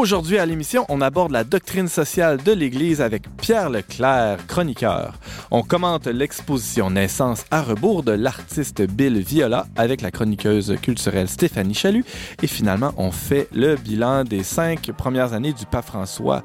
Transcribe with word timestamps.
Aujourd'hui 0.00 0.38
à 0.38 0.46
l'émission, 0.46 0.86
on 0.88 1.02
aborde 1.02 1.30
la 1.30 1.44
doctrine 1.44 1.86
sociale 1.86 2.42
de 2.42 2.52
l'Église 2.52 3.02
avec 3.02 3.24
Pierre 3.36 3.68
Leclerc, 3.68 4.46
chroniqueur. 4.46 5.18
On 5.50 5.62
commente 5.62 6.06
l'exposition 6.06 6.88
Naissance 6.88 7.44
à 7.50 7.60
rebours 7.60 8.02
de 8.02 8.12
l'artiste 8.12 8.80
Bill 8.80 9.18
Viola 9.18 9.66
avec 9.76 10.00
la 10.00 10.10
chroniqueuse 10.10 10.74
culturelle 10.80 11.28
Stéphanie 11.28 11.74
Chalut. 11.74 12.06
Et 12.42 12.46
finalement, 12.46 12.94
on 12.96 13.10
fait 13.10 13.46
le 13.52 13.76
bilan 13.76 14.24
des 14.24 14.42
cinq 14.42 14.90
premières 14.92 15.34
années 15.34 15.52
du 15.52 15.66
pape 15.66 15.84
François 15.84 16.44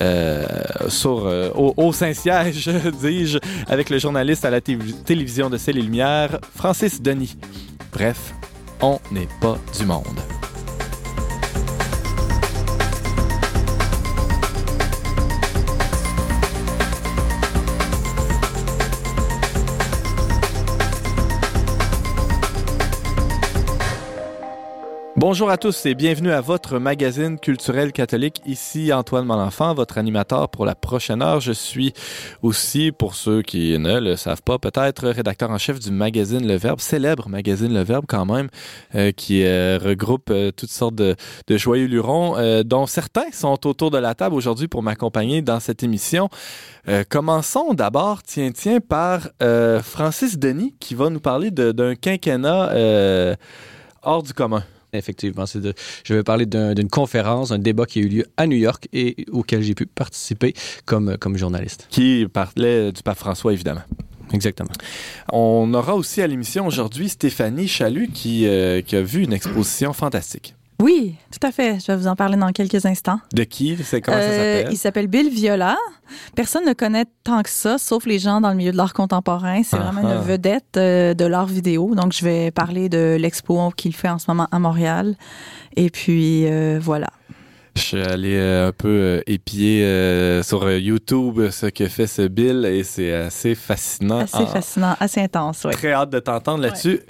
euh, 0.00 0.46
sur, 0.88 1.26
euh, 1.26 1.50
au, 1.54 1.92
Saint-Siège, 1.92 2.70
dis-je, 3.02 3.38
avec 3.68 3.90
le 3.90 3.98
journaliste 3.98 4.46
à 4.46 4.50
la 4.50 4.62
télévision 4.62 5.50
de 5.50 5.58
Celle 5.58 5.76
Lumière, 5.76 6.38
Francis 6.56 7.02
Denis. 7.02 7.36
Bref, 7.92 8.32
on 8.80 8.98
n'est 9.12 9.28
pas 9.42 9.58
du 9.78 9.84
monde. 9.84 10.04
Bonjour 25.26 25.48
à 25.48 25.56
tous 25.56 25.86
et 25.86 25.94
bienvenue 25.94 26.32
à 26.32 26.42
votre 26.42 26.78
magazine 26.78 27.38
culturel 27.38 27.92
catholique. 27.92 28.42
Ici 28.44 28.92
Antoine 28.92 29.24
Malenfant, 29.24 29.72
votre 29.72 29.96
animateur 29.96 30.50
pour 30.50 30.66
la 30.66 30.74
prochaine 30.74 31.22
heure. 31.22 31.40
Je 31.40 31.52
suis 31.52 31.94
aussi, 32.42 32.92
pour 32.92 33.14
ceux 33.14 33.40
qui 33.40 33.78
ne 33.78 34.00
le 34.00 34.16
savent 34.16 34.42
pas, 34.42 34.58
peut-être 34.58 35.08
rédacteur 35.08 35.50
en 35.50 35.56
chef 35.56 35.80
du 35.80 35.90
magazine 35.90 36.46
Le 36.46 36.56
Verbe, 36.56 36.78
célèbre 36.78 37.30
magazine 37.30 37.72
Le 37.72 37.82
Verbe 37.82 38.04
quand 38.06 38.26
même, 38.26 38.50
euh, 38.94 39.12
qui 39.12 39.44
euh, 39.44 39.78
regroupe 39.82 40.28
euh, 40.28 40.50
toutes 40.54 40.68
sortes 40.68 40.94
de, 40.94 41.16
de 41.46 41.56
joyeux 41.56 41.86
lurons, 41.86 42.62
dont 42.62 42.84
certains 42.84 43.32
sont 43.32 43.66
autour 43.66 43.90
de 43.90 43.96
la 43.96 44.14
table 44.14 44.34
aujourd'hui 44.34 44.68
pour 44.68 44.82
m'accompagner 44.82 45.40
dans 45.40 45.58
cette 45.58 45.82
émission. 45.82 46.28
commençons 47.08 47.72
d'abord, 47.72 48.22
tiens, 48.22 48.50
tiens, 48.52 48.80
par 48.80 49.30
Francis 49.82 50.38
Denis, 50.38 50.74
qui 50.78 50.94
va 50.94 51.08
nous 51.08 51.20
parler 51.20 51.50
d'un 51.50 51.94
quinquennat 51.94 53.36
hors 54.02 54.22
du 54.22 54.34
commun. 54.34 54.62
Effectivement, 54.94 55.46
c'est 55.46 55.60
de, 55.60 55.74
je 56.04 56.14
vais 56.14 56.22
parler 56.22 56.46
d'une 56.46 56.88
conférence, 56.88 57.50
un 57.50 57.58
débat 57.58 57.86
qui 57.86 58.00
a 58.00 58.02
eu 58.02 58.08
lieu 58.08 58.26
à 58.36 58.46
New 58.46 58.56
York 58.56 58.88
et 58.92 59.26
auquel 59.30 59.62
j'ai 59.62 59.74
pu 59.74 59.86
participer 59.86 60.54
comme, 60.84 61.16
comme 61.18 61.36
journaliste. 61.36 61.86
Qui 61.90 62.26
parlait 62.32 62.92
du 62.92 63.02
pape 63.02 63.18
François, 63.18 63.52
évidemment. 63.52 63.82
Exactement. 64.32 64.72
On 65.32 65.72
aura 65.74 65.94
aussi 65.94 66.22
à 66.22 66.26
l'émission 66.26 66.66
aujourd'hui 66.66 67.08
Stéphanie 67.08 67.68
Chalut 67.68 68.08
qui, 68.08 68.46
euh, 68.46 68.82
qui 68.82 68.96
a 68.96 69.02
vu 69.02 69.22
une 69.22 69.32
exposition 69.32 69.92
fantastique. 69.92 70.54
Oui, 70.82 71.14
tout 71.30 71.46
à 71.46 71.52
fait. 71.52 71.78
Je 71.80 71.86
vais 71.86 71.96
vous 71.96 72.06
en 72.08 72.16
parler 72.16 72.36
dans 72.36 72.50
quelques 72.50 72.84
instants. 72.84 73.20
De 73.32 73.44
qui? 73.44 73.76
C'est 73.82 74.00
comment 74.00 74.16
ça 74.16 74.22
euh, 74.22 74.58
s'appelle? 74.58 74.72
Il 74.72 74.76
s'appelle 74.76 75.06
Bill 75.06 75.30
Viola. 75.30 75.76
Personne 76.34 76.66
ne 76.66 76.72
connaît 76.72 77.06
tant 77.22 77.42
que 77.42 77.50
ça, 77.50 77.78
sauf 77.78 78.06
les 78.06 78.18
gens 78.18 78.40
dans 78.40 78.50
le 78.50 78.56
milieu 78.56 78.72
de 78.72 78.76
l'art 78.76 78.92
contemporain. 78.92 79.62
C'est 79.62 79.76
vraiment 79.76 80.02
une 80.02 80.20
vedette 80.20 80.76
euh, 80.76 81.14
de 81.14 81.24
l'art 81.24 81.46
vidéo. 81.46 81.94
Donc, 81.94 82.12
je 82.12 82.24
vais 82.24 82.50
parler 82.50 82.88
de 82.88 83.16
l'expo 83.18 83.70
qu'il 83.76 83.94
fait 83.94 84.08
en 84.08 84.18
ce 84.18 84.26
moment 84.28 84.48
à 84.50 84.58
Montréal. 84.58 85.16
Et 85.76 85.90
puis, 85.90 86.46
euh, 86.46 86.78
voilà. 86.82 87.08
Je 87.76 87.80
suis 87.80 88.00
allé 88.00 88.36
euh, 88.36 88.68
un 88.68 88.72
peu 88.72 88.88
euh, 88.88 89.20
épier 89.26 89.84
euh, 89.84 90.44
sur 90.44 90.70
YouTube 90.70 91.50
ce 91.50 91.66
que 91.66 91.88
fait 91.88 92.06
ce 92.06 92.22
Bill 92.22 92.64
et 92.66 92.84
c'est 92.84 93.12
assez 93.12 93.56
fascinant. 93.56 94.20
Assez 94.20 94.46
fascinant, 94.46 94.96
assez 95.00 95.20
intense, 95.20 95.64
oui. 95.64 95.72
Très 95.72 95.92
hâte 95.92 96.10
de 96.10 96.20
t'entendre 96.20 96.62
là-dessus. 96.62 97.00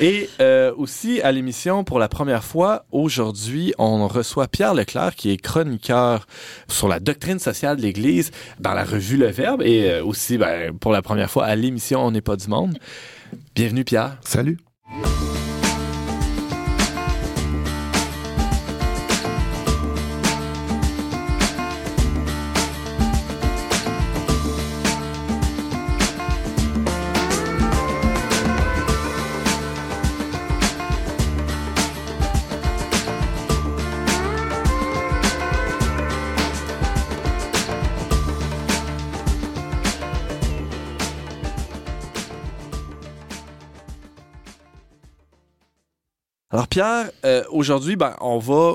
Et 0.00 0.28
aussi 0.76 1.20
à 1.22 1.32
l'émission, 1.32 1.84
pour 1.84 1.98
la 1.98 2.08
première 2.08 2.44
fois, 2.44 2.84
aujourd'hui, 2.92 3.74
on 3.78 4.06
reçoit 4.06 4.48
Pierre 4.48 4.74
Leclerc, 4.74 5.14
qui 5.16 5.32
est 5.32 5.36
chroniqueur 5.36 6.26
sur 6.68 6.88
la 6.88 7.00
doctrine 7.00 7.38
sociale 7.38 7.76
de 7.76 7.82
l'Église 7.82 8.30
dans 8.58 8.74
la 8.74 8.84
revue 8.84 9.16
Le 9.16 9.28
Verbe 9.28 9.62
et 9.62 10.00
aussi, 10.00 10.38
ben, 10.38 10.76
pour 10.78 10.92
la 10.92 11.02
première 11.02 11.30
fois, 11.30 11.46
à 11.46 11.56
l'émission 11.56 12.04
On 12.04 12.10
n'est 12.10 12.20
pas 12.20 12.36
du 12.36 12.48
monde. 12.48 12.78
Bienvenue, 13.54 13.84
Pierre. 13.84 14.18
Salut. 14.24 14.58
Alors 46.52 46.68
Pierre, 46.68 47.10
euh, 47.24 47.42
aujourd'hui, 47.50 47.96
ben, 47.96 48.14
on 48.20 48.38
va 48.38 48.74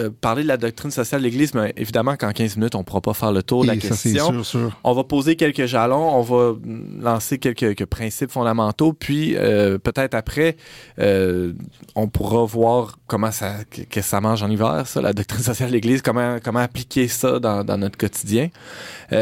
euh, 0.00 0.10
parler 0.20 0.42
de 0.42 0.48
la 0.48 0.56
doctrine 0.56 0.90
sociale 0.90 1.20
de 1.20 1.26
l'Église, 1.26 1.54
mais 1.54 1.72
évidemment 1.76 2.16
qu'en 2.16 2.32
15 2.32 2.56
minutes, 2.56 2.74
on 2.74 2.80
ne 2.80 2.82
pourra 2.82 3.00
pas 3.00 3.14
faire 3.14 3.30
le 3.30 3.44
tour 3.44 3.62
de 3.62 3.68
la 3.68 3.76
question. 3.76 4.42
On 4.82 4.92
va 4.92 5.04
poser 5.04 5.36
quelques 5.36 5.66
jalons, 5.66 6.16
on 6.16 6.22
va 6.22 6.56
lancer 7.00 7.38
quelques, 7.38 7.84
principes 7.86 8.32
fondamentaux, 8.32 8.92
puis 8.92 9.36
euh, 9.36 9.78
peut-être 9.78 10.14
après, 10.14 10.56
on 10.98 12.08
pourra 12.08 12.44
voir 12.44 12.98
comment 13.06 13.30
ça, 13.30 13.58
que, 13.70 14.00
ça 14.00 14.20
mange 14.20 14.42
en 14.42 14.50
hiver, 14.50 14.88
ça, 14.88 15.00
la 15.00 15.12
doctrine 15.12 15.44
sociale 15.44 15.68
de 15.68 15.74
l'Église, 15.74 16.02
comment, 16.02 16.38
comment 16.42 16.58
appliquer 16.58 17.06
ça 17.06 17.38
dans, 17.38 17.78
notre 17.78 17.98
quotidien. 17.98 18.48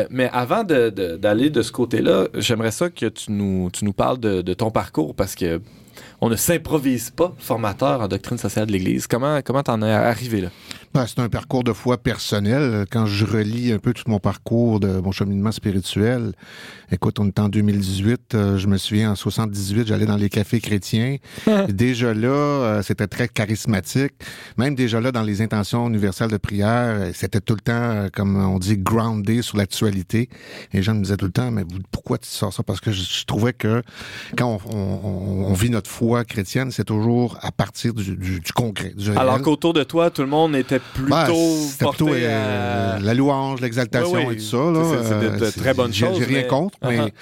mais 0.08 0.30
avant 0.32 0.64
d'aller 0.64 1.50
de, 1.50 1.60
ce 1.60 1.70
côté-là, 1.70 2.28
j'aimerais 2.32 2.70
ça 2.70 2.88
que 2.88 3.06
tu 3.06 3.30
nous, 3.30 3.68
tu 3.70 3.84
nous 3.84 3.92
parles 3.92 4.18
de, 4.18 4.40
de 4.40 4.54
ton 4.54 4.70
parcours, 4.70 5.14
parce 5.14 5.34
que 5.34 5.60
on 6.20 6.28
ne 6.28 6.36
s'improvise 6.36 7.10
pas 7.10 7.34
formateur 7.38 8.00
en 8.00 8.08
doctrine 8.08 8.38
sociale 8.38 8.66
de 8.66 8.72
l'Église. 8.72 9.06
Comment 9.06 9.40
comment 9.42 9.62
t'en 9.62 9.82
es 9.82 9.92
arrivé 9.92 10.40
là? 10.40 10.48
Ben, 10.92 11.06
c'est 11.06 11.20
un 11.20 11.28
parcours 11.28 11.62
de 11.62 11.72
foi 11.72 11.98
personnel. 11.98 12.84
Quand 12.90 13.06
je 13.06 13.24
relis 13.24 13.72
un 13.72 13.78
peu 13.78 13.92
tout 13.92 14.02
mon 14.08 14.18
parcours 14.18 14.80
de 14.80 14.98
mon 14.98 15.12
cheminement 15.12 15.52
spirituel, 15.52 16.32
écoute, 16.90 17.20
on 17.20 17.28
est 17.28 17.38
en 17.38 17.48
2018, 17.48 18.34
euh, 18.34 18.58
je 18.58 18.66
me 18.66 18.76
souviens 18.76 19.12
en 19.12 19.14
78, 19.14 19.86
j'allais 19.86 20.06
dans 20.06 20.16
les 20.16 20.28
cafés 20.28 20.60
chrétiens. 20.60 21.18
déjà 21.68 22.12
là, 22.12 22.28
euh, 22.28 22.82
c'était 22.82 23.06
très 23.06 23.28
charismatique. 23.28 24.14
Même 24.56 24.74
déjà 24.74 25.00
là, 25.00 25.12
dans 25.12 25.22
les 25.22 25.42
intentions 25.42 25.86
universelles 25.86 26.32
de 26.32 26.38
prière, 26.38 26.96
euh, 26.98 27.10
c'était 27.14 27.40
tout 27.40 27.54
le 27.54 27.60
temps, 27.60 28.08
comme 28.12 28.36
on 28.36 28.58
dit, 28.58 28.76
groundé 28.76 29.42
sur 29.42 29.58
l'actualité. 29.58 30.28
Les 30.72 30.82
gens 30.82 30.96
me 30.96 31.02
disaient 31.04 31.16
tout 31.16 31.26
le 31.26 31.30
temps, 31.30 31.52
mais 31.52 31.62
pourquoi 31.92 32.18
tu 32.18 32.28
sors 32.28 32.52
ça? 32.52 32.64
Parce 32.64 32.80
que 32.80 32.90
je, 32.90 33.24
trouvais 33.26 33.52
que 33.52 33.84
quand 34.36 34.58
on, 34.72 35.52
vit 35.52 35.70
notre 35.70 35.90
foi 35.90 36.09
chrétienne, 36.24 36.70
c'est 36.70 36.84
toujours 36.84 37.38
à 37.42 37.52
partir 37.52 37.94
du, 37.94 38.16
du, 38.16 38.40
concret. 38.54 38.92
Du 38.96 39.10
Alors 39.16 39.40
qu'autour 39.40 39.72
de 39.72 39.82
toi, 39.82 40.10
tout 40.10 40.22
le 40.22 40.28
monde 40.28 40.56
était 40.56 40.78
plutôt 40.78 41.68
plutôt 41.78 42.08
euh, 42.08 42.98
la 42.98 43.14
louange, 43.14 43.60
l'exaltation 43.60 44.30
et 44.30 44.36
tout 44.36 44.42
ça. 44.42 44.58
C'est 45.04 45.38
de, 45.38 45.50
très 45.50 45.74
bonnes 45.74 45.92
choses. 45.92 46.18
J'ai 46.18 46.24
rien 46.24 46.42
contre, 46.42 46.78
mais 46.82 46.98
uh-huh. 46.98 47.12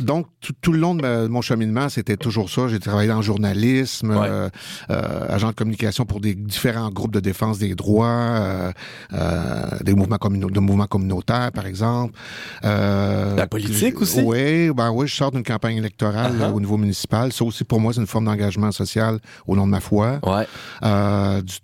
Donc, 0.00 0.26
tout, 0.60 0.72
le 0.72 0.78
long 0.78 0.94
de, 0.94 1.26
mon 1.26 1.42
cheminement, 1.42 1.88
c'était 1.88 2.16
toujours 2.16 2.50
ça. 2.50 2.68
J'ai 2.68 2.78
travaillé 2.78 3.08
dans 3.08 3.16
le 3.16 3.22
journalisme, 3.22 4.10
euh, 4.10 4.48
euh, 4.90 5.26
agent 5.28 5.48
de 5.48 5.54
communication 5.54 6.04
pour 6.04 6.20
des 6.20 6.34
différents 6.34 6.90
groupes 6.90 7.12
de 7.12 7.20
défense 7.20 7.58
des 7.58 7.74
droits, 7.74 8.06
euh, 8.06 8.72
euh 9.12 9.66
des 9.82 9.94
mouvements 9.94 10.18
de 10.20 10.60
mouvements 10.60 10.86
communautaires, 10.86 11.50
par 11.52 11.66
exemple. 11.66 12.18
La 12.62 13.46
politique 13.46 14.00
aussi? 14.00 14.20
Oui, 14.20 14.70
ben 14.70 14.90
oui, 14.90 15.08
je 15.08 15.14
sors 15.14 15.30
d'une 15.30 15.42
campagne 15.42 15.76
électorale 15.76 16.34
uh-huh. 16.38 16.52
au 16.52 16.60
niveau 16.60 16.76
municipal. 16.76 17.32
Ça 17.32 17.44
aussi, 17.44 17.64
pour 17.64 17.80
moi, 17.80 17.92
c'est 17.92 18.00
une 18.00 18.06
forme 18.06 18.26
d'engagement 18.26 18.72
social 18.72 19.18
au 19.46 19.56
nom 19.56 19.66
de 19.66 19.72
ma 19.72 19.80
foi. 19.80 20.20
Ouais. 20.22 20.46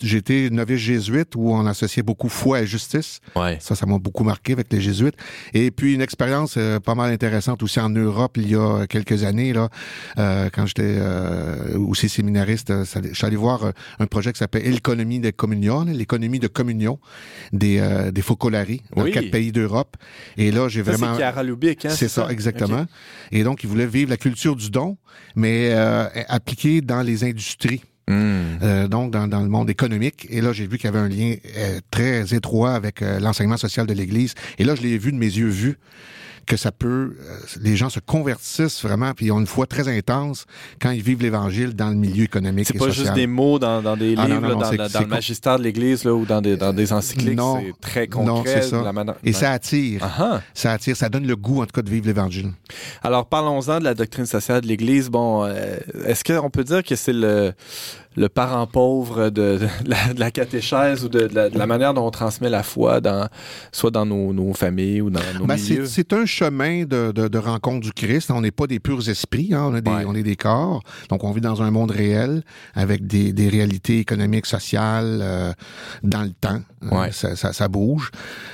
j'ai 0.02 0.18
été 0.18 0.50
novice 0.50 0.78
jésuite 0.78 1.34
où 1.36 1.52
on 1.52 1.66
associait 1.66 2.02
beaucoup 2.02 2.28
foi 2.28 2.62
et 2.62 2.66
justice. 2.66 3.20
Ouais. 3.34 3.58
Ça, 3.60 3.74
ça 3.74 3.86
m'a 3.86 3.98
beaucoup 3.98 4.24
marqué 4.24 4.52
avec 4.52 4.72
les 4.72 4.80
jésuites. 4.80 5.16
Et 5.54 5.70
puis, 5.70 5.94
une 5.94 6.02
expérience 6.02 6.58
pas 6.84 6.94
mal 6.94 7.12
intéressante 7.12 7.62
aussi 7.62 7.80
en 7.80 7.90
Europe 7.90 8.15
il 8.36 8.50
y 8.50 8.54
a 8.54 8.86
quelques 8.86 9.24
années, 9.24 9.52
là, 9.52 9.68
euh, 10.18 10.48
quand 10.52 10.66
j'étais 10.66 10.96
euh, 10.98 11.78
aussi 11.78 12.08
séminariste, 12.08 12.70
euh, 12.70 12.84
je 12.84 13.14
suis 13.14 13.26
allé 13.26 13.36
voir 13.36 13.72
un 13.98 14.06
projet 14.06 14.32
qui 14.32 14.38
s'appelle 14.38 14.62
L'économie 14.64 15.20
de 15.20 15.30
communion, 15.30 15.84
l'économie 15.84 16.38
de 16.38 16.48
communion 16.48 16.98
des, 17.52 17.82
des 18.12 18.22
Focolari 18.22 18.82
dans 18.94 19.04
quatre 19.04 19.30
pays 19.30 19.52
d'Europe. 19.52 19.96
Et 20.36 20.50
là, 20.50 20.68
j'ai 20.68 20.82
vraiment... 20.82 21.14
C'est 21.14 21.22
hein, 21.86 21.90
C'est 21.90 22.08
ça, 22.08 22.28
exactement. 22.30 22.86
Et 23.32 23.42
donc, 23.42 23.64
ils 23.64 23.68
voulaient 23.68 23.86
vivre 23.86 24.10
la 24.10 24.16
culture 24.16 24.56
du 24.56 24.70
don, 24.70 24.96
mais 25.34 25.72
appliquée 26.28 26.80
dans 26.80 27.02
les 27.02 27.24
industries. 27.24 27.82
Hmm. 28.08 28.86
donc 28.86 29.10
dans, 29.10 29.26
dans, 29.26 29.40
le 29.40 29.48
monde 29.48 29.68
économique. 29.68 30.28
Et 30.30 30.40
là, 30.40 30.52
j'ai 30.52 30.68
vu 30.68 30.78
qu'il 30.78 30.84
y 30.84 30.94
avait 30.94 31.00
un 31.00 31.08
lien 31.08 31.34
très 31.90 32.34
étroit 32.34 32.74
avec 32.74 33.00
l'enseignement 33.00 33.56
social 33.56 33.84
de 33.84 33.94
l'Église. 33.94 34.34
Et 34.58 34.64
là, 34.64 34.76
je 34.76 34.82
l'ai 34.82 34.96
vu 34.96 35.10
de 35.10 35.16
mes 35.16 35.26
yeux 35.26 35.48
vus 35.48 35.76
que 36.46 36.56
ça 36.56 36.70
peut, 36.70 37.16
euh, 37.18 37.38
les 37.60 37.76
gens 37.76 37.90
se 37.90 38.00
convertissent 38.00 38.82
vraiment, 38.82 39.12
puis 39.12 39.26
ils 39.26 39.32
ont 39.32 39.40
une 39.40 39.46
foi 39.46 39.66
très 39.66 39.88
intense 39.88 40.46
quand 40.80 40.90
ils 40.90 41.02
vivent 41.02 41.20
l'Évangile 41.20 41.74
dans 41.74 41.88
le 41.88 41.96
milieu 41.96 42.24
économique. 42.24 42.68
C'est 42.68 42.78
pas 42.78 42.90
juste 42.90 43.14
des 43.14 43.26
mots 43.26 43.58
dans, 43.58 43.82
dans 43.82 43.96
des 43.96 44.14
ah, 44.16 44.26
livres, 44.26 44.54
dans, 44.54 44.70
le 44.70 45.06
magistère 45.06 45.58
de 45.58 45.64
l'Église 45.64 46.06
ou 46.06 46.24
dans 46.24 46.40
des, 46.40 46.56
dans 46.56 46.72
des 46.72 46.92
encycliques. 46.92 47.38
C'est 47.38 47.80
très 47.80 48.06
concret. 48.06 48.62
Ça. 48.62 48.94
Et 49.24 49.32
ça 49.32 49.50
attire. 49.50 50.02
Uh-huh. 50.02 50.40
Ça 50.54 50.72
attire, 50.72 50.96
ça 50.96 51.08
donne 51.08 51.26
le 51.26 51.36
goût, 51.36 51.62
en 51.62 51.66
tout 51.66 51.72
cas, 51.72 51.82
de 51.82 51.90
vivre 51.90 52.06
l'Évangile. 52.06 52.52
Alors, 53.02 53.26
parlons-en 53.26 53.80
de 53.80 53.84
la 53.84 53.94
doctrine 53.94 54.26
sociale 54.26 54.60
de 54.60 54.68
l'Église. 54.68 55.10
Bon, 55.10 55.44
euh, 55.44 55.78
est-ce 56.06 56.22
qu'on 56.22 56.50
peut 56.50 56.64
dire 56.64 56.84
que 56.84 56.94
c'est 56.94 57.12
le 57.12 57.52
le 58.16 58.28
parent 58.28 58.66
pauvre 58.66 59.30
de, 59.30 59.58
la, 60.16 60.30
catéchèse 60.30 61.04
ou 61.04 61.08
de, 61.08 61.28
la, 61.32 61.66
manière 61.66 61.94
dont 61.94 62.06
on 62.06 62.10
transmet 62.10 62.48
la 62.48 62.62
foi, 62.62 63.00
dans, 63.00 63.28
soit 63.72 63.90
dans 63.90 64.06
nos, 64.06 64.54
familles 64.54 65.02
ou 65.02 65.10
dans 65.10 65.20
nos 65.38 65.46
ben, 65.46 65.56
milieux. 65.56 65.86
C'est 65.86 66.12
un 66.12 66.24
chemin 66.24 66.84
de, 66.84 67.38
rencontre 67.38 67.80
du 67.80 67.92
Christ. 67.92 68.30
On 68.30 68.40
n'est 68.40 68.50
pas 68.50 68.66
des 68.66 68.80
purs 68.80 69.08
esprits, 69.08 69.50
hein. 69.52 69.68
on, 69.70 69.76
est 69.76 69.82
des, 69.82 70.04
on 70.06 70.14
est 70.14 70.22
des 70.22 70.36
corps. 70.36 70.82
Donc, 71.10 71.24
on 71.24 71.32
vit 71.32 71.40
dans 71.40 71.62
un 71.62 71.70
monde 71.70 71.90
réel 71.90 72.42
avec 72.74 73.06
des, 73.06 73.48
réalités 73.48 73.98
économiques, 73.98 74.46
sociales, 74.46 75.20
euh, 75.22 75.52
dans 76.02 76.22
le 76.22 76.30
temps. 76.30 76.60
Euh, 76.92 77.10
ça, 77.10 77.68
bouge. 77.68 78.10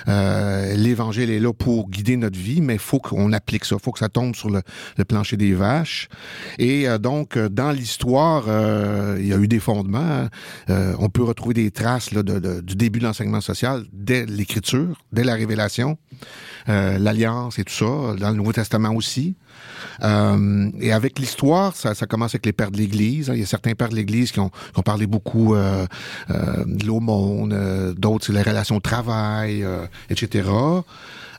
Euh, 0.09 0.75
L'Évangile 0.75 1.31
est 1.31 1.39
là 1.39 1.53
pour 1.53 1.89
guider 1.89 2.17
notre 2.17 2.39
vie, 2.39 2.61
mais 2.61 2.75
il 2.75 2.79
faut 2.79 2.99
qu'on 2.99 3.33
applique 3.33 3.65
ça. 3.65 3.77
Il 3.79 3.83
faut 3.83 3.93
que 3.93 3.99
ça 3.99 4.09
tombe 4.09 4.35
sur 4.35 4.51
le, 4.51 4.63
plancher 5.05 5.37
des 5.37 5.53
vaches. 5.53 6.09
Et 6.59 6.87
donc, 6.99 7.39
dans 7.39 7.71
l'histoire, 7.71 8.45
il 9.19 9.27
y 9.27 9.33
a 9.33 9.37
eu 9.37 9.49
des 9.53 9.61
fondements. 9.61 10.29
Euh, 10.71 10.95
on 10.99 11.11
peut 11.11 11.23
retrouver 11.23 11.55
des 11.55 11.71
traces 11.71 12.09
du 12.13 12.75
début 12.75 12.99
de 13.01 13.05
l'enseignement 13.05 13.43
social 13.43 13.85
dès 13.93 14.25
l'Écriture, 14.25 14.97
dès 15.13 15.25
la 15.25 15.35
Révélation, 15.35 15.99
euh, 16.69 16.99
l'Alliance 16.99 17.59
et 17.59 17.65
tout 17.65 17.75
ça, 17.75 18.17
dans 18.19 18.31
le 18.31 18.37
Nouveau 18.37 18.53
Testament 18.53 18.95
aussi. 18.95 19.37
Euh, 20.03 20.71
et 20.81 20.93
avec 20.93 21.19
l'histoire, 21.19 21.77
ça, 21.77 21.95
commence 22.07 22.35
avec 22.35 22.47
les 22.47 22.53
pères 22.53 22.71
de 22.71 22.79
l'Église. 22.79 23.31
Il 23.35 23.41
y 23.41 23.43
a 23.43 23.47
certains 23.47 23.75
pères 23.75 23.91
de 23.91 23.95
l'Église 23.97 24.33
qui 24.33 24.41
ont, 24.41 24.49
qui 24.49 24.79
ont 24.79 24.83
parlé 24.83 25.07
beaucoup 25.07 25.55
de 25.55 26.87
l'aumône, 26.87 27.95
d'autres 27.95 28.27
c'est 28.27 28.33
les 28.33 28.43
relations 28.43 28.77
de 28.77 28.83
travail, 28.83 29.65
etc. 30.09 30.49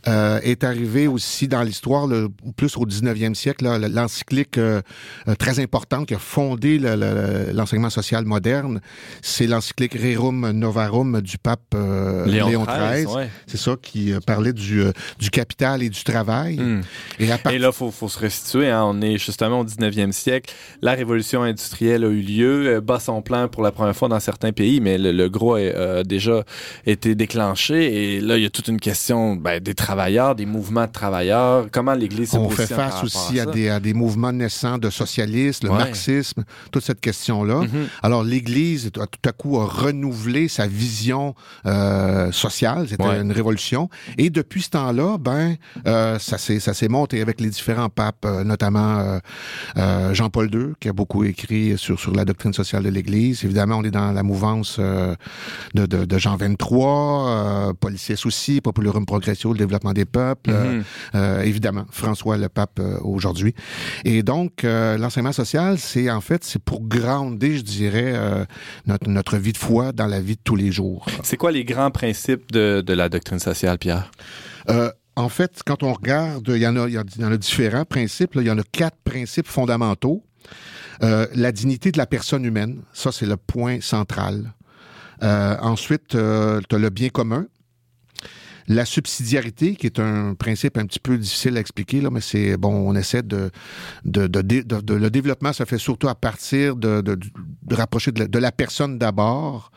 Euh, 0.06 0.42
est 0.44 0.66
arrivé 0.66 1.08
aussi 1.08 1.48
dans 1.48 1.64
l'histoire, 1.64 2.10
plus 2.58 2.76
au 2.76 2.86
19e 2.86 3.36
siècle, 3.36 3.66
l'encyclique 3.90 4.58
euh, 4.58 4.82
euh, 5.30 5.36
très 5.36 5.62
importante 5.62 6.08
qui 6.08 6.14
a 6.14 6.20
fondé 6.20 6.78
l'enseignement 6.78 7.90
social 7.90 8.26
moderne, 8.26 8.82
c'est 9.22 9.48
l'encyclique 9.48 9.94
Rerum 9.94 10.52
Novarum 10.52 11.22
du 11.22 11.38
pape 11.38 11.74
Léon, 12.26 12.66
XIII. 12.66 13.30
C'est 13.48 13.58
ça 13.58 13.76
qui 13.82 14.14
parlait 14.28 14.52
du, 14.52 14.84
du 15.20 15.30
capital 15.30 15.82
et 15.82 15.90
du 15.90 16.04
travail. 16.04 16.58
Hmm. 16.58 16.82
Et, 17.20 17.28
là, 17.28 17.38
il 17.54 17.70
faut, 17.72 17.90
faut 17.90 18.10
se 18.10 18.20
restituer. 18.20 18.70
Hein. 18.70 18.84
on 18.86 19.02
est 19.02 19.18
justement 19.18 19.62
au 19.62 19.66
19e 19.66 20.12
siècle. 20.12 20.54
La 20.82 20.94
révolution 20.94 21.44
industrielle 21.44 22.04
a 22.04 22.10
eu 22.10 22.22
lieu, 22.22 22.82
bat 22.82 23.00
son 23.00 23.22
plan 23.22 23.48
pour 23.48 23.64
la 23.64 23.72
première 23.72 23.96
fois 23.96 24.10
dans 24.10 24.20
certains 24.20 24.52
pays, 24.52 24.82
mais 24.82 24.98
le, 24.98 25.30
gros 25.30 25.56
a 25.56 26.04
déjà 26.04 26.44
été 26.86 27.16
déclenché. 27.16 28.16
Et 28.16 28.20
là, 28.20 28.38
il 28.38 28.44
y 28.44 28.46
a 28.46 28.50
toute 28.50 28.68
une 28.68 28.82
question 28.82 29.38
ben, 29.38 29.62
des 29.62 29.74
travailleurs 29.74 29.93
travailleurs, 29.94 30.36
des 30.36 30.46
mouvements 30.46 30.86
de 30.86 30.92
travailleurs? 30.92 31.68
Comment 31.72 31.94
l'Église 31.94 32.32
se 32.32 32.38
On 32.38 32.50
fait 32.50 32.68
face 32.68 33.04
aussi 33.04 33.40
à, 33.40 33.46
des, 33.46 33.70
à, 33.70 33.80
des, 33.80 33.94
mouvements 33.94 34.34
naissants 34.34 34.78
de 34.78 34.90
socialisme, 34.90 35.68
le 35.68 35.74
marxisme, 35.74 36.44
toute 36.72 36.84
cette 36.84 37.02
question-là. 37.02 37.62
Mm-hmm. 37.62 37.88
Alors, 38.02 38.24
l'Église, 38.24 38.92
tout 38.92 39.02
à 39.02 39.32
coup, 39.32 39.60
a 39.60 39.66
renouvelé 39.66 40.48
sa 40.48 40.68
vision 40.68 41.36
euh, 41.66 42.32
sociale. 42.32 42.88
C'était 42.90 43.22
une 43.22 43.32
révolution. 43.32 43.90
Et 44.18 44.30
depuis 44.30 44.64
ce 44.64 44.72
temps-là, 44.72 45.18
ben, 45.18 45.56
euh, 45.88 46.20
ça 46.20 46.38
s'est 46.38 46.88
monté 46.88 47.22
avec 47.22 47.40
les 47.42 47.50
différents 47.50 47.90
papes, 47.90 48.26
euh, 48.26 48.44
notamment 48.44 49.20
euh, 49.78 50.14
Jean-Paul 50.14 50.50
II, 50.54 50.74
qui 50.80 50.90
a 50.90 50.94
beaucoup 50.94 51.24
écrit 51.24 51.78
sur, 51.78 52.00
sur 52.00 52.14
la 52.14 52.26
doctrine 52.26 52.54
sociale 52.54 52.84
de 52.84 52.90
l'Église. 52.90 53.44
Évidemment, 53.44 53.78
on 53.78 53.84
est 53.84 53.92
dans 53.92 54.12
la 54.12 54.24
mouvance 54.24 54.80
de, 54.80 55.16
de, 55.74 56.06
de, 56.06 56.18
Jean 56.18 56.36
23, 56.36 57.74
Policier 57.80 58.16
aussi, 58.26 58.62
Populurum 58.62 59.06
Progressio, 59.06 59.52
le 59.54 59.60
développement 59.60 59.83
des 59.92 60.06
peuples, 60.06 60.52
euh, 60.52 60.78
mhm. 60.78 60.84
euh, 61.16 61.42
évidemment, 61.42 61.86
François 61.92 62.38
le 62.38 62.48
pape 62.48 62.80
euh, 62.80 62.98
aujourd'hui. 63.02 63.54
Et 64.06 64.24
donc, 64.24 64.64
l'enseignement 64.64 65.34
social, 65.34 65.78
c'est 65.78 66.10
en 66.10 66.22
fait, 66.22 66.44
c'est 66.44 66.64
pour 66.64 66.82
grandir, 66.82 67.58
je 67.58 67.62
dirais, 67.62 68.14
notre, 68.86 69.10
notre 69.10 69.38
vie 69.38 69.52
de 69.52 69.58
foi 69.58 69.92
dans 69.92 70.08
la 70.08 70.22
vie 70.22 70.36
de 70.36 70.42
tous 70.44 70.56
les 70.56 70.72
jours. 70.72 71.06
C'est 71.24 71.38
quoi 71.38 71.52
les 71.52 71.66
grands 71.66 71.92
principes 71.92 72.52
de, 72.52 72.82
de 72.86 72.94
la 72.94 73.10
doctrine 73.10 73.40
sociale, 73.40 73.78
Pierre? 73.78 74.10
en 75.16 75.30
fait, 75.30 75.62
quand 75.66 75.84
on 75.84 75.94
regarde, 75.94 76.48
il 76.48 76.58
y 76.58 76.66
en 76.66 76.76
a, 76.76 76.88
il 76.88 76.94
y 76.94 77.26
en 77.26 77.32
a 77.32 77.38
différents 77.38 77.86
principes. 77.86 78.32
il 78.36 78.44
y 78.44 78.52
en 78.52 78.58
a 78.58 78.64
quatre 78.64 78.98
principes 79.04 79.48
fondamentaux. 79.48 80.24
la 81.02 81.52
dignité 81.52 81.92
de 81.92 81.98
la 81.98 82.06
personne 82.06 82.46
humaine, 82.46 82.82
ça 82.94 83.12
c'est 83.12 83.26
le 83.26 83.38
point 83.38 83.82
central. 83.82 84.54
ensuite, 85.22 86.10
tu 86.10 86.18
as 86.18 86.80
le 86.80 86.90
bien 86.90 87.10
commun, 87.10 87.46
la 88.68 88.86
subsidiarité, 88.86 89.76
qui 89.76 89.86
est 89.88 90.00
un 90.00 90.36
principe 90.36 90.78
un 90.78 90.86
petit 90.86 91.00
peu 91.00 91.18
difficile 91.18 91.58
à 91.58 91.60
expliquer, 91.60 92.02
là, 92.02 92.10
mais 92.10 92.22
c'est 92.22 92.58
bon, 92.58 92.74
on 92.74 92.96
essaie 92.96 93.24
de, 93.24 93.50
de, 94.06 94.28
de, 94.28 94.94
le 94.94 95.10
développement 95.10 95.54
se 95.54 95.64
fait 95.66 95.78
surtout 95.78 96.08
à 96.08 96.16
partir 96.16 96.76
de, 96.76 97.02
de, 97.02 97.18
rapprocher 97.72 98.12
de 98.12 98.40
la, 98.40 98.52
personne 98.52 98.98
d'abord, 98.98 99.72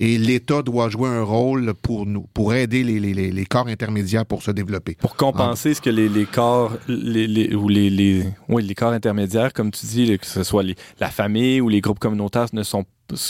et 0.00 0.18
l'État 0.18 0.62
doit 0.62 0.88
jouer 0.88 1.08
un 1.08 1.22
rôle 1.22 1.74
pour 1.74 2.06
nous, 2.06 2.26
pour 2.34 2.54
aider 2.54 2.82
les, 2.82 2.98
les, 3.00 3.30
les 3.30 3.46
corps 3.46 3.68
intermédiaires 3.68 4.26
pour 4.26 4.42
se 4.42 4.50
développer. 4.50 4.96
Pour 5.00 5.16
compenser 5.16 5.74
ce 5.74 5.80
que 5.80 5.90
les, 5.90 6.08
les 6.08 6.26
corps, 6.26 6.76
les, 6.88 7.54
ou 7.54 7.68
les, 7.68 7.90
les, 7.90 8.24
oui, 8.48 8.62
les 8.62 8.74
corps 8.74 8.92
intermédiaires, 8.92 9.52
comme 9.52 9.70
tu 9.70 9.86
dis, 9.86 10.18
que 10.18 10.26
ce 10.26 10.42
soit 10.42 10.64
la 11.00 11.10
famille 11.10 11.60
ou 11.60 11.68
les 11.68 11.80
groupes 11.80 11.98
communautaires 11.98 12.46
ne 12.52 12.62
sont 12.62 12.84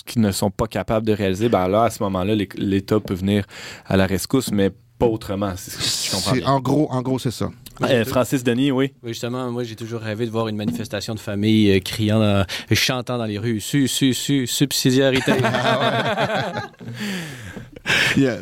qui 0.07 0.19
ne 0.19 0.31
sont 0.31 0.51
pas 0.51 0.67
capables 0.67 1.07
de 1.07 1.13
réaliser, 1.13 1.49
ben 1.49 1.67
là, 1.69 1.85
à 1.85 1.91
ce 1.91 2.03
moment-là, 2.05 2.35
l'État 2.57 3.01
peut 3.01 3.15
venir 3.15 3.45
à 3.87 3.97
la 3.97 4.07
rescousse, 4.07 4.53
mais 4.53 4.71
autrement. 5.01 5.53
C'est 5.57 6.45
En 6.45 6.61
gros, 6.61 6.91
en 6.91 7.03
gros 7.03 7.19
c'est 7.19 7.31
ça. 7.31 7.51
Euh, 7.83 8.05
Francis 8.05 8.45
Denis, 8.45 8.71
oui. 8.71 8.93
Oui, 9.03 9.09
justement, 9.11 9.51
moi, 9.51 9.65
j'ai 9.65 9.75
toujours 9.77 10.01
rêvé 10.01 10.27
de 10.27 10.31
voir 10.31 10.49
une 10.49 10.57
manifestation 10.57 11.15
de 11.15 11.21
famille 11.21 11.71
euh, 11.73 11.81
criant, 11.81 12.45
chantant 12.73 13.19
dans 13.19 13.25
les 13.25 13.39
rues 13.39 13.61
su, 13.61 13.89
su, 13.89 14.15
su, 14.15 14.47
subsidiarité. 14.47 15.33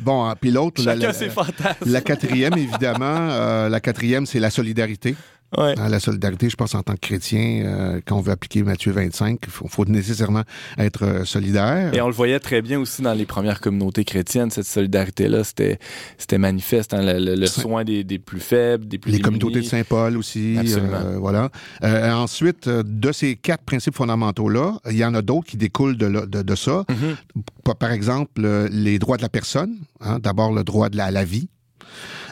Bon, 0.03 0.25
hein, 0.27 0.35
puis 0.39 0.51
l'autre, 0.51 0.83
la, 0.85 0.95
la, 0.95 2.01
quatrième, 2.01 2.59
évidemment, 2.59 3.31
euh, 3.31 3.69
la 3.69 3.81
quatrième, 3.81 4.27
c'est 4.27 4.41
la 4.41 4.51
solidarité. 4.51 5.17
Ouais. 5.59 5.75
la 5.75 5.99
solidarité, 5.99 6.49
je 6.49 6.55
pense, 6.55 6.75
en 6.77 6.83
tant 6.83 6.95
que 6.95 7.01
chrétien, 7.01 7.63
euh, 7.65 8.01
quand 8.07 8.17
on 8.17 8.21
veut 8.21 8.31
appliquer 8.31 8.63
Matthieu 8.63 8.93
25, 8.93 9.41
il 9.43 9.51
faut, 9.51 9.85
nécessairement 9.87 10.45
être 10.79 11.05
euh, 11.05 11.25
solidaire. 11.25 11.93
Et 11.93 12.01
on 12.01 12.07
le 12.07 12.13
voyait 12.13 12.39
très 12.39 12.63
bien 12.63 12.79
aussi 12.79 13.03
dans 13.03 13.15
les 13.15 13.27
premières 13.27 13.61
communautés 13.61 14.05
chrétiennes, 14.05 14.51
cette 14.51 14.67
solidarité-là, 14.67 15.43
c'était, 15.43 15.79
c'était 16.19 16.39
manifeste, 16.39 16.95
hein, 16.95 17.01
le, 17.03 17.47
soin 17.47 17.83
des, 17.83 18.05
des, 18.05 18.21
plus 18.21 18.39
faibles, 18.39 18.87
des 18.87 18.99
plus 18.99 19.11
Les 19.11 19.21
communautés 19.21 19.61
de 19.61 19.65
Saint-Paul 19.65 20.17
aussi. 20.17 20.57
Euh, 20.57 21.17
voilà. 21.19 21.51
ensuite, 21.83 22.69
de 22.69 23.13
ces 23.13 23.35
quatre 23.35 23.65
principes 23.65 23.97
fondamentaux-là, 23.97 24.79
il 24.89 24.97
y 24.97 25.05
en 25.05 25.15
a 25.15 25.23
d'autres 25.23 25.49
qui 25.49 25.57
découlent 25.57 25.97
de, 25.97 26.27
de, 26.27 26.43
de 26.43 26.55
ça. 26.55 26.85
Mm-hmm. 26.89 27.75
Par 27.75 27.91
exemple, 27.91 28.69
les 28.71 28.99
droits 29.01 29.17
de 29.17 29.23
la 29.23 29.29
personne. 29.29 29.75
Hein, 30.01 30.19
d'abord, 30.21 30.53
le 30.53 30.63
droit 30.63 30.89
de 30.89 30.97
la, 30.97 31.11
la 31.11 31.25
vie. 31.25 31.49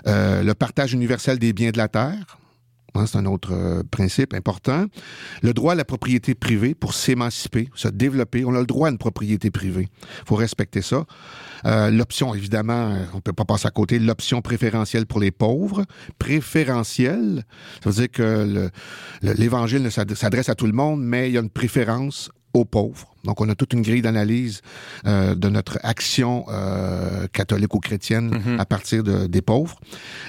le 0.07 0.53
partage 0.53 0.93
universel 0.93 1.39
des 1.41 1.53
biens 1.53 1.71
de 1.71 1.79
la 1.79 1.89
terre. 1.89 2.39
C'est 3.07 3.19
un 3.19 3.27
autre 3.27 3.53
euh, 3.53 3.83
principe 3.91 4.35
important. 4.35 4.87
Le 5.43 5.53
droit 5.53 5.73
à 5.73 5.75
la 5.77 5.85
propriété 5.85 6.35
privée 6.35 6.75
pour 6.75 6.95
s'émanciper, 6.95 7.69
se 7.75 7.89
développer. 7.89 8.45
On 8.45 8.55
a 8.55 8.61
le 8.61 8.67
droit 8.67 8.89
à 8.89 8.91
une 8.91 8.99
propriété 8.99 9.51
privée. 9.51 9.89
Il 10.03 10.29
faut 10.29 10.37
respecter 10.37 10.83
ça. 10.83 11.05
Euh, 11.65 11.91
l'option, 11.91 12.35
évidemment, 12.35 12.93
euh, 12.93 13.05
on 13.15 13.21
peut 13.21 13.33
pas 13.33 13.45
passer 13.45 13.67
à 13.67 13.71
côté. 13.71 13.99
L'option 13.99 14.43
préférentielle 14.43 15.07
pour 15.07 15.21
les 15.21 15.31
pauvres. 15.31 15.85
Préférentielle, 16.19 17.45
ça 17.83 17.91
veut 17.91 17.97
dire 17.97 18.11
que 18.11 18.71
l'Évangile 19.23 19.83
ne 19.83 19.91
s'adresse 19.91 20.49
à 20.49 20.55
tout 20.55 20.67
le 20.67 20.73
monde, 20.73 21.03
mais 21.03 21.29
il 21.29 21.35
y 21.35 21.39
a 21.39 21.41
une 21.41 21.51
préférence 21.51 22.31
aux 22.55 22.65
pauvres. 22.65 23.15
Donc, 23.25 23.41
on 23.41 23.49
a 23.49 23.55
toute 23.55 23.73
une 23.73 23.83
grille 23.83 24.03
d'analyse 24.03 24.63
euh, 25.07 25.35
de 25.35 25.49
notre 25.49 25.79
action 25.83 26.47
euh, 26.49 27.27
catholique 27.33 27.75
ou 27.75 27.81
chrétienne 27.81 28.31
mm-hmm. 28.31 28.59
à 28.59 28.65
partir 28.65 29.03
de, 29.03 29.27
des 29.27 29.43
pauvres. 29.43 29.79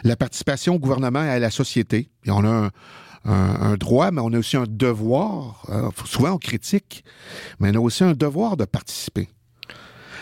La 0.04 0.16
participation 0.16 0.76
au 0.76 0.80
gouvernement 0.80 1.24
et 1.24 1.30
à 1.30 1.40
la 1.40 1.50
société. 1.50 2.10
Et 2.26 2.32
on 2.32 2.44
a 2.44 2.50
un, 2.50 2.72
un, 3.26 3.76
droit, 3.76 4.12
mais 4.12 4.22
on 4.22 4.34
a 4.34 4.38
aussi 4.38 4.58
un 4.58 4.66
devoir. 4.68 5.66
Euh, 5.70 5.90
souvent, 6.06 6.32
on 6.32 6.38
critique, 6.38 7.04
mais 7.60 7.72
on 7.72 7.76
a 7.76 7.80
aussi 7.80 8.04
un 8.04 8.14
devoir 8.14 8.58
de 8.58 8.66
participer. 8.66 9.30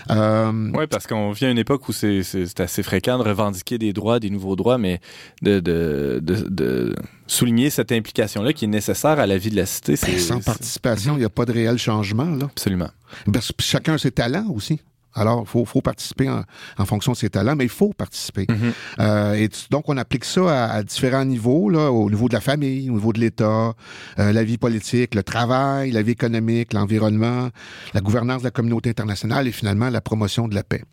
Euh, 0.09 0.71
oui, 0.73 0.87
parce 0.87 1.07
qu'on 1.07 1.31
vient 1.31 1.49
à 1.49 1.51
une 1.51 1.57
époque 1.57 1.87
où 1.89 1.93
c'est 1.93 2.59
assez 2.59 2.83
fréquent 2.83 3.17
de 3.17 3.23
revendiquer 3.23 3.77
des 3.77 3.93
droits, 3.93 4.19
des 4.19 4.29
nouveaux 4.29 4.55
droits, 4.55 4.77
mais 4.77 4.99
de, 5.41 5.59
de, 5.59 6.19
de, 6.21 6.95
souligner 7.27 7.69
cette 7.69 7.91
implication-là 7.91 8.53
qui 8.53 8.65
est 8.65 8.69
nécessaire 8.69 9.19
à 9.19 9.27
la 9.27 9.37
vie 9.37 9.49
de 9.49 9.55
la 9.55 9.65
cité. 9.65 9.95
Ben, 10.01 10.19
sans 10.19 10.41
participation, 10.41 11.15
il 11.15 11.19
n'y 11.19 11.25
a 11.25 11.29
pas 11.29 11.45
de 11.45 11.51
réel 11.51 11.77
changement. 11.77 12.25
Là. 12.25 12.45
Absolument. 12.45 12.89
Parce 13.31 13.51
que 13.51 13.63
chacun 13.63 13.93
a 13.93 13.97
ses 13.97 14.11
talents 14.11 14.47
aussi. 14.53 14.79
Alors, 15.17 15.45
il 15.45 15.65
faut, 15.65 15.81
participer 15.81 16.29
en, 16.29 16.85
fonction 16.85 17.11
de 17.11 17.17
ses 17.17 17.29
talents, 17.29 17.55
mais 17.55 17.65
il 17.65 17.69
faut 17.69 17.93
participer. 17.93 18.45
Mhm. 18.49 18.73
Euh, 18.99 19.33
et 19.33 19.49
donc, 19.71 19.89
on 19.89 19.97
applique 19.97 20.25
ça 20.25 20.71
à, 20.71 20.83
différents 20.83 21.25
niveaux, 21.25 21.69
là, 21.69 21.91
au 21.91 22.09
niveau 22.09 22.27
de 22.27 22.33
la 22.33 22.41
famille, 22.41 22.89
au 22.89 22.93
niveau 22.93 23.13
de 23.13 23.19
l'État, 23.19 23.73
euh, 24.19 24.31
la 24.31 24.43
vie 24.43 24.57
politique, 24.57 25.15
le 25.15 25.23
travail, 25.23 25.91
la 25.91 26.01
vie 26.01 26.11
économique, 26.11 26.73
l'environnement, 26.73 27.49
la 27.93 28.01
gouvernance 28.01 28.41
de 28.41 28.47
la 28.47 28.51
communauté 28.51 28.89
internationale 28.89 29.47
et 29.47 29.51
finalement 29.51 29.89
la 29.89 30.01
promotion 30.01 30.47
de 30.47 30.55
la 30.55 30.63
paix 30.63 30.83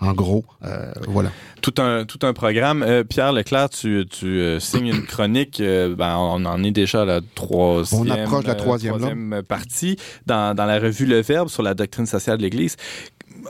en 0.00 0.12
gros, 0.12 0.44
euh, 0.64 0.92
voilà. 1.08 1.30
Tout 1.62 1.74
un, 1.78 2.04
tout 2.04 2.18
un 2.22 2.32
programme. 2.32 2.82
Euh, 2.82 3.02
Pierre 3.02 3.32
Leclerc, 3.32 3.70
tu, 3.70 4.04
tu 4.08 4.26
euh, 4.26 4.60
signes 4.60 4.88
une 4.88 5.06
chronique. 5.06 5.60
Ben, 5.60 6.16
on 6.18 6.44
en 6.44 6.62
est 6.62 6.70
déjà 6.70 7.02
à 7.02 7.04
la 7.04 7.20
troisième, 7.34 8.02
on 8.02 8.10
approche 8.10 8.44
la 8.44 8.54
troisième, 8.54 9.42
partie 9.48 9.96
dans, 10.26 10.54
dans, 10.54 10.66
la 10.66 10.78
revue 10.78 11.06
Le 11.06 11.22
Verbe 11.22 11.48
sur 11.48 11.62
la 11.62 11.74
doctrine 11.74 12.06
sociale 12.06 12.38
de 12.38 12.42
l'Église. 12.42 12.76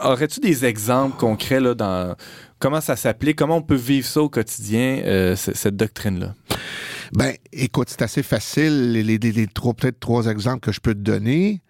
Aurais-tu 0.02 0.40
des 0.40 0.64
exemples 0.64 1.16
concrets 1.16 1.60
là, 1.60 1.74
dans 1.74 2.14
comment 2.58 2.80
ça 2.80 2.96
s'applique, 2.96 3.36
comment 3.36 3.56
on 3.56 3.62
peut 3.62 3.74
vivre 3.74 4.06
ça 4.06 4.22
au 4.22 4.28
quotidien, 4.28 5.34
cette 5.36 5.76
doctrine-là? 5.76 6.34
Ben, 7.12 7.34
écoute, 7.52 7.88
c'est 7.90 8.02
assez 8.02 8.22
facile. 8.22 8.92
Les, 8.92 9.46
trois, 9.46 9.74
peut-être 9.74 10.00
trois 10.00 10.26
exemples 10.26 10.60
que 10.60 10.72
je 10.72 10.80
peux 10.80 10.94
te 10.94 11.00
donner. 11.00 11.62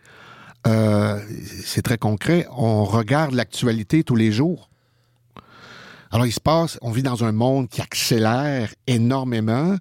Euh, 0.67 1.21
c'est 1.65 1.83
très 1.83 1.99
concret. 1.99 2.47
On 2.57 2.85
regarde 2.85 3.35
l'actualité 3.35 4.03
tous 4.03 4.17
les 4.17 4.33
jours. 4.33 4.71
Alors, 6.11 6.27
il 6.27 6.33
se 6.33 6.41
passe, 6.41 6.79
on 6.83 6.91
vit 6.91 7.03
dans 7.03 7.25
un 7.25 7.33
monde 7.33 7.69
qui 7.69 7.81
accélère 7.83 8.73
énormément 8.87 9.77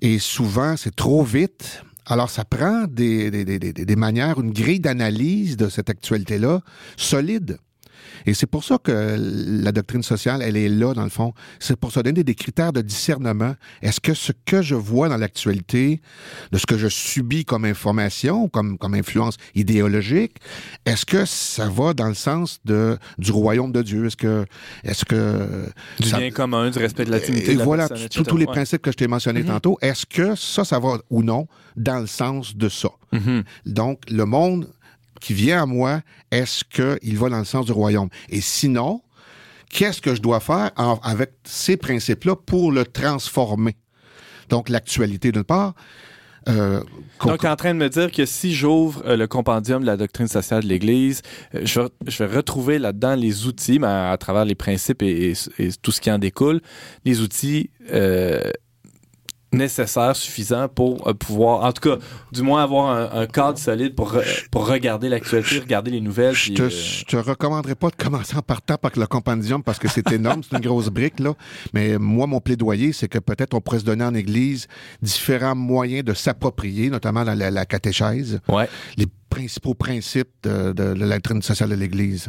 et 0.00 0.18
souvent, 0.18 0.76
c'est 0.76 0.94
trop 0.94 1.24
vite. 1.24 1.82
Alors, 2.04 2.30
ça 2.30 2.44
prend 2.44 2.84
des 2.86 3.96
manières, 3.96 4.40
une 4.40 4.52
grille 4.52 4.80
d'analyse 4.80 5.56
de 5.56 5.68
cette 5.68 5.90
actualité-là 5.90 6.60
solide. 6.96 7.58
Et 8.26 8.34
c'est 8.34 8.46
pour 8.46 8.64
ça 8.64 8.78
que 8.78 9.16
la 9.18 9.72
doctrine 9.72 10.02
sociale, 10.02 10.42
elle 10.42 10.56
est 10.56 10.68
là, 10.68 10.94
dans 10.94 11.04
le 11.04 11.10
fond. 11.10 11.32
C'est 11.58 11.76
pour 11.76 11.92
se 11.92 12.00
donner 12.00 12.24
des 12.24 12.34
critères 12.34 12.72
de 12.72 12.80
discernement. 12.80 13.54
Est-ce 13.82 14.00
que 14.00 14.14
ce 14.14 14.32
que 14.44 14.62
je 14.62 14.74
vois 14.74 15.08
dans 15.08 15.16
l'actualité, 15.16 16.00
de 16.52 16.58
ce 16.58 16.66
que 16.66 16.78
je 16.78 16.88
subis 16.88 17.44
comme 17.44 17.64
information, 17.64 18.48
comme, 18.48 18.78
comme 18.78 18.94
influence 18.94 19.36
idéologique, 19.54 20.36
est-ce 20.84 21.06
que 21.06 21.24
ça 21.24 21.68
va 21.68 21.94
dans 21.94 22.08
le 22.08 22.14
sens 22.14 22.60
de, 22.64 22.98
du 23.18 23.32
royaume 23.32 23.72
de 23.72 23.82
Dieu? 23.82 24.06
Est-ce 24.06 24.16
que... 24.16 24.44
Est-ce 24.84 25.04
que 25.04 25.66
du 26.00 26.08
bien 26.12 26.30
commun, 26.30 26.70
du 26.70 26.78
respect 26.78 27.04
de 27.04 27.10
l'intimité. 27.10 27.52
Et 27.52 27.56
voilà, 27.56 27.88
tous 27.88 28.36
les 28.36 28.46
principes 28.46 28.82
que 28.82 28.90
je 28.90 28.96
t'ai 28.96 29.08
mentionnés 29.08 29.42
mm-hmm. 29.42 29.46
tantôt. 29.46 29.78
Est-ce 29.80 30.06
que 30.06 30.34
ça, 30.34 30.64
ça 30.64 30.78
va 30.78 30.98
ou 31.10 31.22
non 31.22 31.46
dans 31.76 32.00
le 32.00 32.06
sens 32.06 32.56
de 32.56 32.68
ça? 32.68 32.88
Mm-hmm. 33.12 33.44
Donc, 33.66 34.00
le 34.10 34.24
monde 34.24 34.68
qui 35.20 35.34
vient 35.34 35.62
à 35.62 35.66
moi, 35.66 36.00
est-ce 36.30 36.64
qu'il 36.64 37.18
va 37.18 37.28
dans 37.28 37.38
le 37.38 37.44
sens 37.44 37.66
du 37.66 37.72
royaume? 37.72 38.08
Et 38.28 38.40
sinon, 38.40 39.02
qu'est-ce 39.70 40.00
que 40.00 40.14
je 40.14 40.22
dois 40.22 40.40
faire 40.40 40.70
avec 41.02 41.32
ces 41.44 41.76
principes-là 41.76 42.36
pour 42.36 42.72
le 42.72 42.84
transformer? 42.84 43.76
Donc, 44.48 44.68
l'actualité 44.68 45.32
d'une 45.32 45.44
part. 45.44 45.74
Euh, 46.48 46.80
Donc, 47.24 47.44
en 47.44 47.56
train 47.56 47.74
de 47.74 47.78
me 47.78 47.88
dire 47.88 48.12
que 48.12 48.24
si 48.24 48.54
j'ouvre 48.54 49.02
euh, 49.04 49.16
le 49.16 49.26
compendium 49.26 49.80
de 49.82 49.86
la 49.86 49.96
doctrine 49.96 50.28
sociale 50.28 50.62
de 50.62 50.68
l'Église, 50.68 51.22
euh, 51.54 51.62
je, 51.64 52.22
vais, 52.22 52.36
retrouver 52.36 52.78
là-dedans 52.78 53.16
les 53.16 53.46
outils, 53.46 53.80
mais 53.80 53.88
à, 53.88 54.16
travers 54.18 54.44
les 54.44 54.54
principes 54.54 55.02
et, 55.02 55.32
tout 55.82 55.90
ce 55.90 56.00
qui 56.00 56.10
en 56.10 56.18
découle, 56.18 56.60
les 57.04 57.20
outils 57.20 57.70
nécessaire, 59.52 60.14
suffisant 60.16 60.68
pour 60.68 61.06
euh, 61.06 61.14
pouvoir, 61.14 61.64
en 61.64 61.72
tout 61.72 61.88
cas, 61.88 61.96
du 62.32 62.42
moins 62.42 62.62
avoir 62.62 63.14
un, 63.14 63.26
cadre 63.26 63.58
solide 63.58 63.94
pour, 63.94 64.16
pour 64.50 64.66
regarder 64.66 65.08
l'actualité, 65.08 65.60
regarder 65.60 65.90
les 65.90 66.00
nouvelles. 66.00 66.34
Je 66.34 66.52
te, 66.52 66.62
euh, 66.62 66.70
te 67.06 67.16
recommanderais 67.16 67.74
pas 67.74 67.90
de 67.90 67.96
commencer 67.96 68.36
en 68.36 68.42
partant 68.42 68.76
par 68.76 68.90
le 68.96 69.06
compendium 69.06 69.62
parce 69.62 69.78
que 69.78 69.88
c'est 69.88 70.10
énorme, 70.12 70.42
c'est 70.42 70.56
une 70.56 70.64
grosse 70.64 70.88
brique, 70.88 71.20
là. 71.20 71.34
Mais 71.72 71.98
moi, 71.98 72.26
mon 72.26 72.40
plaidoyer, 72.40 72.92
c'est 72.92 73.08
que 73.08 73.18
peut-être 73.18 73.54
on 73.54 73.60
pourrait 73.60 73.80
se 73.80 73.84
donner 73.84 74.04
en 74.04 74.14
Église 74.14 74.66
différents 75.02 75.54
moyens 75.54 76.04
de 76.04 76.14
s'approprier, 76.14 76.90
notamment 76.90 77.24
la, 77.24 77.34
la, 77.50 77.66
catéchèse, 77.66 78.40
ouais. 78.48 78.68
les 78.96 79.06
principaux 79.30 79.74
principes 79.74 80.30
de, 80.42 80.72
de, 80.72 80.94
de 80.94 81.04
la 81.04 81.16
doctrine 81.16 81.42
sociale 81.42 81.70
de 81.70 81.74
l'Église. 81.74 82.28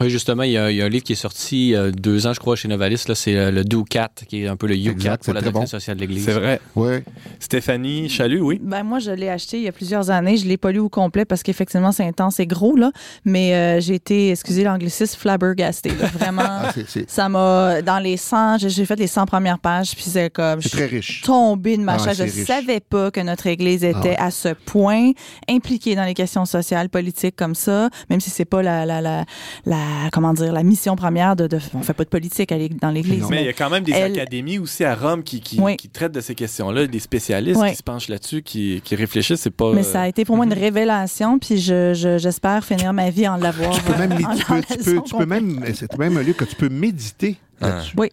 Oui, 0.00 0.08
justement, 0.08 0.44
il 0.44 0.52
y, 0.52 0.56
a, 0.56 0.64
un 0.64 0.88
livre 0.88 1.04
qui 1.04 1.12
est 1.12 1.16
sorti 1.16 1.68
il 1.68 1.70
y 1.72 1.76
a 1.76 1.90
deux 1.90 2.26
ans, 2.26 2.32
je 2.32 2.40
crois, 2.40 2.56
chez 2.56 2.68
Novalis. 2.68 3.04
Là, 3.06 3.14
c'est 3.14 3.36
euh, 3.36 3.50
le 3.50 3.64
Do 3.64 3.84
4, 3.84 4.24
qui 4.24 4.44
est 4.44 4.48
un 4.48 4.56
peu 4.56 4.66
le 4.66 4.74
You 4.74 4.94
4 4.94 5.24
pour 5.24 5.34
la 5.34 5.42
doctrine 5.42 5.66
sociale 5.66 5.98
de 5.98 6.00
l'Église. 6.00 6.24
C'est 6.24 6.32
vrai. 6.32 6.58
Oui. 6.74 7.00
Stéphanie 7.38 8.08
Chalut, 8.08 8.40
oui. 8.40 8.58
Ben, 8.62 8.82
moi, 8.82 8.98
je 8.98 9.10
l'ai 9.10 9.28
acheté 9.28 9.58
il 9.58 9.64
y 9.64 9.68
a 9.68 9.72
plusieurs 9.72 10.08
années. 10.08 10.38
Je 10.38 10.44
ne 10.44 10.48
l'ai 10.48 10.56
pas 10.56 10.72
lu 10.72 10.78
au 10.78 10.88
complet 10.88 11.26
parce 11.26 11.42
qu'effectivement, 11.42 11.92
c'est 11.92 12.06
intense 12.06 12.40
et 12.40 12.46
gros, 12.46 12.76
là. 12.76 12.92
Mais 13.26 13.54
euh, 13.54 13.80
j'ai 13.80 13.94
été, 13.94 14.30
excusez 14.30 14.64
l'anglicisme, 14.64 15.18
flabbergasté. 15.18 15.90
Vraiment. 15.90 16.40
Ah, 16.62 16.72
ça 17.06 17.28
m'a, 17.28 17.82
dans 17.82 17.98
les 17.98 18.16
100, 18.16 18.58
j'ai 18.58 18.84
fait 18.84 18.96
les 18.96 19.06
100 19.06 19.26
premières 19.26 19.58
pages, 19.58 19.94
puis 19.94 20.04
c'est 20.04 20.30
comme. 20.30 20.60
C'est 20.62 20.70
très 20.70 20.86
riche. 20.86 21.22
Tombé 21.22 21.76
de 21.76 21.82
ma 21.82 21.94
ah, 21.94 21.98
chaise. 21.98 22.18
Je 22.18 22.40
ne 22.40 22.46
savais 22.46 22.80
pas 22.80 23.10
que 23.10 23.20
notre 23.20 23.46
Église 23.46 23.84
était 23.84 24.16
ah, 24.18 24.26
à 24.26 24.30
ce 24.30 24.48
point 24.48 25.12
impliquée 25.48 25.94
dans 25.94 26.04
les 26.04 26.14
questions 26.14 26.44
sociales, 26.44 26.88
politiques 26.88 27.36
comme 27.36 27.54
ça, 27.54 27.88
même 28.08 28.20
si 28.20 28.30
c'est 28.30 28.44
pas 28.44 28.62
la, 28.62 28.86
la, 28.86 29.00
la, 29.00 29.24
la, 29.66 29.89
comment 30.12 30.32
dire, 30.32 30.52
la 30.52 30.62
mission 30.62 30.96
première 30.96 31.36
de, 31.36 31.46
de 31.46 31.58
on 31.74 31.82
fait 31.82 31.94
pas 31.94 32.04
de 32.04 32.08
politique 32.08 32.52
dans 32.80 32.90
l'Église. 32.90 33.24
Mais 33.30 33.42
il 33.42 33.46
y 33.46 33.48
a 33.48 33.52
quand 33.52 33.70
même 33.70 33.84
des 33.84 33.92
académies 33.92 34.58
aussi 34.58 34.84
à 34.84 34.94
Rome 34.94 35.22
qui, 35.22 35.40
qui, 35.40 35.88
traitent 35.88 36.12
de 36.12 36.20
ces 36.20 36.34
questions-là, 36.34 36.86
des 36.86 36.98
spécialistes 36.98 37.64
qui 37.64 37.76
se 37.76 37.82
penchent 37.82 38.08
là-dessus, 38.08 38.42
qui, 38.42 38.80
qui 38.84 38.94
réfléchissent. 38.94 39.40
C'est 39.40 39.50
pas. 39.50 39.72
Mais 39.72 39.82
ça 39.82 40.02
a 40.02 40.08
été 40.08 40.24
pour 40.24 40.36
moi 40.36 40.44
une 40.44 40.54
mhm. 40.54 40.60
révélation, 40.60 41.38
puis 41.38 41.58
j'espère 41.58 42.64
finir 42.64 42.92
ma 42.92 43.10
vie 43.10 43.28
en 43.28 43.36
l'avoir. 43.36 43.70
Tu 43.70 43.82
peux 43.82 43.96
même, 43.96 44.16
tu 44.16 44.44
peux, 44.44 45.02
tu 45.02 45.16
peux, 45.16 45.26
même, 45.26 45.64
c'est 45.74 45.96
même 45.98 46.16
un 46.16 46.22
lieu 46.22 46.32
que 46.32 46.44
tu 46.44 46.56
peux 46.56 46.68
méditer 46.68 47.36
ah. 47.60 47.68
là-dessus. 47.68 47.94
Oui. 47.96 48.08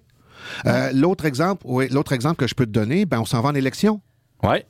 Euh, 0.66 0.92
l'autre 0.94 1.26
exemple, 1.26 1.64
oui, 1.66 1.88
l'autre 1.92 2.14
exemple 2.14 2.38
que 2.38 2.48
je 2.48 2.56
peux 2.56 2.66
te 2.66 2.72
donner, 2.72 3.06
ben 3.06 3.20
on 3.20 3.26
s'en 3.26 3.42
va 3.42 3.50
en 3.50 3.56
élection. 3.56 4.02
Ouais 4.44 4.66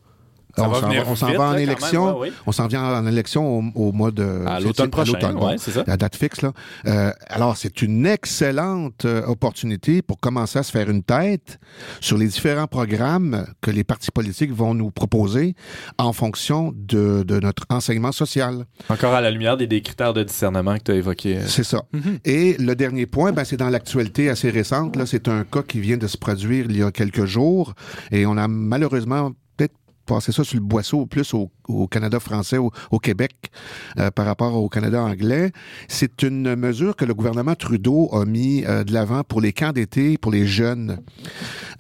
on 0.57 1.15
s'en 1.15 1.31
va, 1.33 1.49
en 1.49 1.57
élection. 1.57 2.19
On 2.45 2.51
s'en 2.51 2.67
vient 2.67 2.83
en 2.83 3.05
élection 3.07 3.71
au, 3.75 3.91
mois 3.91 4.11
de 4.11 4.43
à 4.45 4.59
l'automne 4.59 4.89
prochain. 4.89 5.17
c'est 5.57 5.71
ça. 5.71 5.83
La 5.87 5.97
date 5.97 6.15
fixe 6.15 6.41
là. 6.41 6.53
Euh, 6.85 7.11
alors 7.27 7.57
c'est 7.57 7.81
une 7.81 8.05
excellente 8.05 9.05
euh, 9.05 9.25
opportunité 9.25 10.01
pour 10.01 10.19
commencer 10.19 10.59
à 10.59 10.63
se 10.63 10.71
faire 10.71 10.89
une 10.89 11.03
tête 11.03 11.59
sur 12.01 12.17
les 12.17 12.27
différents 12.27 12.67
programmes 12.67 13.45
que 13.61 13.71
les 13.71 13.83
partis 13.83 14.11
politiques 14.11 14.51
vont 14.51 14.73
nous 14.73 14.91
proposer 14.91 15.55
en 15.97 16.13
fonction 16.13 16.73
de, 16.75 17.25
notre 17.41 17.63
enseignement 17.69 18.11
social. 18.11 18.65
Encore 18.89 19.13
à 19.13 19.21
la 19.21 19.31
lumière 19.31 19.57
des, 19.57 19.81
critères 19.81 20.13
de 20.13 20.23
discernement 20.23 20.77
que 20.77 20.83
tu 20.83 20.91
as 20.91 20.95
évoqués. 20.95 21.39
C'est 21.45 21.63
ça. 21.63 21.83
Mhm. 21.93 22.19
Et 22.25 22.55
le 22.57 22.75
dernier 22.75 23.05
point, 23.05 23.31
ben, 23.31 23.43
c'est 23.43 23.57
dans 23.57 23.69
l'actualité 23.69 24.29
assez 24.29 24.49
récente. 24.49 24.95
Là, 24.95 25.05
c'est 25.05 25.27
un 25.27 25.43
cas 25.43 25.61
qui 25.61 25.79
vient 25.79 25.97
de 25.97 26.07
se 26.07 26.17
produire 26.17 26.65
il 26.69 26.77
y 26.77 26.83
a 26.83 26.91
quelques 26.91 27.25
jours 27.25 27.73
et 28.11 28.25
on 28.25 28.37
a 28.37 28.47
malheureusement 28.47 29.31
passer 30.07 30.31
ça 30.31 30.43
sur 30.43 30.57
le 30.57 30.63
boisseau 30.63 31.05
plus 31.05 31.33
au, 31.33 31.51
Canada 31.87 32.19
français, 32.19 32.57
au, 32.57 32.71
au 32.89 32.97
Québec, 32.97 33.51
euh, 33.99 34.09
par 34.09 34.25
rapport 34.25 34.55
au 34.55 34.69
Canada 34.69 35.03
anglais. 35.03 35.51
C'est 35.87 36.23
une 36.23 36.55
mesure 36.55 36.95
que 36.95 37.05
le 37.05 37.13
gouvernement 37.13 37.53
Trudeau 37.55 38.09
a 38.13 38.25
mis 38.25 38.65
euh, 38.65 38.83
de 38.83 38.93
l'avant 38.93 39.23
pour 39.23 39.41
les 39.41 39.53
camps 39.53 39.73
d'été, 39.73 40.17
pour 40.17 40.31
les 40.31 40.47
jeunes. 40.47 40.99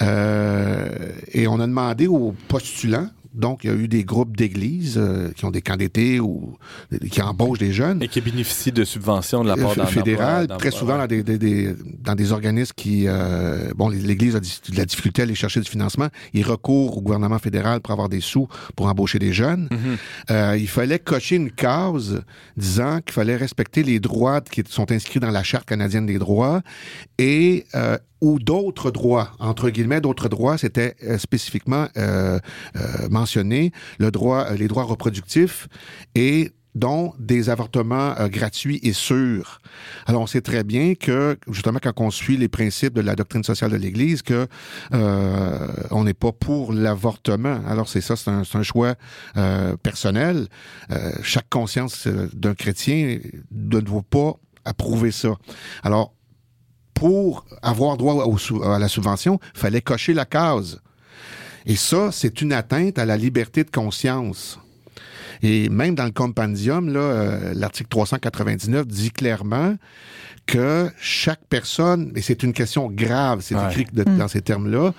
Euh, 0.01 0.89
et 1.31 1.47
on 1.47 1.59
a 1.59 1.65
demandé 1.65 2.07
aux 2.07 2.35
postulants 2.47 3.09
donc, 3.37 3.63
il 3.63 3.69
y 3.69 3.73
a 3.73 3.75
eu 3.75 3.87
des 3.87 4.03
groupes 4.03 4.35
d'églises 4.35 4.97
euh, 4.97 5.31
qui 5.35 5.45
ont 5.45 5.51
des 5.51 5.61
camps 5.61 5.77
d'été 5.77 6.19
ou 6.19 6.57
qui 7.11 7.21
embauchent 7.21 7.59
des 7.59 7.71
jeunes. 7.71 8.01
Et 8.01 8.07
qui 8.07 8.19
bénéficient 8.19 8.71
de 8.71 8.83
subventions 8.83 9.43
de 9.43 9.49
la 9.49 9.55
part 9.55 9.75
d'un 9.75 9.85
fédéral, 9.85 10.47
très 10.57 10.71
souvent 10.71 10.97
dans 10.97 11.05
des, 11.05 11.21
des, 11.21 11.75
dans 11.99 12.15
des 12.15 12.31
organismes 12.31 12.73
qui... 12.75 13.03
Euh, 13.07 13.71
bon, 13.75 13.89
l'Église 13.89 14.35
a 14.35 14.39
de 14.39 14.75
la 14.75 14.85
difficulté 14.85 15.21
à 15.21 15.25
aller 15.25 15.35
chercher 15.35 15.59
du 15.59 15.69
financement. 15.69 16.07
Ils 16.33 16.45
recourent 16.45 16.97
au 16.97 17.01
gouvernement 17.01 17.37
fédéral 17.37 17.79
pour 17.79 17.91
avoir 17.91 18.09
des 18.09 18.21
sous 18.21 18.47
pour 18.75 18.87
embaucher 18.87 19.19
des 19.19 19.33
jeunes. 19.33 19.69
Euh, 20.31 20.57
il 20.59 20.67
fallait 20.67 20.99
cocher 20.99 21.35
une 21.35 21.51
case 21.51 22.21
disant 22.55 23.01
qu'il 23.01 23.13
fallait 23.13 23.35
respecter 23.35 23.83
les 23.83 23.99
droits 23.99 24.41
qui 24.41 24.63
sont 24.67 24.91
inscrits 24.91 25.19
dans 25.19 25.31
la 25.31 25.43
Charte 25.43 25.65
canadienne 25.65 26.07
des 26.07 26.17
droits 26.17 26.61
et 27.19 27.65
euh, 27.75 27.97
ou 28.21 28.39
d'autres 28.39 28.91
droits, 28.91 29.31
entre 29.39 29.69
guillemets, 29.69 30.01
d'autres 30.01 30.29
droits, 30.29 30.57
c'était 30.57 30.95
euh, 31.03 31.17
spécifiquement 31.17 31.87
euh, 31.97 32.39
euh, 32.75 33.09
mentionné, 33.09 33.71
le 33.99 34.11
droit, 34.11 34.51
les 34.53 34.67
droits 34.67 34.83
reproductifs 34.83 35.67
et 36.15 36.51
dont 36.75 37.13
des 37.17 37.49
avortements 37.49 38.13
gratuits 38.27 38.79
et 38.83 38.93
sûrs. 38.93 39.61
Alors, 40.05 40.21
on 40.21 40.27
sait 40.27 40.41
très 40.41 40.63
bien 40.63 40.93
que, 40.93 41.35
justement, 41.49 41.79
quand 41.81 41.93
on 41.97 42.11
suit 42.11 42.37
les 42.37 42.49
principes 42.49 42.93
de 42.93 43.01
la 43.01 43.15
doctrine 43.15 43.43
sociale 43.43 43.71
de 43.71 43.77
l'Église, 43.77 44.21
que 44.21 44.47
on 44.91 46.03
n'est 46.03 46.13
pas 46.13 46.31
pour 46.31 46.73
l'avortement. 46.73 47.61
Alors, 47.67 47.89
c'est 47.89 48.01
ça, 48.01 48.15
c'est 48.15 48.29
un, 48.29 48.43
un, 48.53 48.61
choix 48.61 48.93
personnel. 49.81 50.49
chaque 51.23 51.49
conscience 51.49 52.07
d'un 52.07 52.53
chrétien 52.53 53.17
ne 53.51 53.79
doit 53.79 54.03
pas 54.07 54.33
approuver 54.63 55.11
ça. 55.11 55.35
Alors, 55.81 56.13
pour 56.97 57.45
avoir 57.61 57.97
droit 57.97 58.27
à 58.65 58.79
la 58.79 58.87
subvention, 58.87 59.39
il 59.55 59.59
fallait 59.59 59.81
cocher 59.81 60.13
la 60.13 60.25
case. 60.25 60.81
Et 61.65 61.75
ça, 61.75 62.11
c'est 62.11 62.41
une 62.41 62.53
atteinte 62.53 62.97
à 62.97 63.05
la 63.05 63.17
liberté 63.17 63.63
de 63.63 63.69
conscience. 63.69 64.59
Et 65.43 65.69
même 65.69 65.93
dans 65.95 66.05
le 66.05 66.11
compendium, 66.11 66.91
euh, 66.95 67.53
l'article 67.53 67.89
399 67.89 68.87
dit 68.87 69.11
clairement 69.11 69.75
que 70.47 70.89
chaque 70.99 71.41
personne, 71.49 72.11
et 72.15 72.21
c'est 72.21 72.41
une 72.41 72.53
question 72.53 72.89
grave, 72.89 73.41
c'est 73.41 73.55
écrit 73.55 73.85
dans 73.93 74.25
mm. 74.25 74.29
ces 74.29 74.41
termes-là, 74.41 74.93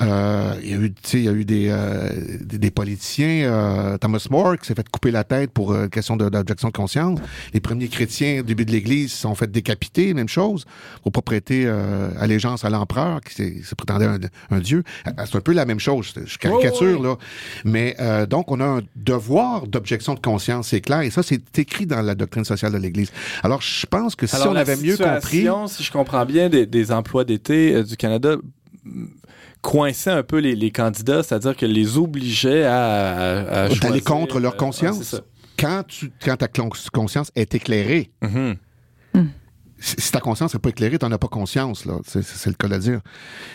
euh, 0.00 0.54
il 0.62 0.70
y 0.70 0.74
a 0.74 0.76
eu, 0.76 0.94
il 1.12 1.22
y 1.22 1.28
a 1.28 1.32
eu 1.32 1.44
des, 1.44 1.68
euh, 1.68 2.08
des, 2.42 2.70
politiciens, 2.70 3.50
euh, 3.50 3.98
Thomas 3.98 4.26
More 4.30 4.58
qui 4.58 4.66
s'est 4.66 4.74
fait 4.74 4.88
couper 4.88 5.10
la 5.10 5.24
tête 5.24 5.50
pour 5.50 5.72
euh, 5.72 5.88
question 5.88 6.16
d'objection 6.16 6.68
de, 6.68 6.72
conscience. 6.72 7.20
Les 7.52 7.60
premiers 7.60 7.88
chrétiens 7.88 8.36
du 8.36 8.42
début 8.42 8.64
de 8.64 8.72
l'Église 8.72 9.12
se 9.12 9.18
sont 9.18 9.34
fait 9.34 9.50
décapiter, 9.50 10.14
même 10.14 10.28
chose, 10.28 10.64
pour 11.02 11.12
pas 11.12 11.22
prêter 11.22 11.64
euh, 11.66 12.10
allégeance 12.18 12.64
à 12.64 12.70
l'empereur 12.70 13.20
qui 13.20 13.62
se 13.62 13.74
prétendait 13.74 14.06
un, 14.06 14.18
un 14.50 14.58
dieu. 14.58 14.82
C'est 15.04 15.36
un 15.36 15.40
peu 15.40 15.52
la 15.52 15.64
même 15.64 15.80
chose, 15.80 16.12
je 16.24 16.38
caricature 16.38 17.02
là. 17.02 17.16
Mais 17.64 17.96
donc 18.28 18.50
on 18.50 18.60
a 18.60 18.64
un 18.64 18.80
devoir 18.96 19.66
d'objection 19.66 20.14
de 20.14 20.20
conscience, 20.20 20.68
c'est 20.68 20.80
clair, 20.80 21.00
et 21.00 21.10
ça 21.10 21.22
c'est 21.22 21.58
écrit 21.58 21.86
dans 21.86 22.02
la 22.02 22.14
doctrine 22.14 22.44
sociale 22.44 22.72
de 22.72 22.78
l'Église. 22.78 23.12
Alors 23.42 23.62
je 23.62 23.86
pense 23.86 24.14
que 24.14 24.26
si 24.26 24.36
on 24.36 24.56
avait 24.56 24.76
mieux 24.76 24.96
compris, 24.96 25.46
si 25.68 25.82
je 25.82 25.92
comprends 25.92 26.24
bien, 26.24 26.48
des, 26.48 26.66
des 26.66 26.92
emplois 26.92 27.24
d'été 27.24 27.82
du 27.84 27.96
Canada 27.96 28.36
coinçait 29.64 30.10
un 30.10 30.22
peu 30.22 30.38
les, 30.38 30.70
candidats, 30.70 31.22
c'est-à-dire 31.22 31.56
que 31.56 31.64
les 31.64 31.96
obligeait 31.96 32.64
à, 32.64 33.64
à, 33.64 33.68
d'aller 33.70 34.02
contre 34.02 34.38
leur 34.38 34.52
euh, 34.52 34.56
conscience. 34.56 35.16
quand, 35.58 35.84
tu, 35.88 36.12
quand 36.22 36.36
ta 36.36 36.48
conscience 36.92 37.32
est 37.34 37.54
éclairée, 37.54 38.12
mm-hmm. 38.22 38.56
mm. 39.14 39.28
si 39.78 40.12
ta 40.12 40.20
conscience 40.20 40.52
n'est 40.52 40.60
pas 40.60 40.68
éclairée, 40.68 40.98
tu 40.98 41.06
n'en 41.06 41.12
as 41.12 41.18
pas 41.18 41.28
conscience, 41.28 41.86
là. 41.86 41.94
C'est, 42.04 42.46
le 42.46 42.52
cas 42.52 42.68
de 42.68 42.76
dire. 42.76 43.00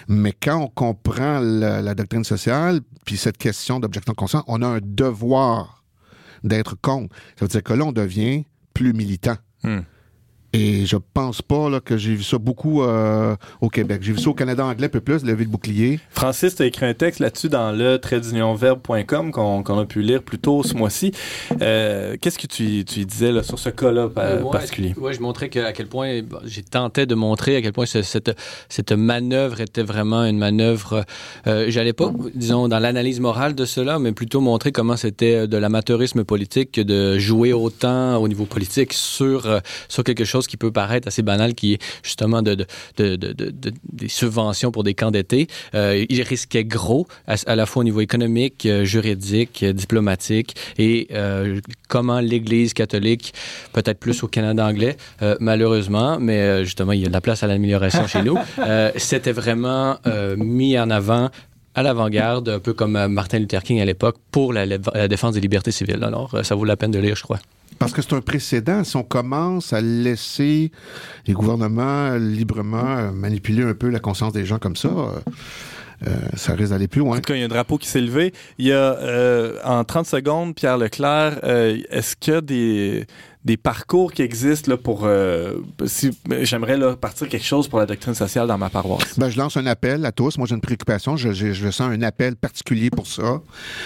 Mais 0.08 0.34
quand 0.34 0.58
on 0.58 0.68
comprend 0.68 1.40
la, 1.42 1.94
doctrine 1.94 2.24
sociale, 2.24 2.82
puis 3.06 3.16
cette 3.16 3.38
question 3.38 3.80
d'objection 3.80 4.14
de 4.14 4.18
conscience, 4.18 4.44
on 4.48 4.64
a 4.64 4.68
un 4.68 4.80
devoir 4.82 5.84
d'être 6.44 6.76
contre. 6.82 7.16
Ça 7.38 7.46
veut 7.46 7.50
dire 7.50 7.62
que 7.64 7.74
là, 7.74 7.86
on 7.86 7.92
devient 7.92 8.46
plus 8.74 8.94
militant. 8.94 9.38
Mm. 9.64 9.82
Et 10.52 10.88
je 10.88 10.98
pense 11.14 11.44
pas 11.44 11.70
là, 11.70 11.80
que 11.80 11.96
j'ai 11.96 12.16
vu 12.16 12.24
ça 12.24 12.40
beaucoup 12.40 12.82
euh, 12.82 13.36
au 13.62 13.70
Québec. 13.70 14.02
J'ai 14.02 14.14
vu 14.14 14.20
ça 14.20 14.30
au 14.32 14.34
Canada 14.34 14.66
anglais 14.66 14.88
un 14.88 14.90
peu 14.90 15.00
plus, 15.00 15.24
lever 15.24 15.44
le 15.44 15.50
bouclier. 15.50 16.00
Francis, 16.10 16.56
tu 16.56 16.64
as 16.64 16.66
écrit 16.66 16.88
un 16.88 16.96
texte 16.96 17.20
là-dessus 17.20 17.50
dans 17.50 17.72
le 17.72 18.00
tradeunionverbe.com 18.00 19.32
qu'on 19.32 19.80
a 19.80 19.86
pu 19.86 20.02
lire 20.02 20.24
plus 20.24 20.40
tôt 20.40 20.64
ce 20.64 20.74
mois-ci. 20.74 21.12
Euh, 21.62 22.16
qu'est-ce 22.20 22.40
que 22.40 22.48
tu, 22.48 22.84
tu 22.84 23.06
disais 23.06 23.32
là, 23.32 23.44
sur 23.44 23.60
ce 23.60 23.70
cas-là 23.70 24.10
particulier? 24.10 24.96
Oui, 24.98 25.14
je 25.14 25.22
montrais 25.22 25.50
que, 25.50 25.60
à 25.60 25.72
quel 25.72 25.88
point, 25.88 26.22
j'ai 26.46 26.64
tenté 26.64 27.06
de 27.06 27.14
montrer 27.14 27.56
à 27.56 27.62
quel 27.62 27.74
point 27.74 27.86
cette, 27.86 28.36
cette 28.70 28.92
manœuvre 28.92 29.62
était 29.62 29.84
vraiment 29.84 30.24
une 30.24 30.40
manœuvre, 30.40 31.06
euh, 31.46 31.66
j'allais 31.70 31.94
pas, 31.94 32.12
disons, 32.34 32.68
dans 32.68 32.80
l'analyse 32.80 33.20
morale 33.20 33.54
de 33.54 33.66
cela, 33.66 34.00
mais 34.00 34.14
plutôt 34.14 34.42
montrer 34.42 34.72
comment 34.72 34.98
c'était 34.98 35.48
de 35.48 35.58
l'amateurisme 35.58 36.24
politique 36.24 36.80
de 36.80 37.20
jouer 37.20 37.54
autant 37.54 38.18
au 38.18 38.28
niveau 38.28 38.46
politique 38.46 38.94
sur, 38.94 39.62
sur 39.88 40.04
quelque 40.04 40.26
chose 40.26 40.39
qui 40.48 40.58
peut 40.58 40.72
paraître 40.72 41.08
assez 41.08 41.22
banal, 41.22 41.54
qui 41.54 41.74
est 41.74 41.82
justement 42.04 42.42
de, 42.42 42.56
de, 42.98 43.16
de, 43.16 43.34
des 43.92 44.08
subventions 44.08 44.72
pour 44.72 44.84
des 44.84 44.94
camps 44.94 45.12
d'été. 45.12 45.48
Euh, 45.76 46.06
il 46.10 46.22
risquait 46.22 46.64
gros, 46.64 47.08
à, 47.28 47.56
la 47.56 47.66
fois 47.66 47.82
au 47.82 47.84
niveau 47.84 48.02
économique, 48.02 48.66
euh, 48.66 48.84
juridique, 48.84 49.64
euh, 49.64 49.74
diplomatique, 49.74 50.56
et 50.78 51.08
euh, 51.14 51.60
comment 51.88 52.20
l'Église 52.20 52.74
catholique, 52.74 53.34
peut-être 53.74 54.00
plus 54.00 54.24
au 54.24 54.28
Canada 54.28 54.66
anglais, 54.66 54.98
malheureusement, 55.40 56.20
mais 56.20 56.64
justement, 56.64 56.92
il 56.92 57.02
y 57.02 57.06
a 57.06 57.08
de 57.08 57.14
la 57.14 57.22
place 57.22 57.44
à 57.44 57.48
l'amélioration 57.48 58.08
chez 58.08 58.22
nous, 58.22 58.38
c'était 58.96 59.32
vraiment 59.32 59.98
mis 60.38 60.78
en 60.78 60.90
avant 60.90 61.30
à 61.76 61.84
l'avant-garde, 61.84 62.50
un 62.50 62.60
peu 62.60 62.74
comme 62.74 63.08
Martin 63.08 63.40
Luther 63.40 63.64
King 63.64 63.80
à 63.82 63.86
l'époque, 63.86 64.18
pour 64.32 64.54
la, 64.54 64.66
la, 64.66 65.08
défense 65.08 65.34
des 65.34 65.42
libertés 65.42 65.72
civiles. 65.72 66.04
Alors, 66.04 66.38
ça 66.44 66.56
vaut 66.56 66.66
la 66.66 66.78
peine 66.78 66.92
de 66.92 67.00
lire, 67.00 67.16
je 67.16 67.24
crois. 67.24 67.40
Parce 67.78 67.94
que 67.94 68.02
c'est 68.02 68.14
un 68.14 68.22
précédent. 68.22 68.84
Si 68.84 68.96
on 68.96 69.04
commence 69.04 69.74
à 69.74 69.82
laisser 69.82 70.72
les 71.28 71.34
gouvernements 71.34 72.16
librement 72.16 72.98
euh, 72.98 73.12
manipuler 73.12 73.64
un 73.64 73.74
peu 73.74 73.90
la 73.90 74.00
conscience 74.00 74.34
des 74.34 74.46
gens 74.46 74.60
comme 74.60 74.76
ça, 74.76 74.90
euh, 74.90 75.20
euh, 76.08 76.16
ça 76.36 76.54
risque 76.54 76.72
d'aller 76.72 76.88
plus 76.88 77.00
loin. 77.00 77.18
En 77.18 77.22
tout 77.22 77.28
cas, 77.28 77.36
il 77.36 77.40
y 77.40 77.42
a 77.42 77.46
un 77.46 77.50
drapeau 77.50 77.78
qui 77.78 77.88
s'est 77.88 78.02
levé. 78.02 78.34
Il 78.58 78.68
y 78.68 78.74
a, 78.74 78.98
en 79.64 79.84
30 79.84 80.06
secondes, 80.06 80.56
Pierre 80.56 80.78
Leclerc, 80.78 81.44
est-ce 81.44 82.32
a 82.32 82.42
des, 82.42 83.06
des 83.50 83.58
parcours 83.58 84.14
qui 84.14 84.22
existent 84.22 84.70
là, 84.70 84.78
pour. 84.78 85.06
Euh, 85.06 85.56
si, 85.88 86.12
j'aimerais 86.42 86.78
là, 86.78 86.96
partir 86.96 87.28
quelque 87.28 87.48
chose 87.48 87.68
pour 87.68 87.80
la 87.80 87.88
doctrine 87.88 88.14
sociale 88.14 88.48
dans 88.48 88.60
ma 88.60 88.70
paroisse. 88.70 89.18
Ben, 89.18 89.28
je 89.32 89.40
lance 89.40 89.58
un 89.58 89.66
appel 89.66 90.06
à 90.06 90.12
tous. 90.12 90.38
Moi, 90.38 90.46
j'ai 90.48 90.54
une 90.54 90.62
préoccupation. 90.62 91.18
Je, 91.18 91.32
je, 91.32 91.52
je, 91.52 91.72
sens 91.72 91.92
un 91.92 92.04
appel 92.04 92.36
particulier 92.36 92.92
pour 92.92 93.08
ça. 93.08 93.42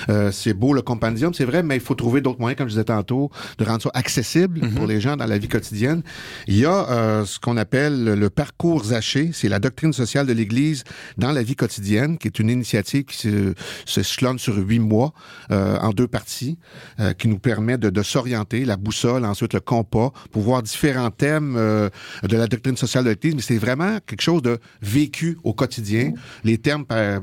Euh, 0.09 0.33
c'est 0.33 0.53
beau 0.53 0.73
le 0.73 0.81
compendium, 0.81 1.33
c'est 1.33 1.45
vrai, 1.45 1.63
mais 1.63 1.75
il 1.75 1.81
faut 1.81 1.95
trouver 1.95 2.19
d'autres 2.19 2.41
moyens, 2.41 2.57
comme 2.57 2.67
je 2.67 2.73
disais 2.73 2.83
tantôt, 2.83 3.31
de 3.57 3.63
rendre 3.63 3.81
ça 3.81 3.89
accessible 3.93 4.59
mhm. 4.59 4.73
pour 4.73 4.85
les 4.85 4.99
gens 4.99 5.15
dans 5.15 5.27
la 5.27 5.37
vie 5.37 5.47
quotidienne. 5.47 6.03
Il 6.47 6.57
y 6.57 6.65
a 6.65 6.89
euh, 6.89 7.25
ce 7.25 7.39
qu'on 7.39 7.55
appelle 7.55 8.03
le 8.03 8.29
parcours 8.29 8.83
Zaché. 8.83 9.29
C'est 9.31 9.47
la 9.47 9.59
doctrine 9.59 9.93
sociale 9.93 10.27
de 10.27 10.33
l'Église 10.33 10.83
dans 11.17 11.31
la 11.31 11.41
vie 11.41 11.55
quotidienne, 11.55 12.17
qui 12.17 12.27
est 12.27 12.37
une 12.37 12.49
initiative 12.49 13.05
qui 13.05 13.15
se, 13.15 13.53
se 13.85 14.03
sur 14.37 14.57
huit 14.57 14.79
mois 14.79 15.13
en 15.49 15.91
deux 15.91 16.07
parties, 16.07 16.57
qui 17.17 17.27
nous 17.27 17.39
permet 17.39 17.77
de, 17.77 17.89
de 17.89 18.03
s'orienter, 18.03 18.65
la 18.65 18.75
boussole, 18.75 19.23
ensuite 19.23 19.52
le 19.53 19.59
compas, 19.59 20.11
pour 20.31 20.41
voir 20.41 20.63
différents 20.63 21.11
thèmes 21.11 21.55
euh, 21.57 21.89
de 22.23 22.37
la 22.37 22.47
doctrine 22.47 22.77
sociale 22.77 23.03
de 23.03 23.09
l'Église, 23.09 23.35
mais 23.35 23.41
c'est 23.41 23.57
vraiment 23.57 23.97
quelque 24.05 24.21
chose 24.21 24.41
de 24.41 24.59
vécu 24.81 25.37
au 25.43 25.53
quotidien. 25.53 26.13
Les 26.43 26.59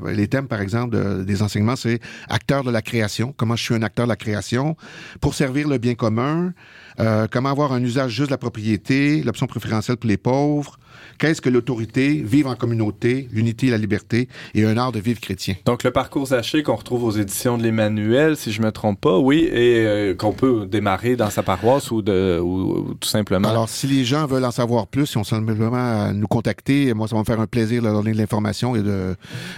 les 0.07 0.27
thèmes 0.27 0.47
par 0.47 0.61
exemple, 0.61 1.25
des 1.25 1.41
enseignements, 1.41 1.75
c'est 1.75 1.99
acteur 2.29 2.63
de 2.63 2.71
la 2.71 2.81
création, 2.81 3.33
comment 3.35 3.55
je 3.55 3.63
suis 3.63 3.75
un 3.75 3.81
acteur 3.81 4.05
de 4.05 4.09
la 4.09 4.15
création, 4.15 4.75
pour 5.19 5.33
servir 5.33 5.67
le 5.67 5.77
bien 5.77 5.95
commun, 5.95 6.53
euh, 6.99 7.27
comment 7.31 7.49
avoir 7.49 7.73
un 7.73 7.81
usage 7.81 8.11
juste 8.11 8.27
de 8.27 8.33
la 8.33 8.37
propriété, 8.37 9.23
l'option 9.23 9.47
préférentielle 9.47 9.97
pour 9.97 10.09
les 10.09 10.17
pauvres, 10.17 10.77
Qu'est-ce 11.21 11.41
que 11.41 11.49
l'autorité, 11.49 12.21
vivre 12.23 12.49
en 12.49 12.55
communauté, 12.55 13.27
l'unité 13.31 13.67
et 13.67 13.69
la 13.69 13.77
liberté 13.77 14.27
et 14.55 14.65
un 14.65 14.75
art 14.77 14.91
de 14.91 14.99
vivre 14.99 15.19
chrétien? 15.19 15.55
Donc 15.65 15.83
le 15.83 15.91
parcours 15.91 16.27
Zaché 16.27 16.63
qu'on 16.63 16.75
retrouve 16.75 17.03
aux 17.03 17.11
éditions 17.11 17.57
de 17.59 17.63
l'Emmanuel, 17.63 18.35
si 18.35 18.51
je 18.51 18.61
me 18.61 18.71
trompe 18.71 18.99
pas, 19.01 19.19
oui, 19.19 19.47
et 19.51 19.85
euh, 19.85 20.15
qu'on 20.15 20.33
peut 20.33 20.65
démarrer 20.65 21.15
dans 21.15 21.29
sa 21.29 21.43
paroisse 21.43 21.91
ou, 21.91 22.01
de, 22.01 22.39
ou, 22.39 22.95
tout 22.99 23.07
simplement. 23.07 23.49
Alors 23.49 23.69
si 23.69 23.85
les 23.87 24.03
gens 24.03 24.25
veulent 24.25 24.45
en 24.45 24.51
savoir 24.51 24.87
plus, 24.87 25.13
ils 25.13 25.17
ont 25.19 25.23
simplement 25.23 26.11
nous 26.11 26.27
contacter. 26.27 26.93
Moi, 26.93 27.07
ça 27.07 27.15
va 27.15 27.21
me 27.21 27.25
faire 27.25 27.39
un 27.39 27.47
plaisir 27.47 27.81
de 27.81 27.87
leur 27.87 27.95
donner 27.95 28.13
de 28.13 28.17
l'information 28.17 28.75
et 28.75 28.81
de, 28.81 29.15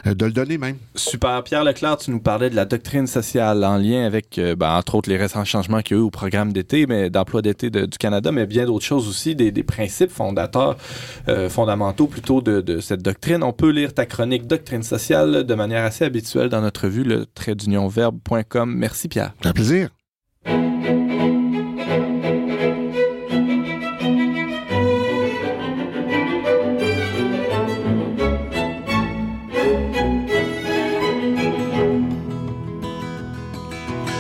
euh, 0.08 0.14
de 0.14 0.26
le 0.26 0.32
donner 0.32 0.58
même. 0.58 0.76
Super. 0.96 1.44
Pierre 1.44 1.64
Leclerc, 1.64 1.98
tu 1.98 2.12
nous 2.12 2.20
parlais 2.20 2.50
de 2.50 2.56
la 2.56 2.66
doctrine 2.66 3.08
sociale 3.08 3.64
en 3.64 3.78
lien 3.78 4.06
avec, 4.06 4.38
ben, 4.58 4.76
entre 4.76 4.96
autres, 4.96 5.10
les 5.10 5.18
récents 5.18 5.46
changements 5.46 5.82
qu'il 5.82 5.96
y 5.96 6.00
a 6.00 6.04
eu 6.04 6.06
au 6.06 6.12
programme 6.12 6.52
d'été, 6.52 6.88
mais 6.88 7.10
d'emploi 7.24 7.42
d'été 7.42 7.70
du 7.70 7.98
Canada, 7.98 8.32
mais 8.32 8.46
bien 8.46 8.66
d'autres 8.66 8.86
choses 8.86 9.08
aussi, 9.08 9.36
des, 9.36 9.52
des 9.52 9.64
principes 9.64 10.12
fondateurs 10.12 10.78
fondamentaux 11.50 12.08
plutôt 12.08 12.42
de, 12.42 12.80
cette 12.80 13.02
doctrine. 13.02 13.44
On 13.44 13.54
peut 13.54 13.70
lire 13.70 13.94
ta 13.94 14.06
chronique 14.06 14.46
Doctrine 14.48 14.84
sociale 14.84 15.44
de 15.44 15.54
manière 15.56 15.86
assez 15.86 16.04
habituelle 16.04 16.50
dans 16.50 16.62
notre 16.62 16.88
vue, 16.88 17.04
le 17.04 17.26
trait 17.26 17.56
verbe.com. 17.90 18.74
Merci 18.76 19.08
Pierre. 19.08 19.34
Un 19.44 19.54
plaisir. 19.54 19.90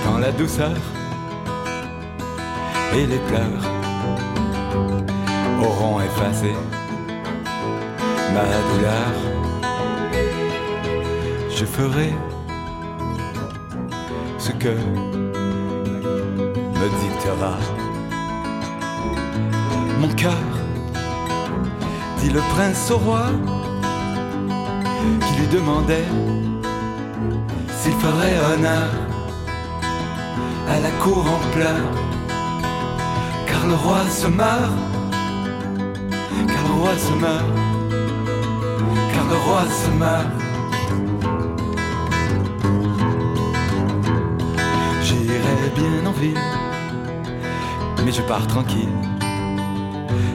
Quand 0.06 0.18
la 0.20 0.32
douceur 0.32 0.72
et 2.96 3.06
les 3.08 3.18
pleurs 3.30 3.64
auront 5.62 6.00
effacé 6.02 6.52
ma 8.34 8.44
douleur. 8.70 9.14
Je 11.50 11.66
ferai 11.66 12.14
ce 14.38 14.52
que 14.52 14.76
me 16.80 16.88
dictera 17.02 17.58
mon 20.00 20.10
cœur, 20.16 20.46
dit 22.20 22.30
le 22.30 22.42
prince 22.54 22.92
au 22.92 22.98
roi, 22.98 23.28
qui 25.22 25.34
lui 25.40 25.48
demandait 25.48 26.10
s'il 27.78 27.94
ferait 27.94 28.38
honneur 28.54 28.90
à 30.70 30.80
la 30.80 30.92
cour 31.02 31.20
en 31.20 31.40
pleurs, 31.54 31.92
car 33.64 33.70
le 33.70 33.76
roi 33.76 34.00
se 34.10 34.28
meurt, 34.28 34.74
car 36.48 36.64
le 36.68 36.74
roi 36.82 36.98
se 36.98 37.14
meurt 37.14 37.64
le 39.30 39.40
roi 39.46 39.64
se 39.82 39.90
meurt. 40.02 40.28
J'irai 45.02 45.58
bien 45.76 46.06
en 46.06 46.12
ville, 46.12 46.46
mais 48.06 48.12
je 48.12 48.22
pars 48.22 48.46
tranquille. 48.48 48.98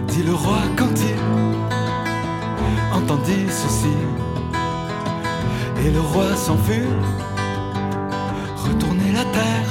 Dit 0.09 0.23
le 0.23 0.35
roi 0.35 0.61
quand 0.77 0.95
il 1.11 1.19
entendit 2.97 3.47
ceci. 3.49 3.97
Et 5.85 5.91
le 5.91 6.01
roi 6.01 6.35
s'en 6.35 6.57
fut, 6.57 6.91
retourner 8.67 9.13
la 9.13 9.25
terre. 9.37 9.71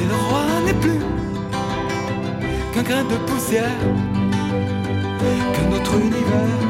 Et 0.00 0.06
le 0.12 0.16
roi 0.28 0.44
n'est 0.66 0.80
plus 0.84 1.00
qu'un 2.78 2.84
grain 2.84 3.04
de 3.04 3.16
poussière 3.26 3.78
que 5.54 5.70
notre 5.70 5.94
univers. 5.94 6.60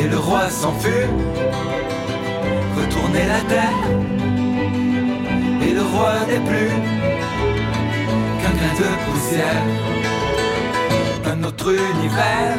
Et 0.00 0.08
le 0.08 0.18
roi 0.18 0.50
s'en 0.50 0.72
fut, 0.72 1.08
retourner 2.76 3.26
la 3.26 3.40
terre. 3.48 3.78
Et 5.66 5.72
le 5.72 5.82
roi 5.82 6.12
n'est 6.28 6.44
plus 6.50 6.70
qu'un 8.40 8.54
grain 8.58 8.74
de 8.82 8.88
poussière 9.06 9.62
d'un 11.24 11.42
autre 11.44 11.74
univers. 11.74 12.58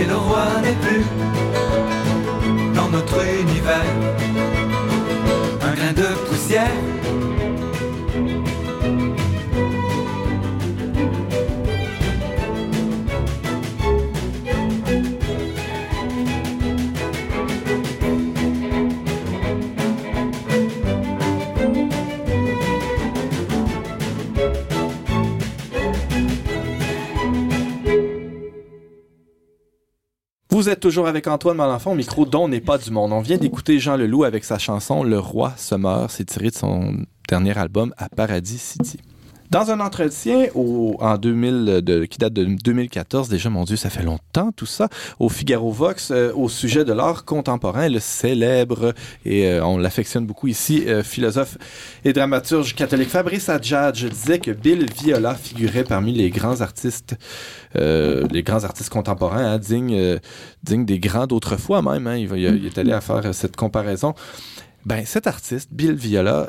Et 0.00 0.04
le 0.04 0.16
roi 0.16 0.46
n'est 0.62 0.78
plus 0.86 1.04
dans 2.74 2.88
notre 2.88 3.18
univers. 3.24 4.19
Vous 30.60 30.68
êtes 30.68 30.80
toujours 30.80 31.08
avec 31.08 31.26
Antoine 31.26 31.56
Malenfant 31.56 31.94
micro 31.94 32.26
dont 32.26 32.46
n'est 32.46 32.60
pas 32.60 32.76
du 32.76 32.90
monde. 32.90 33.14
On 33.14 33.22
vient 33.22 33.38
d'écouter 33.38 33.78
Jean 33.78 33.96
Leloup 33.96 34.24
avec 34.24 34.44
sa 34.44 34.58
chanson 34.58 35.02
Le 35.02 35.18
roi 35.18 35.54
se 35.56 35.74
meurt. 35.74 36.10
C'est 36.10 36.26
tiré 36.26 36.50
de 36.50 36.54
son 36.54 36.96
dernier 37.30 37.56
album 37.56 37.94
à 37.96 38.10
Paradis 38.10 38.58
City. 38.58 38.98
Dans 39.50 39.72
un 39.72 39.80
entretien 39.80 40.46
au, 40.54 40.96
en 41.00 41.18
2000, 41.18 41.80
de, 41.82 42.04
qui 42.04 42.18
date 42.18 42.32
de 42.32 42.44
2014, 42.44 43.28
déjà, 43.28 43.50
mon 43.50 43.64
Dieu, 43.64 43.74
ça 43.74 43.90
fait 43.90 44.04
longtemps 44.04 44.52
tout 44.52 44.66
ça, 44.66 44.88
au 45.18 45.28
Figaro 45.28 45.72
Vox, 45.72 46.12
euh, 46.12 46.32
au 46.36 46.48
sujet 46.48 46.84
de 46.84 46.92
l'art 46.92 47.24
contemporain, 47.24 47.88
le 47.88 47.98
célèbre, 47.98 48.94
et 49.24 49.48
euh, 49.48 49.64
on 49.64 49.76
l'affectionne 49.76 50.24
beaucoup 50.24 50.46
ici, 50.46 50.84
euh, 50.86 51.02
philosophe 51.02 51.58
et 52.04 52.12
dramaturge 52.12 52.76
catholique 52.76 53.08
Fabrice 53.08 53.48
Adjadj 53.48 54.04
disait 54.04 54.38
que 54.38 54.52
Bill 54.52 54.86
Viola 54.96 55.34
figurait 55.34 55.82
parmi 55.82 56.12
les 56.12 56.30
grands 56.30 56.60
artistes, 56.60 57.16
les 57.74 58.42
grands 58.44 58.62
artistes 58.62 58.90
contemporains, 58.90 59.54
hein, 59.54 59.58
dignes, 59.58 60.20
dignes 60.62 60.84
des 60.84 61.00
grands 61.00 61.26
d'autrefois 61.26 61.82
même. 61.82 62.06
Hein, 62.06 62.16
il, 62.18 62.30
il, 62.36 62.66
est 62.66 62.78
allé 62.78 62.92
à 62.92 63.00
faire 63.00 63.34
cette 63.34 63.56
comparaison. 63.56 64.14
Ben, 64.86 65.04
cet 65.04 65.26
artiste, 65.26 65.70
Bill 65.72 65.94
Viola, 65.94 66.48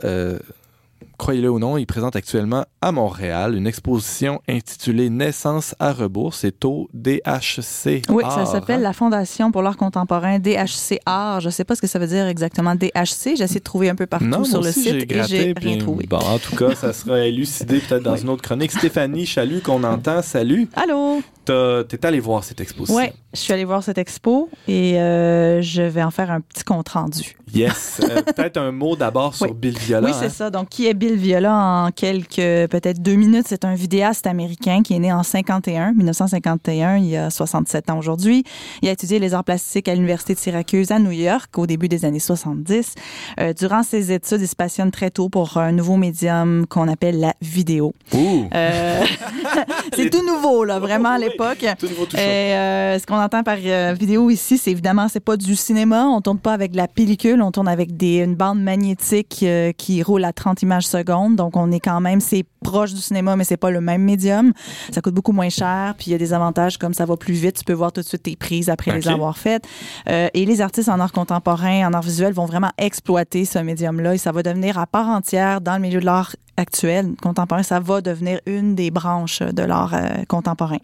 croyez-le 1.18 1.50
ou 1.50 1.60
non, 1.60 1.78
il 1.78 1.86
présente 1.86 2.16
actuellement 2.16 2.66
à 2.82 2.92
Montréal 2.92 3.56
une 3.56 3.68
exposition 3.68 4.42
intitulée 4.48 5.10
Naissance 5.10 5.76
à 5.80 5.94
rebours. 5.94 6.34
C'est 6.34 6.66
au 6.66 6.90
DHC. 6.94 8.02
Oui, 8.10 8.24
ça 8.24 8.46
s'appelle 8.46 8.82
la 8.82 8.94
Fondation 8.94 9.52
pour 9.52 9.62
l'art 9.62 9.78
contemporain 9.78 10.40
DHC 10.40 11.00
Art. 11.06 11.42
Je 11.42 11.48
ne 11.48 11.52
sais 11.52 11.64
pas 11.64 11.76
ce 11.76 11.82
que 11.82 11.88
ça 11.88 12.00
veut 12.00 12.08
dire 12.08 12.28
exactement 12.28 12.76
DHC. 12.76 13.36
J'essaie 13.36 13.60
de 13.60 13.64
trouver 13.64 13.90
un 13.90 13.96
peu 13.96 14.06
partout 14.06 14.46
sur 14.46 14.62
le 14.62 14.72
site 14.72 15.12
et 15.12 15.24
j'ai 15.24 15.54
rien 15.56 15.78
trouvé. 15.78 16.06
Bon, 16.08 16.18
en 16.18 16.40
tout 16.40 16.56
cas, 16.56 16.76
ça 16.76 16.94
sera 16.94 17.20
élucidé 17.26 17.80
peut-être 17.80 18.04
dans 18.04 18.16
une 18.16 18.30
autre 18.30 18.42
chronique. 18.42 18.72
Stéphanie 18.72 19.26
Chalut 19.26 19.62
qu'on 19.62 19.84
entend. 19.84 20.22
Salut. 20.22 20.70
Allô? 20.76 21.22
T'es 21.46 22.06
allé 22.06 22.20
voir 22.20 22.44
cette 22.44 22.62
exposition? 22.62 22.96
Oui, 22.96 23.10
je 23.34 23.40
suis 23.40 23.52
allé 23.52 23.66
voir 23.66 23.84
cette 23.84 23.98
expo 23.98 24.50
et 24.68 25.00
euh, 25.00 25.62
je 25.62 25.82
vais 25.82 26.04
en 26.04 26.12
faire 26.12 26.32
un 26.32 26.40
petit 26.40 26.64
compte 26.64 26.90
rendu. 26.90 27.36
Yes. 27.54 28.02
Euh, 28.04 28.22
peut-être 28.36 28.58
un 28.58 28.72
mot 28.72 28.96
d'abord 28.96 29.36
sur 29.36 29.54
Bill 29.54 29.78
Viola. 29.78 30.08
Oui, 30.08 30.14
c'est 30.18 30.26
hein? 30.26 30.30
ça. 30.30 30.50
Donc, 30.50 30.70
qui 30.70 30.88
est 30.88 30.91
Bill 30.94 31.16
Viola 31.16 31.54
en 31.54 31.92
quelques, 31.92 32.36
peut-être 32.36 33.02
deux 33.02 33.16
minutes? 33.16 33.46
C'est 33.48 33.66
un 33.66 33.76
vidéaste 33.76 34.28
américain 34.28 34.82
qui 34.84 34.94
est 34.94 35.00
né 35.00 35.12
en 35.12 35.24
51, 35.24 35.94
1951, 35.94 36.98
il 36.98 37.06
y 37.06 37.18
a 37.18 37.30
67 37.30 37.90
ans 37.90 37.98
aujourd'hui. 37.98 38.44
Il 38.82 38.90
a 38.90 38.92
étudié 38.92 39.20
les 39.20 39.34
arts 39.34 39.44
plastiques 39.44 39.88
à 39.88 39.96
l'Université 39.96 40.34
de 40.34 40.40
Syracuse 40.40 40.92
à 40.92 41.00
New 41.00 41.12
York 41.12 41.58
au 41.58 41.68
début 41.68 41.88
des 41.88 42.06
années 42.06 42.20
70. 42.20 42.96
Euh, 43.40 43.54
durant 43.54 43.84
ses 43.84 44.12
études, 44.12 44.42
il 44.42 44.48
se 44.48 44.56
passionne 44.56 44.92
très 44.92 45.10
tôt 45.10 45.30
pour 45.30 45.58
un 45.58 45.72
nouveau 45.72 45.98
médium 45.98 46.66
qu'on 46.68 46.88
appelle 46.88 47.20
la 47.20 47.34
vidéo. 47.42 47.94
Euh, 48.14 49.04
c'est 49.96 50.10
tout 50.10 50.26
nouveau, 50.26 50.64
là, 50.64 50.80
vraiment, 50.88 51.10
à 51.10 51.18
l'époque. 51.18 51.66
Tout 51.80 51.88
nouveau, 51.88 52.06
tout 52.06 52.18
Et 52.18 52.98
ce 53.00 53.06
qu'on 53.06 53.20
entend 53.20 53.44
par 53.44 53.58
vidéo 53.94 54.30
ici, 54.30 54.58
c'est 54.58 54.72
évidemment, 54.72 55.08
c'est 55.08 55.20
pas 55.20 55.38
du 55.38 55.56
cinéma. 55.56 56.06
On 56.06 56.22
tourne 56.22 56.40
pas 56.40 56.54
avec 56.54 56.76
la 56.76 56.88
pellicule 56.88 57.42
on 57.42 57.52
tourne 57.52 57.68
avec 57.68 57.96
des, 57.98 58.18
une 58.18 58.36
bande 58.36 58.62
magnétique 58.62 59.40
euh, 59.44 59.72
qui 59.72 60.04
roule 60.04 60.24
à 60.24 60.34
30 60.34 60.62
images 60.62 60.81
secondes. 60.86 61.36
Donc, 61.36 61.56
on 61.56 61.72
est 61.72 61.80
quand 61.80 62.02
même, 62.02 62.20
c'est 62.20 62.46
proche 62.64 62.94
du 62.94 63.02
cinéma, 63.02 63.36
mais 63.36 63.44
c'est 63.44 63.58
pas 63.58 63.72
le 63.72 63.82
même 63.82 64.04
médium. 64.04 64.54
Ça 64.92 65.02
coûte 65.02 65.14
beaucoup 65.14 65.32
moins 65.32 65.50
cher. 65.50 65.96
Puis, 65.98 66.08
il 66.08 66.12
y 66.12 66.16
a 66.16 66.18
des 66.18 66.34
avantages 66.34 66.78
comme 66.78 66.94
ça 66.94 67.06
va 67.06 67.18
plus 67.18 67.34
vite. 67.34 67.58
Tu 67.58 67.64
peux 67.64 67.74
voir 67.74 67.92
tout 67.92 68.02
de 68.02 68.06
suite 68.06 68.24
tes 68.24 68.36
prises 68.36 68.70
après 68.70 68.92
les 68.92 69.08
avoir 69.08 69.38
faites. 69.38 69.68
Euh, 70.10 70.30
et 70.34 70.46
les 70.46 70.62
artistes 70.62 70.90
en 70.90 71.00
art 71.00 71.12
contemporain, 71.12 71.88
en 71.88 71.94
art 71.94 72.02
visuel 72.02 72.34
vont 72.34 72.46
vraiment 72.46 72.72
exploiter 72.78 73.46
ce 73.46 73.60
médium-là 73.60 74.16
et 74.16 74.18
ça 74.18 74.32
va 74.32 74.44
devenir 74.44 74.78
à 74.78 74.88
part 74.88 75.08
entière 75.08 75.62
dans 75.62 75.76
le 75.76 75.82
milieu 75.82 76.00
de 76.00 76.06
l'art 76.06 76.36
actuel, 76.58 77.16
contemporain, 77.22 77.64
ça 77.64 77.80
va 77.80 78.02
devenir 78.02 78.40
une 78.46 78.76
des 78.76 78.92
branches 78.92 79.42
de 79.42 79.64
l'art 79.64 79.94
euh, 79.94 80.24
contemporain. 80.28 80.78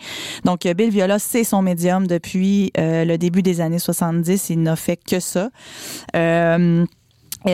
Donc, 0.43 0.61
Bill 0.65 0.89
Viola, 0.89 1.19
c'est 1.19 1.43
son 1.43 1.61
médium 1.61 2.07
depuis 2.07 2.71
le 2.75 3.17
début 3.17 3.43
des 3.43 3.61
années 3.61 3.79
70. 3.79 4.49
Il 4.49 4.61
n'a 4.61 4.75
fait 4.75 4.97
que 4.97 5.19
ça. 5.19 5.49
Euh, 6.15 6.85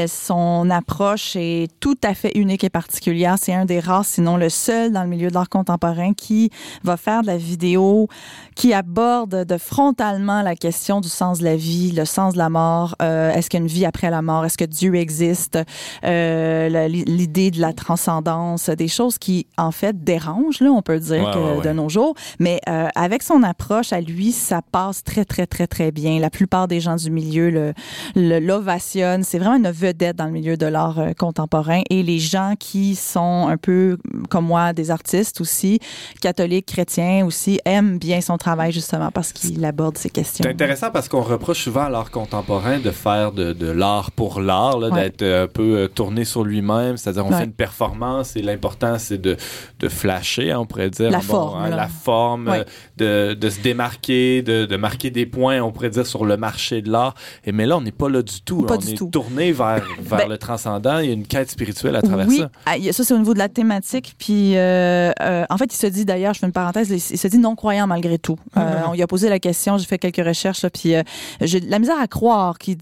son 0.07 0.69
approche 0.69 1.35
est 1.35 1.69
tout 1.79 1.97
à 2.03 2.13
fait 2.13 2.31
unique 2.35 2.63
et 2.63 2.69
particulière. 2.69 3.35
C'est 3.39 3.53
un 3.53 3.65
des 3.65 3.79
rares, 3.79 4.05
sinon 4.05 4.37
le 4.37 4.49
seul 4.49 4.91
dans 4.91 5.03
le 5.03 5.09
milieu 5.09 5.29
de 5.29 5.33
l'art 5.33 5.49
contemporain 5.49 6.13
qui 6.13 6.49
va 6.83 6.97
faire 6.97 7.21
de 7.21 7.27
la 7.27 7.37
vidéo, 7.37 8.07
qui 8.55 8.73
aborde 8.73 9.45
de 9.45 9.57
frontalement 9.57 10.41
la 10.41 10.55
question 10.55 11.01
du 11.01 11.09
sens 11.09 11.39
de 11.39 11.43
la 11.43 11.55
vie, 11.55 11.91
le 11.91 12.05
sens 12.05 12.33
de 12.33 12.37
la 12.37 12.49
mort. 12.49 12.95
Euh, 13.01 13.31
est-ce 13.33 13.49
qu'il 13.49 13.59
y 13.59 13.61
a 13.61 13.65
une 13.65 13.71
vie 13.71 13.85
après 13.85 14.09
la 14.09 14.21
mort? 14.21 14.45
Est-ce 14.45 14.57
que 14.57 14.65
Dieu 14.65 14.95
existe? 14.95 15.59
Euh, 16.03 16.87
l'idée 16.87 17.51
de 17.51 17.61
la 17.61 17.73
transcendance, 17.73 18.69
des 18.69 18.87
choses 18.87 19.17
qui, 19.17 19.47
en 19.57 19.71
fait, 19.71 20.03
dérangent, 20.03 20.61
là, 20.61 20.71
on 20.71 20.81
peut 20.81 20.99
dire, 20.99 21.61
de 21.61 21.69
nos 21.71 21.89
jours. 21.89 22.15
Mais 22.39 22.59
euh, 22.67 22.87
avec 22.95 23.23
son 23.23 23.43
approche 23.43 23.93
à 23.93 24.01
lui, 24.01 24.31
ça 24.31 24.61
passe 24.61 25.03
très, 25.03 25.25
très, 25.25 25.45
très, 25.47 25.67
très 25.67 25.91
bien. 25.91 26.19
La 26.19 26.29
plupart 26.29 26.67
des 26.67 26.79
gens 26.79 26.95
du 26.95 27.11
milieu 27.11 27.49
l'ovationnent. 27.49 27.73
Le, 28.15 28.39
l'ovationnent. 28.39 29.23
C'est 29.23 29.39
vraiment 29.39 29.57
une 29.57 29.71
vedette 29.83 30.15
dans 30.15 30.25
le 30.25 30.31
milieu 30.31 30.57
de 30.57 30.65
l'art 30.65 30.99
euh, 30.99 31.11
contemporain 31.17 31.81
et 31.89 32.03
les 32.03 32.19
gens 32.19 32.53
qui 32.59 32.95
sont 32.95 33.47
un 33.49 33.57
peu 33.57 33.97
comme 34.29 34.45
moi 34.45 34.73
des 34.73 34.91
artistes 34.91 35.41
aussi, 35.41 35.79
catholiques, 36.21 36.67
chrétiens 36.67 37.25
aussi, 37.25 37.59
aiment 37.65 37.97
bien 37.97 38.21
son 38.21 38.37
travail 38.37 38.71
justement 38.71 39.11
parce 39.11 39.33
qu'il 39.33 39.63
aborde 39.65 39.97
ces 39.97 40.09
questions. 40.09 40.43
C'est 40.43 40.51
intéressant 40.51 40.91
parce 40.91 41.09
qu'on 41.09 41.21
reproche 41.21 41.63
souvent 41.63 41.83
à 41.83 41.89
l'art 41.89 42.11
contemporain 42.11 42.79
de 42.79 42.91
faire 42.91 43.31
de, 43.31 43.71
l'art 43.71 44.11
pour 44.11 44.41
l'art, 44.41 44.79
d'être 44.91 45.21
euh, 45.21 45.45
un 45.45 45.47
peu 45.47 45.77
euh, 45.77 45.87
tourné 45.87 46.25
sur 46.25 46.43
lui-même, 46.43 46.97
c'est-à-dire 46.97 47.25
on 47.25 47.31
fait 47.31 47.45
une 47.45 47.53
performance 47.53 48.35
et 48.35 48.41
l'important 48.41 48.97
c'est 48.97 49.17
de, 49.17 49.37
de 49.79 49.89
flasher, 49.89 50.51
hein, 50.51 50.59
on 50.59 50.65
pourrait 50.65 50.89
dire. 50.89 51.09
La 51.09 51.21
forme. 51.21 51.63
Hein, 51.63 51.69
la 51.69 51.87
forme, 51.87 52.63
de, 52.97 53.33
de, 53.33 53.49
se 53.49 53.61
démarquer, 53.61 54.41
de, 54.41 54.65
de, 54.65 54.77
marquer 54.77 55.11
des 55.11 55.25
points, 55.25 55.61
on 55.61 55.71
pourrait 55.71 55.89
dire, 55.89 56.05
sur 56.05 56.25
le 56.25 56.37
marché 56.37 56.81
de 56.81 56.91
l'art. 56.91 57.15
Et 57.45 57.51
mais 57.51 57.65
là, 57.65 57.77
on 57.77 57.81
n'est 57.81 57.91
pas 57.91 58.09
là 58.09 58.21
du 58.21 58.41
tout. 58.41 58.63
Pas 58.63 58.75
on 58.75 58.77
du 58.77 58.91
est 58.91 58.95
tout. 58.95 59.09
tourné 59.09 59.51
vers 59.51 59.62
vers, 59.65 59.85
vers 60.01 60.19
ben 60.19 60.29
le 60.29 60.37
transcendant. 60.37 60.99
Il 60.99 61.07
y 61.07 61.09
a 61.09 61.13
une 61.13 61.25
quête 61.25 61.49
spirituelle 61.49 61.95
à 61.95 62.01
travers 62.01 62.29
ça. 62.29 62.49
Ah, 62.65 62.75
ça, 62.91 63.03
c'est 63.03 63.13
au 63.13 63.17
niveau 63.17 63.33
de 63.33 63.39
la 63.39 63.49
thématique. 63.49 64.15
Puis, 64.17 64.57
euh, 64.57 65.11
euh, 65.21 65.45
en 65.49 65.57
fait, 65.57 65.73
il 65.73 65.77
se 65.77 65.87
dit 65.87 66.05
d'ailleurs, 66.05 66.33
je 66.33 66.39
fais 66.39 66.45
une 66.45 66.53
parenthèse, 66.53 66.89
il 66.89 67.17
se 67.17 67.27
dit 67.27 67.37
non-croyant 67.37 67.87
malgré 67.87 68.17
tout. 68.17 68.37
Euh, 68.57 68.59
mm-hmm. 68.59 68.89
on 68.89 68.93
lui 68.93 69.01
a 69.01 69.07
posé 69.07 69.29
la 69.29 69.39
question, 69.39 69.77
j'ai 69.77 69.85
fait 69.85 69.97
quelques 69.97 70.25
recherches, 70.25 70.65
puis 70.69 70.95
j'ai 71.41 71.59
de 71.59 71.69
la 71.69 71.79
misère 71.79 71.99
à 71.99 72.07
croire 72.07 72.57
qu'il 72.57 72.77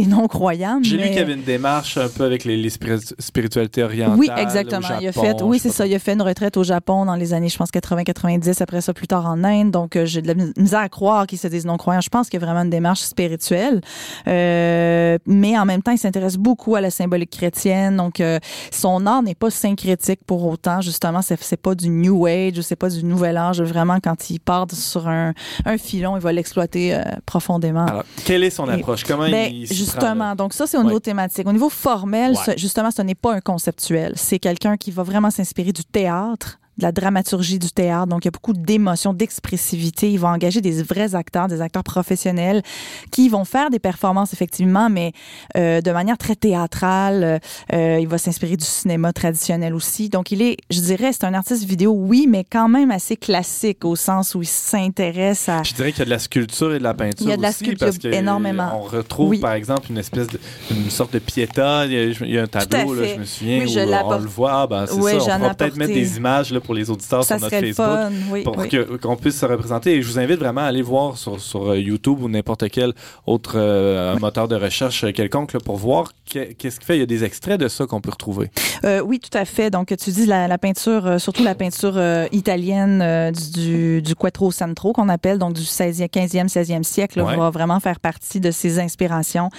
est 0.00 0.06
non-croyant. 0.06 0.80
J'ai 0.82 0.96
lu 0.96 1.04
qu'il 1.04 1.14
y 1.14 1.18
avait 1.18 1.34
une 1.34 1.42
démarche 1.42 1.96
un 1.96 2.08
peu 2.08 2.24
avec 2.24 2.44
les, 2.44 2.70
spiritualités 2.70 3.82
orientales. 3.82 4.18
Oui, 4.18 4.28
exactement. 4.36 4.86
il 5.00 5.08
a 5.08 5.12
fait, 5.12 5.42
oui, 5.42 5.58
c'est 5.58 5.70
ça. 5.70 5.86
Il 5.86 5.94
a 5.94 5.98
fait 5.98 6.12
une 6.12 6.22
retraite 6.22 6.56
au 6.56 6.64
Japon 6.64 7.04
dans 7.04 7.16
les 7.16 7.32
années, 7.32 7.48
je 7.48 7.56
pense, 7.56 7.70
80-90, 7.70 8.62
après 8.62 8.80
ça, 8.80 8.92
plus 8.92 9.06
tard 9.06 9.26
en 9.26 9.42
Inde. 9.44 9.70
Donc, 9.70 9.98
j'ai 10.04 10.22
de 10.22 10.28
la 10.28 10.34
misère 10.56 10.80
à 10.80 10.88
croire 10.88 11.26
qu'il 11.26 11.38
se 11.38 11.48
dise 11.48 11.64
non-croyant. 11.64 12.00
Je 12.00 12.08
pense 12.08 12.28
qu'il 12.28 12.40
y 12.40 12.42
a 12.42 12.46
vraiment 12.46 12.62
une 12.62 12.70
démarche 12.70 13.00
spirituelle. 13.00 13.80
mais 14.26 15.58
en 15.58 15.64
même 15.64 15.82
temps, 15.82 15.92
il 15.92 15.98
s'intéresse 15.98 16.19
beaucoup 16.38 16.74
à 16.76 16.80
la 16.80 16.90
symbolique 16.90 17.30
chrétienne. 17.30 17.96
Donc, 17.96 18.22
son 18.70 19.06
art 19.06 19.22
n'est 19.22 19.34
pas 19.34 19.50
syncrétique 19.50 20.20
pour 20.26 20.46
autant. 20.46 20.80
Justement, 20.80 21.20
c'est 21.22 21.56
pas 21.56 21.74
du 21.74 21.88
New 21.88 22.26
Age 22.26 22.58
ou 22.58 22.62
c'est 22.62 22.76
pas 22.76 22.88
du 22.88 23.04
Nouvel 23.04 23.36
Âge. 23.36 23.60
Vraiment, 23.62 23.98
quand 24.02 24.30
il 24.30 24.40
part 24.40 24.66
sur 24.72 25.08
un, 25.08 25.32
un 25.64 25.78
filon, 25.78 26.16
il 26.16 26.22
va 26.22 26.32
l'exploiter 26.32 26.94
euh, 26.94 27.02
profondément. 27.26 27.86
Alors, 27.86 28.04
quelle 28.24 28.44
est 28.44 28.50
son 28.50 28.68
approche? 28.68 29.04
Comment 29.04 29.28
ben, 29.28 29.52
il 29.52 29.66
Justement, 29.66 30.34
donc 30.34 30.52
ça, 30.52 30.66
c'est 30.66 30.76
au 30.76 30.84
niveau 30.84 31.00
thématique. 31.00 31.46
Au 31.46 31.52
niveau 31.52 31.70
formel, 31.70 32.36
justement, 32.56 32.90
ce 32.90 33.02
n'est 33.02 33.14
pas 33.14 33.34
un 33.34 33.40
conceptuel. 33.40 34.12
C'est 34.16 34.38
quelqu'un 34.38 34.76
qui 34.76 34.90
va 34.90 35.02
vraiment 35.02 35.30
s'inspirer 35.30 35.72
du 35.72 35.84
théâtre, 35.84 36.58
de 36.80 36.84
la 36.84 36.92
dramaturgie 36.92 37.58
du 37.58 37.70
théâtre. 37.70 38.08
Donc, 38.08 38.24
il 38.24 38.26
y 38.26 38.28
a 38.28 38.32
beaucoup 38.32 38.52
d'émotions, 38.52 39.12
d'expressivité. 39.14 40.10
Il 40.10 40.18
va 40.18 40.28
engager 40.28 40.60
des 40.60 40.82
vrais 40.82 41.14
acteurs, 41.14 41.46
des 41.46 41.60
acteurs 41.60 41.84
professionnels 41.84 42.62
qui 43.10 43.28
vont 43.28 43.44
faire 43.44 43.70
des 43.70 43.78
performances, 43.78 44.32
effectivement, 44.32 44.90
mais 44.90 45.12
euh, 45.56 45.80
de 45.80 45.90
manière 45.92 46.18
très 46.18 46.34
théâtrale. 46.34 47.40
Euh, 47.72 47.98
il 48.00 48.08
va 48.08 48.18
s'inspirer 48.18 48.56
du 48.56 48.64
cinéma 48.64 49.12
traditionnel 49.12 49.74
aussi. 49.74 50.08
Donc, 50.08 50.32
il 50.32 50.42
est, 50.42 50.56
je 50.70 50.80
dirais, 50.80 51.12
c'est 51.12 51.24
un 51.24 51.34
artiste 51.34 51.64
vidéo, 51.64 51.92
oui, 51.92 52.26
mais 52.28 52.44
quand 52.50 52.68
même 52.68 52.90
assez 52.90 53.16
classique 53.16 53.84
au 53.84 53.94
sens 53.94 54.34
où 54.34 54.42
il 54.42 54.48
s'intéresse 54.48 55.48
à... 55.48 55.62
Je 55.62 55.74
dirais 55.74 55.92
qu'il 55.92 56.00
y 56.00 56.02
a 56.02 56.06
de 56.06 56.10
la 56.10 56.18
sculpture 56.18 56.74
et 56.74 56.78
de 56.78 56.84
la 56.84 56.94
peinture 56.94 57.26
Il 57.26 57.30
y 57.30 57.32
a 57.32 57.36
de 57.36 57.42
la 57.42 57.52
sculpture 57.52 57.88
parce 57.88 58.04
énormément. 58.04 58.70
On 58.74 58.82
retrouve, 58.82 59.38
par 59.38 59.52
exemple, 59.52 59.88
une 59.90 59.98
espèce 59.98 60.28
de... 60.28 60.40
une 60.70 60.90
sorte 60.90 61.12
de 61.12 61.18
piéta. 61.18 61.86
Il 61.86 61.92
y 62.28 62.38
a, 62.38 62.42
un 62.42 62.46
tableau, 62.46 62.94
là, 62.94 63.06
je 63.06 63.20
me 63.20 63.24
souviens, 63.24 63.66
où 63.66 64.12
on 64.12 64.18
le 64.18 64.26
voit. 64.26 64.66
Ben, 64.66 64.86
c'est 64.86 65.20
ça. 65.20 65.36
On 65.36 65.38
va 65.40 65.54
peut-être 65.54 65.76
mettre 65.76 65.92
des 65.92 66.16
images 66.16 66.52
là, 66.52 66.60
pour 66.60 66.69
les 66.74 66.90
auditeurs 66.90 67.24
sur 67.24 67.38
notre 67.38 67.50
Facebook 67.50 68.44
pour 68.44 68.56
qu'on 69.00 69.16
puisse 69.16 69.38
se 69.38 69.46
représenter. 69.46 69.96
Et 69.96 70.02
je 70.02 70.08
vous 70.08 70.18
invite 70.18 70.38
vraiment 70.38 70.62
à 70.62 70.64
aller 70.64 70.82
voir 70.82 71.16
sur, 71.16 71.40
sur 71.40 71.70
euh, 71.70 71.78
YouTube 71.78 72.22
ou 72.22 72.28
n'importe 72.28 72.68
quel 72.70 72.92
autre 73.26 73.54
euh, 73.56 74.18
moteur 74.18 74.48
de 74.48 74.56
recherche 74.56 75.10
quelconque 75.12 75.58
pour 75.62 75.76
voir 75.76 76.12
qu'est-ce 76.24 76.78
qu'il 76.78 76.86
fait. 76.86 76.96
Il 76.96 77.00
y 77.00 77.02
a 77.02 77.06
des 77.06 77.24
extraits 77.24 77.58
de 77.58 77.68
ça 77.68 77.86
qu'on 77.86 78.00
peut 78.00 78.10
retrouver. 78.10 78.50
Euh, 78.84 79.00
oui, 79.00 79.18
tout 79.18 79.36
à 79.36 79.44
fait. 79.44 79.70
Donc, 79.70 79.94
tu 79.96 80.10
dis 80.10 80.26
la, 80.26 80.58
peinture, 80.58 81.20
surtout 81.20 81.42
la 81.42 81.54
peinture 81.54 82.00
italienne 82.32 83.32
du, 83.32 84.02
du 84.02 84.14
Quattrocentro 84.14 84.92
qu'on 84.92 85.08
appelle, 85.08 85.38
donc 85.38 85.54
du 85.54 85.62
16e, 85.62 86.08
15e, 86.08 86.48
16e 86.48 86.82
siècle, 86.82 87.20
va 87.20 87.50
vraiment 87.50 87.80
faire 87.80 88.00
partie 88.00 88.40
de 88.40 88.50
ses 88.50 88.78
inspirations. 88.78 89.50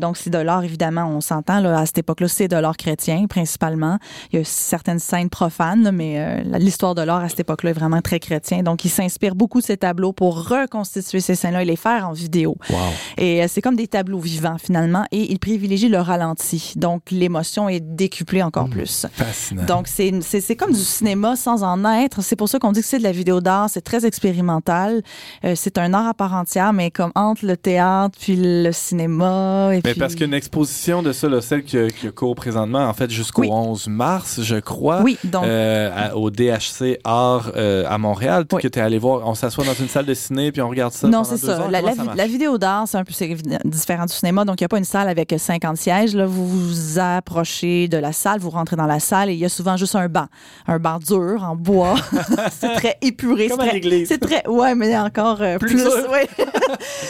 donc, 0.00 0.16
c'est 0.16 0.30
de 0.30 0.38
l'art, 0.38 0.64
évidemment, 0.64 1.06
on 1.06 1.20
s'entend. 1.20 1.64
À 1.64 1.86
cette 1.86 1.98
époque-là, 1.98 2.28
c'est 2.28 2.48
de 2.48 2.56
l'art 2.56 2.76
chrétien, 2.76 3.26
principalement. 3.28 3.98
Il 4.32 4.38
y 4.38 4.42
a 4.42 4.44
certaines 4.44 4.98
scènes 4.98 5.30
profanes, 5.30 5.90
mais 5.92 6.29
l'histoire 6.58 6.94
de 6.94 7.02
l'art 7.02 7.20
à 7.20 7.28
cette 7.28 7.40
époque-là 7.40 7.70
est 7.70 7.74
vraiment 7.74 8.00
très 8.00 8.20
chrétien. 8.20 8.62
Donc, 8.62 8.84
il 8.84 8.88
s'inspire 8.88 9.34
beaucoup 9.34 9.60
de 9.60 9.66
ces 9.66 9.76
tableaux 9.76 10.12
pour 10.12 10.48
reconstituer 10.48 11.20
ces 11.20 11.34
scènes-là 11.34 11.62
et 11.62 11.64
les 11.66 11.76
faire 11.76 12.08
en 12.08 12.12
vidéo. 12.12 12.56
Et 13.18 13.42
euh, 13.42 13.46
c'est 13.48 13.62
comme 13.62 13.76
des 13.76 13.88
tableaux 13.88 14.18
vivants, 14.18 14.56
finalement. 14.58 15.04
Et 15.12 15.32
il 15.32 15.38
privilégie 15.38 15.88
le 15.88 15.98
ralenti. 15.98 16.74
Donc, 16.76 17.10
l'émotion 17.10 17.68
est 17.68 17.80
décuplée 17.80 18.42
encore 18.42 18.68
mmh, 18.68 18.70
plus. 18.70 19.06
Fascinant. 19.12 19.64
Donc, 19.64 19.88
c'est 19.88 20.56
comme 20.56 20.72
du 20.72 20.78
cinéma 20.78 21.36
sans 21.36 21.62
en 21.62 21.84
être. 21.84 22.22
C'est 22.22 22.36
pour 22.36 22.48
ça 22.48 22.58
qu'on 22.58 22.72
dit 22.72 22.80
que 22.80 22.86
c'est 22.86 22.98
de 22.98 23.02
la 23.02 23.12
vidéo 23.12 23.40
d'art. 23.40 23.68
C'est 23.70 23.80
très 23.80 24.06
expérimental. 24.06 25.02
Euh, 25.44 25.54
c'est 25.56 25.78
un 25.78 25.94
art 25.94 26.08
à 26.08 26.14
part 26.14 26.34
entière, 26.34 26.72
mais 26.72 26.90
comme 26.90 27.12
entre 27.14 27.46
le 27.46 27.56
théâtre 27.56 28.18
puis 28.18 28.36
le 28.36 28.72
cinéma. 28.72 29.70
Et 29.72 29.80
mais 29.84 29.94
parce 29.94 30.12
qu'il 30.14 30.22
y 30.22 30.24
a 30.24 30.26
une 30.26 30.34
exposition 30.34 31.02
de 31.02 31.12
ça, 31.12 31.28
là, 31.28 31.40
celle 31.40 31.64
qui, 31.64 31.78
qui 31.98 32.10
court 32.12 32.34
présentement, 32.34 32.86
en 32.86 32.92
fait, 32.92 33.10
jusqu'au 33.10 33.44
11 33.44 33.88
mars, 33.88 34.42
je 34.42 34.56
crois. 34.56 35.02
Oui, 35.02 35.18
donc. 35.24 35.44
Euh, 35.44 36.10
au 36.20 36.30
DHC 36.30 36.98
Art 37.04 37.52
euh, 37.56 37.84
à 37.88 37.98
Montréal, 37.98 38.46
que 38.46 38.68
tu 38.68 38.78
es 38.78 38.82
allé 38.82 38.98
voir. 38.98 39.26
On 39.26 39.34
s'assoit 39.34 39.64
dans 39.64 39.74
une 39.74 39.88
salle 39.88 40.06
de 40.06 40.14
ciné 40.14 40.52
puis 40.52 40.62
on 40.62 40.68
regarde 40.68 40.92
ça. 40.92 41.08
Non, 41.08 41.24
c'est 41.24 41.36
ça. 41.36 41.68
la, 41.70 42.26
vidéo 42.26 42.58
d'art, 42.58 42.86
c'est 42.86 42.98
un 42.98 43.04
peu 43.04 43.12
différent 43.64 44.06
du 44.06 44.12
cinéma. 44.12 44.44
Donc, 44.44 44.60
il 44.60 44.64
n'y 44.64 44.66
a 44.66 44.68
pas 44.68 44.78
une 44.78 44.84
salle 44.84 45.08
avec 45.08 45.34
50 45.36 45.76
sièges. 45.76 46.14
Là. 46.14 46.26
Vous 46.26 46.46
vous 46.46 46.98
approchez 46.98 47.88
de 47.88 47.96
la 47.96 48.12
salle, 48.12 48.40
vous 48.40 48.50
rentrez 48.50 48.76
dans 48.76 48.86
la 48.86 49.00
salle 49.00 49.30
et 49.30 49.32
il 49.32 49.38
y 49.38 49.44
a 49.44 49.48
souvent 49.48 49.76
juste 49.76 49.94
un 49.94 50.08
banc. 50.08 50.26
Un 50.66 50.78
banc 50.78 50.98
dur, 50.98 51.44
en 51.44 51.56
bois. 51.56 51.94
c'est 52.52 52.74
très 52.74 52.96
épuré. 53.02 53.48
Comme 53.48 53.60
à 53.60 53.72
l'église. 53.72 54.08
C'est 54.08 54.18
très. 54.18 54.46
Ouais, 54.46 54.74
mais 54.74 54.96
encore 54.96 55.38
euh, 55.40 55.58
plus. 55.58 55.80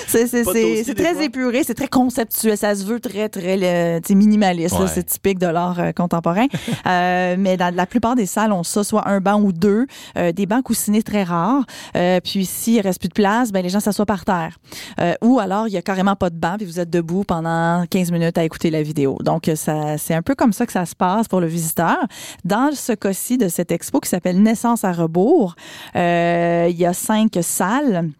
c'est 0.06 0.94
très 0.94 1.24
épuré, 1.24 1.64
c'est 1.64 1.74
très 1.74 1.88
conceptuel. 1.88 2.56
Ça 2.56 2.74
se 2.74 2.84
veut 2.84 3.00
très, 3.00 3.28
très 3.28 4.00
minimaliste. 4.10 4.76
C'est 4.86 5.04
typique 5.04 5.38
de 5.38 5.46
l'art 5.46 5.78
euh, 5.78 5.92
contemporain. 5.92 6.46
mais 6.86 7.56
dans 7.56 7.74
la 7.74 7.86
plupart 7.86 8.14
des 8.14 8.26
salles, 8.26 8.52
on 8.52 8.62
ça, 8.62 8.84
un 9.06 9.20
banc 9.20 9.40
ou 9.40 9.52
deux, 9.52 9.86
euh, 10.16 10.32
des 10.32 10.46
bancs 10.46 10.62
coussinés 10.62 11.02
très 11.02 11.22
rares. 11.22 11.64
Euh, 11.96 12.20
puis 12.22 12.44
s'il 12.44 12.80
reste 12.80 13.00
plus 13.00 13.08
de 13.08 13.14
place, 13.14 13.52
ben 13.52 13.62
les 13.62 13.68
gens 13.68 13.80
s'assoient 13.80 14.06
par 14.06 14.24
terre. 14.24 14.58
Euh, 15.00 15.14
ou 15.22 15.38
alors 15.38 15.68
il 15.68 15.72
y 15.72 15.76
a 15.76 15.82
carrément 15.82 16.16
pas 16.16 16.30
de 16.30 16.36
banc 16.36 16.56
puis 16.56 16.66
vous 16.66 16.80
êtes 16.80 16.90
debout 16.90 17.24
pendant 17.24 17.84
15 17.88 18.12
minutes 18.12 18.38
à 18.38 18.44
écouter 18.44 18.70
la 18.70 18.82
vidéo. 18.82 19.18
Donc 19.22 19.50
ça 19.54 19.98
c'est 19.98 20.14
un 20.14 20.22
peu 20.22 20.34
comme 20.34 20.52
ça 20.52 20.66
que 20.66 20.72
ça 20.72 20.86
se 20.86 20.94
passe 20.94 21.28
pour 21.28 21.40
le 21.40 21.46
visiteur. 21.46 21.98
Dans 22.44 22.70
ce 22.72 22.92
cas-ci 22.92 23.38
de 23.38 23.48
cette 23.48 23.72
expo 23.72 24.00
qui 24.00 24.08
s'appelle 24.08 24.42
Naissance 24.42 24.84
à 24.84 24.92
rebours, 24.92 25.54
il 25.94 26.76
y 26.76 26.86
a 26.86 26.92
cinq 26.92 27.38
salles 27.42 28.10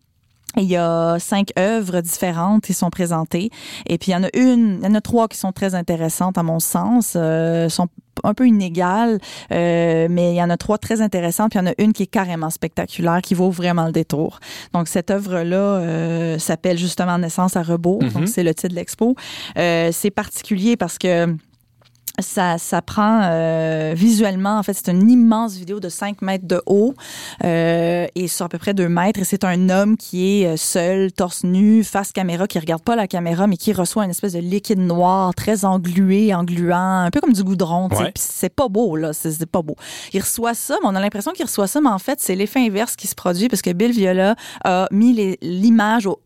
il 0.57 0.65
y 0.65 0.77
a 0.77 1.19
cinq 1.21 1.53
œuvres 1.59 2.01
différentes 2.01 2.65
qui 2.65 2.75
sont 2.75 2.91
présentées. 2.91 3.51
Et 3.87 3.99
puis, 3.99 4.11
il 4.11 4.15
y 4.15 4.17
en 4.17 4.25
a 4.25 4.37
une, 4.37 4.81
il 4.81 4.85
y 4.85 4.89
en 4.89 4.95
a 4.97 5.01
trois 5.01 5.29
qui 5.29 5.39
sont 5.39 5.53
très 5.53 5.77
intéressantes 5.77 6.39
à 6.39 6.43
mon 6.43 6.59
sens. 6.59 7.17
Sont 7.69 7.89
un 8.25 8.35
peu 8.35 8.47
inégales, 8.47 9.19
euh, 9.53 10.09
mais 10.11 10.33
il 10.33 10.37
y 10.37 10.43
en 10.43 10.51
a 10.51 10.57
trois 10.57 10.79
très 10.79 11.01
intéressantes. 11.01 11.51
Puis 11.51 11.61
il 11.61 11.65
y 11.65 11.69
en 11.69 11.71
a 11.71 11.75
une 11.79 11.93
qui 11.93 12.05
est 12.05 12.07
carrément 12.07 12.51
spectaculaire, 12.51 13.21
qui 13.23 13.35
vaut 13.35 13.51
vraiment 13.51 13.87
le 13.87 13.93
détour. 13.93 14.41
Donc, 14.73 14.89
cette 14.89 15.11
œuvre-là 15.11 15.57
euh, 15.57 16.39
s'appelle 16.39 16.79
justement 16.79 17.19
Naissance 17.19 17.57
à 17.57 17.63
rebours. 17.63 18.01
Donc, 18.01 18.13
mm-hmm. 18.13 18.27
c'est 18.27 18.43
le 18.43 18.55
titre 18.55 18.69
de 18.69 18.75
l'expo. 18.75 19.15
Euh, 19.59 19.91
c'est 19.93 20.11
particulier 20.11 20.77
parce 20.77 20.99
que 20.99 21.35
ça, 22.23 22.59
ça 22.59 22.83
prend 22.83 23.23
euh, 23.23 23.93
visuellement, 23.97 24.59
en 24.59 24.63
fait, 24.63 24.75
c'est 24.75 24.91
une 24.91 25.11
immense 25.11 25.57
vidéo 25.57 25.81
de 25.81 25.89
5 25.89 26.23
mètres 26.23 26.47
de 26.47 26.63
haut 26.67 26.95
euh, 27.45 28.07
et 28.15 28.29
sur 28.29 28.47
à 28.47 28.49
peu 28.49 28.59
près 28.59 28.75
2 28.75 28.89
mètres. 28.89 29.21
Et 29.21 29.25
c'est 29.25 29.45
un 29.45 29.69
homme 29.69 29.97
qui 29.97 30.43
est 30.43 30.47
euh, 30.47 30.57
seul, 30.57 31.13
torse 31.13 31.45
nu, 31.45 31.85
face 31.85 32.13
caméra, 32.13 32.47
qui 32.47 32.59
regarde 32.59 32.83
pas 32.83 32.97
la 32.97 33.07
caméra, 33.07 33.47
mais 33.47 33.57
qui 33.57 33.73
reçoit 33.73 34.05
une 34.05 34.11
espèce 34.11 34.33
de 34.33 34.39
liquide 34.39 34.79
noir, 34.79 35.35
très 35.35 35.65
englué, 35.65 36.35
engluant, 36.35 37.05
un 37.05 37.11
peu 37.11 37.21
comme 37.21 37.33
du 37.33 37.45
goudron. 37.45 37.89
Ouais. 37.89 38.13
c'est 38.17 38.55
pas 38.55 38.69
beau, 38.69 38.97
là. 38.97 39.13
C'est 39.13 39.47
pas 39.47 39.63
beau. 39.63 39.77
Il 40.13 40.21
reçoit 40.21 40.55
ça, 40.55 40.77
mais 40.83 40.89
on 40.89 40.95
a 40.95 41.01
l'impression 41.01 41.33
qu'il 41.33 41.45
reçoit 41.45 41.67
ça, 41.67 41.81
mais 41.81 41.89
en 41.89 41.99
fait, 41.99 42.21
c'est 42.21 42.35
l'effet 42.35 42.61
inverse 42.61 42.97
qui 42.97 43.07
se 43.07 43.15
produit 43.15 43.49
parce 43.49 43.63
que 43.63 43.71
Bill 43.71 43.93
Viola 43.93 44.35
a 44.65 44.87
mis 44.91 45.37
l'image 45.41 46.07
au 46.07 46.21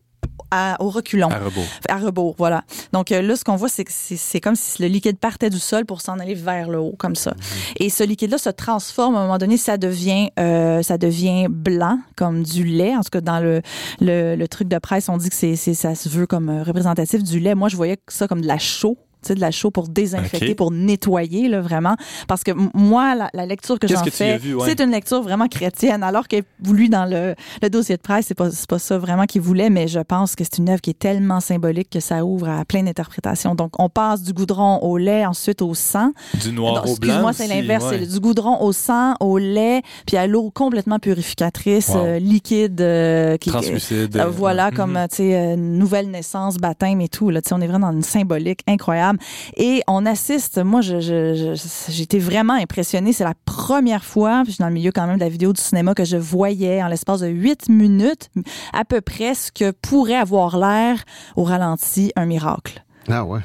au 0.79 0.89
reculon. 0.89 1.29
À 1.29 1.39
rebours. 1.39 1.65
À 1.89 1.97
rebours, 1.97 2.35
voilà. 2.37 2.63
Donc 2.93 3.11
euh, 3.11 3.21
là, 3.21 3.35
ce 3.35 3.43
qu'on 3.43 3.55
voit, 3.55 3.69
c'est 3.69 3.83
que 3.83 3.91
c'est 3.91 4.39
comme 4.39 4.55
si 4.55 4.81
le 4.81 4.87
liquide 4.87 5.17
partait 5.17 5.49
du 5.49 5.59
sol 5.59 5.85
pour 5.85 6.01
s'en 6.01 6.19
aller 6.19 6.35
vers 6.35 6.69
le 6.69 6.79
haut, 6.79 6.95
comme 6.97 7.15
ça. 7.15 7.31
Mhm. 7.31 7.37
Et 7.77 7.89
ce 7.89 8.03
liquide-là 8.03 8.37
se 8.37 8.49
transforme 8.49 9.15
à 9.15 9.19
un 9.19 9.23
moment 9.23 9.37
donné, 9.37 9.57
ça 9.57 9.77
devient, 9.77 10.29
euh, 10.39 10.81
ça 10.81 10.97
devient 10.97 11.47
blanc, 11.49 11.99
comme 12.15 12.43
du 12.43 12.63
lait. 12.63 12.95
En 12.95 13.01
tout 13.01 13.09
cas, 13.11 13.21
dans 13.21 13.39
le, 13.39 13.61
le, 14.01 14.45
truc 14.47 14.67
de 14.67 14.77
presse, 14.77 15.09
on 15.09 15.17
dit 15.17 15.29
que 15.29 15.35
c'est 15.35 15.55
ça 15.55 15.95
se 15.95 16.09
veut 16.09 16.27
comme 16.27 16.49
euh, 16.49 16.63
représentatif 16.63 17.23
du 17.23 17.39
lait. 17.39 17.55
Moi, 17.55 17.69
je 17.69 17.75
voyais 17.75 17.97
ça 18.07 18.27
comme 18.27 18.41
de 18.41 18.47
la 18.47 18.57
chaux 18.57 18.97
de 19.33 19.39
la 19.39 19.51
chaux 19.51 19.71
pour 19.71 19.87
désinfecter, 19.87 20.55
pour 20.55 20.71
nettoyer, 20.71 21.47
là, 21.47 21.61
vraiment. 21.61 21.95
Parce 22.27 22.43
que 22.43 22.51
moi, 22.73 23.15
la, 23.33 23.45
lecture 23.45 23.79
que 23.79 23.87
j'en 23.87 24.03
fais, 24.03 24.39
c'est 24.65 24.79
une 24.79 24.91
lecture 24.91 25.21
vraiment 25.21 25.47
chrétienne, 25.47 26.03
alors 26.03 26.27
que 26.27 26.37
voulu 26.61 26.89
dans 26.89 27.05
le, 27.05 27.35
le 27.61 27.69
dossier 27.69 27.97
de 27.97 28.01
presse, 28.01 28.27
c'est 28.27 28.35
pas, 28.35 28.49
pas 28.67 28.79
ça 28.79 28.97
vraiment 28.97 29.25
qu'il 29.25 29.41
voulait, 29.41 29.69
mais 29.69 29.87
je 29.87 29.99
pense 29.99 30.35
que 30.35 30.43
c'est 30.43 30.57
une 30.57 30.69
œuvre 30.69 30.81
qui 30.81 30.91
est 30.91 30.99
tellement 30.99 31.39
symbolique 31.39 31.89
que 31.89 31.99
ça 31.99 32.25
ouvre 32.25 32.49
à 32.49 32.65
plein 32.65 32.83
d'interprétations. 32.83 33.55
Donc, 33.55 33.71
on 33.79 33.89
passe 33.89 34.21
du 34.21 34.33
goudron 34.33 34.79
au 34.79 34.97
lait, 34.97 35.25
ensuite 35.25 35.61
au 35.61 35.73
sang. 35.73 36.11
Du 36.41 36.51
noir 36.51 36.83
au 36.83 36.95
blanc. 36.95 37.13
Excuse-moi, 37.15 37.33
c'est 37.33 37.47
l'inverse. 37.47 37.85
C'est 37.89 38.05
du 38.05 38.19
goudron 38.19 38.61
au 38.61 38.71
sang, 38.71 39.15
au 39.19 39.37
lait, 39.37 39.81
puis 40.05 40.17
à 40.17 40.27
l'eau 40.27 40.51
complètement 40.51 40.99
purificatrice, 40.99 41.91
euh, 41.95 42.19
liquide. 42.19 42.81
Euh, 42.81 43.37
qui, 43.37 43.49
Translucide. 43.49 44.15
Euh, 44.17 44.27
voilà, 44.27 44.71
comme, 44.71 44.93
mhm. 44.93 45.07
tu 45.09 45.15
sais, 45.17 45.55
nouvelle 45.55 46.09
naissance, 46.09 46.57
baptême 46.57 47.01
et 47.01 47.09
tout. 47.09 47.29
Là, 47.29 47.41
on 47.51 47.61
est 47.61 47.67
vraiment 47.67 47.91
dans 47.91 47.95
une 47.95 48.03
symbolique 48.03 48.61
incroyable. 48.67 49.14
Et 49.57 49.81
on 49.87 50.05
assiste, 50.05 50.63
moi, 50.63 50.81
j'étais 50.81 52.19
vraiment 52.19 52.53
impressionnée. 52.53 53.13
C'est 53.13 53.23
la 53.23 53.33
première 53.45 54.03
fois, 54.03 54.41
puis 54.43 54.51
je 54.51 54.55
suis 54.55 54.61
dans 54.61 54.67
le 54.67 54.73
milieu 54.73 54.91
quand 54.91 55.07
même 55.07 55.17
de 55.17 55.23
la 55.23 55.29
vidéo 55.29 55.53
du 55.53 55.61
cinéma, 55.61 55.93
que 55.93 56.05
je 56.05 56.17
voyais 56.17 56.81
en 56.83 56.87
l'espace 56.87 57.21
de 57.21 57.27
huit 57.27 57.69
minutes 57.69 58.29
à 58.73 58.85
peu 58.85 59.01
près 59.01 59.33
ce 59.33 59.51
que 59.51 59.71
pourrait 59.71 60.15
avoir 60.15 60.57
l'air 60.57 61.03
au 61.35 61.43
ralenti 61.43 62.11
un 62.15 62.25
miracle. 62.25 62.83
Ah 63.09 63.23
ouais. 63.23 63.41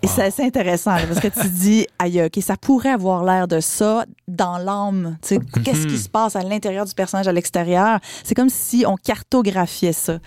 Et 0.00 0.06
c'est 0.06 0.22
assez 0.22 0.44
intéressant 0.44 0.96
parce 1.08 1.18
que 1.18 1.28
tu 1.28 1.48
dis, 1.48 1.86
aïe, 1.98 2.22
ok, 2.22 2.40
ça 2.40 2.56
pourrait 2.56 2.90
avoir 2.90 3.24
l'air 3.24 3.48
de 3.48 3.58
ça 3.58 4.04
dans 4.28 4.56
l'âme. 4.56 5.18
Tu 5.22 5.28
sais, 5.28 5.40
qu'est-ce 5.64 5.88
qui 5.88 5.98
se 5.98 6.08
passe 6.08 6.36
à 6.36 6.42
l'intérieur 6.42 6.84
du 6.84 6.94
personnage, 6.94 7.26
à 7.26 7.32
l'extérieur? 7.32 7.98
C'est 8.22 8.36
comme 8.36 8.48
si 8.48 8.84
on 8.86 8.94
cartographiait 8.94 9.92
ça. 9.92 10.18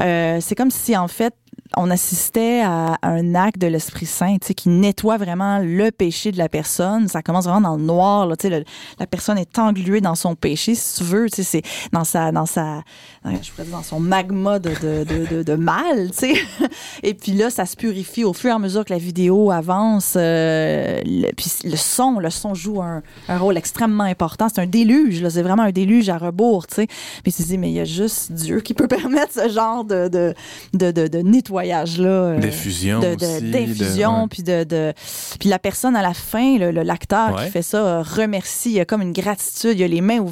Euh, 0.00 0.38
c'est 0.40 0.56
comme 0.56 0.72
si 0.72 0.96
en 0.96 1.06
fait 1.06 1.34
on 1.76 1.90
assistait 1.90 2.60
à 2.62 2.98
un 3.02 3.34
acte 3.34 3.58
de 3.58 3.66
l'Esprit 3.66 4.06
Saint, 4.06 4.36
qui 4.38 4.68
nettoie 4.68 5.16
vraiment 5.16 5.58
le 5.58 5.90
péché 5.90 6.32
de 6.32 6.38
la 6.38 6.48
personne. 6.48 7.08
Ça 7.08 7.22
commence 7.22 7.44
vraiment 7.44 7.70
dans 7.70 7.76
le 7.76 7.82
noir, 7.82 8.28
la 8.28 9.06
personne 9.06 9.38
est 9.38 9.58
engluée 9.58 10.00
dans 10.00 10.14
son 10.14 10.34
péché, 10.34 10.74
si 10.74 10.98
tu 10.98 11.04
veux, 11.04 11.26
c'est 11.30 11.62
dans 11.92 12.04
sa, 12.04 12.32
dans 12.32 12.46
sa, 12.46 12.82
je 13.24 13.30
dire 13.62 13.70
dans 13.70 13.82
son 13.82 14.00
magma 14.00 14.58
de, 14.58 14.72
de, 15.04 15.42
de, 15.42 15.54
mal, 15.54 16.10
tu. 16.10 16.34
Et 17.02 17.14
puis 17.14 17.32
là, 17.32 17.50
ça 17.50 17.66
se 17.66 17.76
purifie 17.76 18.24
au 18.24 18.32
fur 18.32 18.50
et 18.50 18.54
à 18.54 18.58
mesure 18.58 18.84
que 18.84 18.92
la 18.92 18.98
vidéo 18.98 19.50
avance. 19.50 20.14
Euh, 20.16 21.00
le, 21.04 21.30
puis 21.32 21.50
le 21.64 21.76
son, 21.76 22.18
le 22.18 22.30
son 22.30 22.54
joue 22.54 22.82
un, 22.82 23.02
rôle 23.28 23.56
extrêmement 23.56 24.04
important. 24.04 24.48
C'est 24.52 24.60
un 24.60 24.66
déluge, 24.66 25.26
c'est 25.28 25.42
vraiment 25.42 25.62
un 25.62 25.72
déluge 25.72 26.08
à 26.08 26.18
rebours, 26.18 26.66
tu. 26.66 26.80
Mais 26.80 27.32
tu 27.32 27.42
te 27.42 27.42
dis, 27.42 27.58
mais 27.58 27.70
il 27.70 27.74
y 27.74 27.80
a 27.80 27.84
juste 27.84 28.32
Dieu 28.32 28.60
qui 28.60 28.74
peut 28.74 28.88
permettre 29.02 29.32
ce 29.32 29.48
genre 29.48 29.84
de, 29.84 30.08
de, 30.08 30.34
de, 30.74 31.08
de 31.08 31.18
nettoyage 31.18 31.61
voyage-là. 31.62 32.08
Euh, 32.08 32.38
d'infusion 32.38 33.00
D'infusion, 33.00 34.28
puis 34.28 34.42
de, 34.42 34.64
de, 34.64 34.92
Puis 35.38 35.48
la 35.48 35.58
personne 35.58 35.96
à 35.96 36.02
la 36.02 36.14
fin, 36.14 36.58
l'acteur 36.58 37.42
qui 37.42 37.50
fait 37.50 37.62
ça, 37.62 37.78
euh, 37.78 38.02
remercie. 38.02 38.70
Il 38.70 38.76
y 38.76 38.80
a 38.80 38.84
comme 38.84 39.02
une 39.02 39.12
gratitude. 39.12 39.72
Il 39.72 39.80
y 39.80 39.84
a 39.84 39.88
les 39.88 40.00
mains 40.00 40.24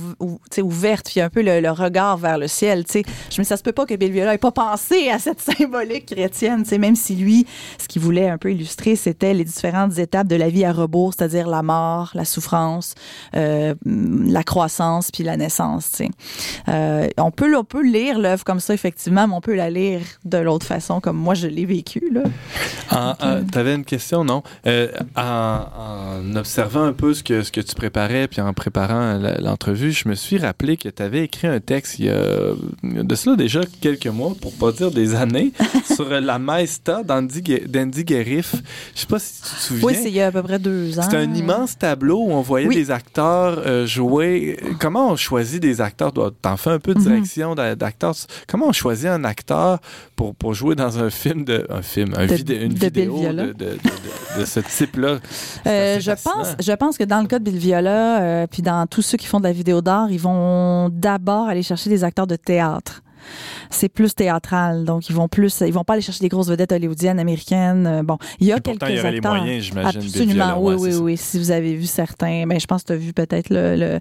ouvertes, 0.58 1.10
puis 1.10 1.20
un 1.20 1.30
peu 1.30 1.42
le, 1.42 1.70
regard 1.70 2.16
vers 2.16 2.36
le 2.36 2.48
ciel. 2.48 2.84
sais 2.88 3.02
Je 3.30 3.40
me 3.40 3.44
dis, 3.44 3.48
ça 3.48 3.56
se 3.56 3.62
peut 3.62 3.72
pas 3.72 3.86
que 3.86 3.94
Bill 3.94 4.10
Viola 4.10 4.34
ait 4.34 4.38
pas 4.38 4.50
pensé 4.50 5.08
à 5.10 5.18
cette 5.18 5.40
symbolique 5.58 6.06
chrétienne, 6.06 6.64
même 6.78 6.96
si 6.96 7.14
lui, 7.14 7.46
ce 7.78 7.86
qu'il 7.86 8.02
voulait 8.02 8.28
un 8.28 8.38
peu 8.38 8.52
illustrer, 8.52 8.96
c'était 8.96 9.34
les 9.34 9.44
différentes 9.44 9.98
étapes 9.98 10.26
de 10.26 10.36
la 10.36 10.48
vie 10.48 10.64
à 10.64 10.72
rebours, 10.72 11.14
c'est-à-dire 11.16 11.48
la 11.48 11.62
mort, 11.62 12.10
la 12.14 12.24
souffrance, 12.24 12.94
euh, 13.36 13.74
la 13.84 14.42
croissance, 14.42 15.10
puis 15.10 15.22
la 15.22 15.36
naissance. 15.36 16.02
Euh, 16.68 17.08
on, 17.18 17.30
peut, 17.30 17.54
on 17.56 17.64
peut 17.64 17.84
lire 17.84 18.18
l'œuvre 18.18 18.44
comme 18.44 18.60
ça, 18.60 18.74
effectivement, 18.74 19.28
mais 19.28 19.34
on 19.34 19.40
peut 19.40 19.54
la 19.54 19.70
lire 19.70 20.00
de 20.24 20.38
l'autre 20.38 20.66
façon, 20.66 21.00
comme 21.00 21.16
moi 21.20 21.35
je 21.35 21.46
l'ai 21.46 21.66
vécu. 21.66 22.11
Là. 22.12 23.16
tu 23.52 23.59
avais 23.59 23.74
une 23.74 23.85
question, 23.85 24.24
non? 24.24 24.42
Euh, 24.66 24.88
en, 25.16 26.37
observant 26.37 26.85
un 26.85 26.92
peu 26.92 27.14
ce 27.14 27.22
que, 27.22 27.42
ce 27.42 27.52
que 27.52 27.61
tu 27.61 27.74
préparais, 27.74 28.28
puis 28.28 28.40
en 28.40 28.52
préparant 28.52 29.18
l'entrevue, 29.40 29.92
je 29.92 30.09
me 30.09 30.14
suis 30.14 30.38
rappelé 30.38 30.76
que 30.76 30.88
tu 30.88 31.02
avais 31.02 31.24
écrit 31.24 31.46
un 31.46 31.61
texte 31.61 31.98
il 31.98 32.06
y 32.06 32.09
a 32.09 32.54
de 32.83 33.14
cela 33.14 33.37
déjà 33.37 33.61
quelques 33.80 34.06
mois, 34.06 34.35
pour 34.40 34.52
pas 34.52 34.72
dire 34.72 34.90
des 34.90 35.14
années, 35.14 35.52
sur 35.94 36.09
la 36.09 36.38
Maesta 36.38 37.02
d'Andy 37.02 37.42
Guerif. 38.04 38.54
Je 38.94 39.00
sais 39.00 39.06
pas 39.06 39.18
si 39.18 39.42
tu 39.42 39.48
te 39.48 39.61
souviens. 39.61 39.87
Oui, 39.87 39.94
c'est 39.94 40.09
il 40.09 40.14
y 40.14 40.20
a 40.20 40.28
à 40.28 40.33
peu 40.33 40.42
près 40.42 40.59
deux 40.59 40.98
ans. 40.98 41.02
C'était 41.02 41.16
un 41.16 41.35
immense 41.35 41.78
tableau 41.78 42.18
où 42.18 42.33
on 42.33 42.42
voyait 42.42 42.68
des 42.68 42.90
acteurs 42.90 43.62
euh, 43.66 43.87
jouer. 43.87 44.59
Comment 44.78 45.11
on 45.11 45.16
choisit 45.16 45.61
des 45.61 45.80
acteurs? 45.80 46.12
T'en 46.42 46.56
fais 46.56 46.70
un 46.70 46.78
peu 46.78 46.94
de 46.94 46.98
mhm. 46.98 47.04
direction 47.04 47.54
d'acteurs. 47.54 48.14
Comment 48.46 48.68
on 48.68 48.72
choisit 48.72 49.06
un 49.06 49.24
acteur 49.24 49.80
pour, 50.16 50.35
pour 50.35 50.54
jouer 50.54 50.74
dans 50.74 50.98
un 50.98 51.09
film 51.10 51.44
de 51.44 51.66
un 51.70 51.82
film, 51.82 52.14
un 52.16 52.26
une 52.26 52.74
vidéo 52.74 53.20
de, 53.20 53.52
de, 53.52 53.78
de, 54.38 54.44
ce 54.44 54.60
type-là. 54.78 55.18
Euh, 55.66 56.00
je 56.00 56.10
pense, 56.12 56.56
je 56.58 56.72
pense 56.72 56.96
que 56.98 57.04
dans 57.04 57.20
le 57.20 57.26
cas 57.26 57.38
de 57.38 57.44
Bill 57.44 57.58
Viola, 57.58 58.22
euh, 58.22 58.46
puis 58.46 58.62
dans 58.62 58.86
tous 58.86 59.02
ceux 59.02 59.18
qui 59.18 59.26
font 59.26 59.38
de 59.38 59.44
la 59.44 59.52
vidéo 59.52 59.80
d'art, 59.80 60.10
ils 60.10 60.20
vont 60.20 60.88
d'abord 60.88 61.48
aller 61.48 61.62
chercher 61.62 61.90
des 61.90 62.04
acteurs 62.04 62.26
de 62.26 62.36
théâtre 62.36 63.02
c'est 63.70 63.88
plus 63.88 64.14
théâtral. 64.14 64.85
Donc, 64.85 65.09
ils 65.09 65.14
vont 65.14 65.28
plus, 65.28 65.61
ils 65.61 65.72
vont 65.72 65.85
pas 65.85 65.94
aller 65.94 66.02
chercher 66.02 66.20
des 66.20 66.28
grosses 66.28 66.48
vedettes 66.48 66.72
hollywoodiennes, 66.72 67.18
américaines. 67.18 67.87
Euh, 67.87 68.02
bon, 68.02 68.18
il 68.38 68.46
y 68.46 68.52
a 68.52 68.61
quelques 68.61 68.88
il 68.88 68.96
y 68.96 69.00
aurait 69.00 69.12
les 69.12 69.20
moyens, 69.20 69.64
j'imagine. 69.64 70.00
Absolument, 70.00 70.59
oui, 70.59 70.74
oui, 70.78 70.94
oui. 70.96 71.16
Si 71.16 71.38
vous 71.38 71.50
avez 71.50 71.74
vu 71.74 71.87
certains, 71.87 72.46
ben, 72.46 72.59
je 72.59 72.66
pense 72.66 72.83
que 72.83 72.88
tu 72.88 72.92
as 72.92 72.96
vu 72.96 73.12
peut-être 73.12 73.50
le, 73.50 74.00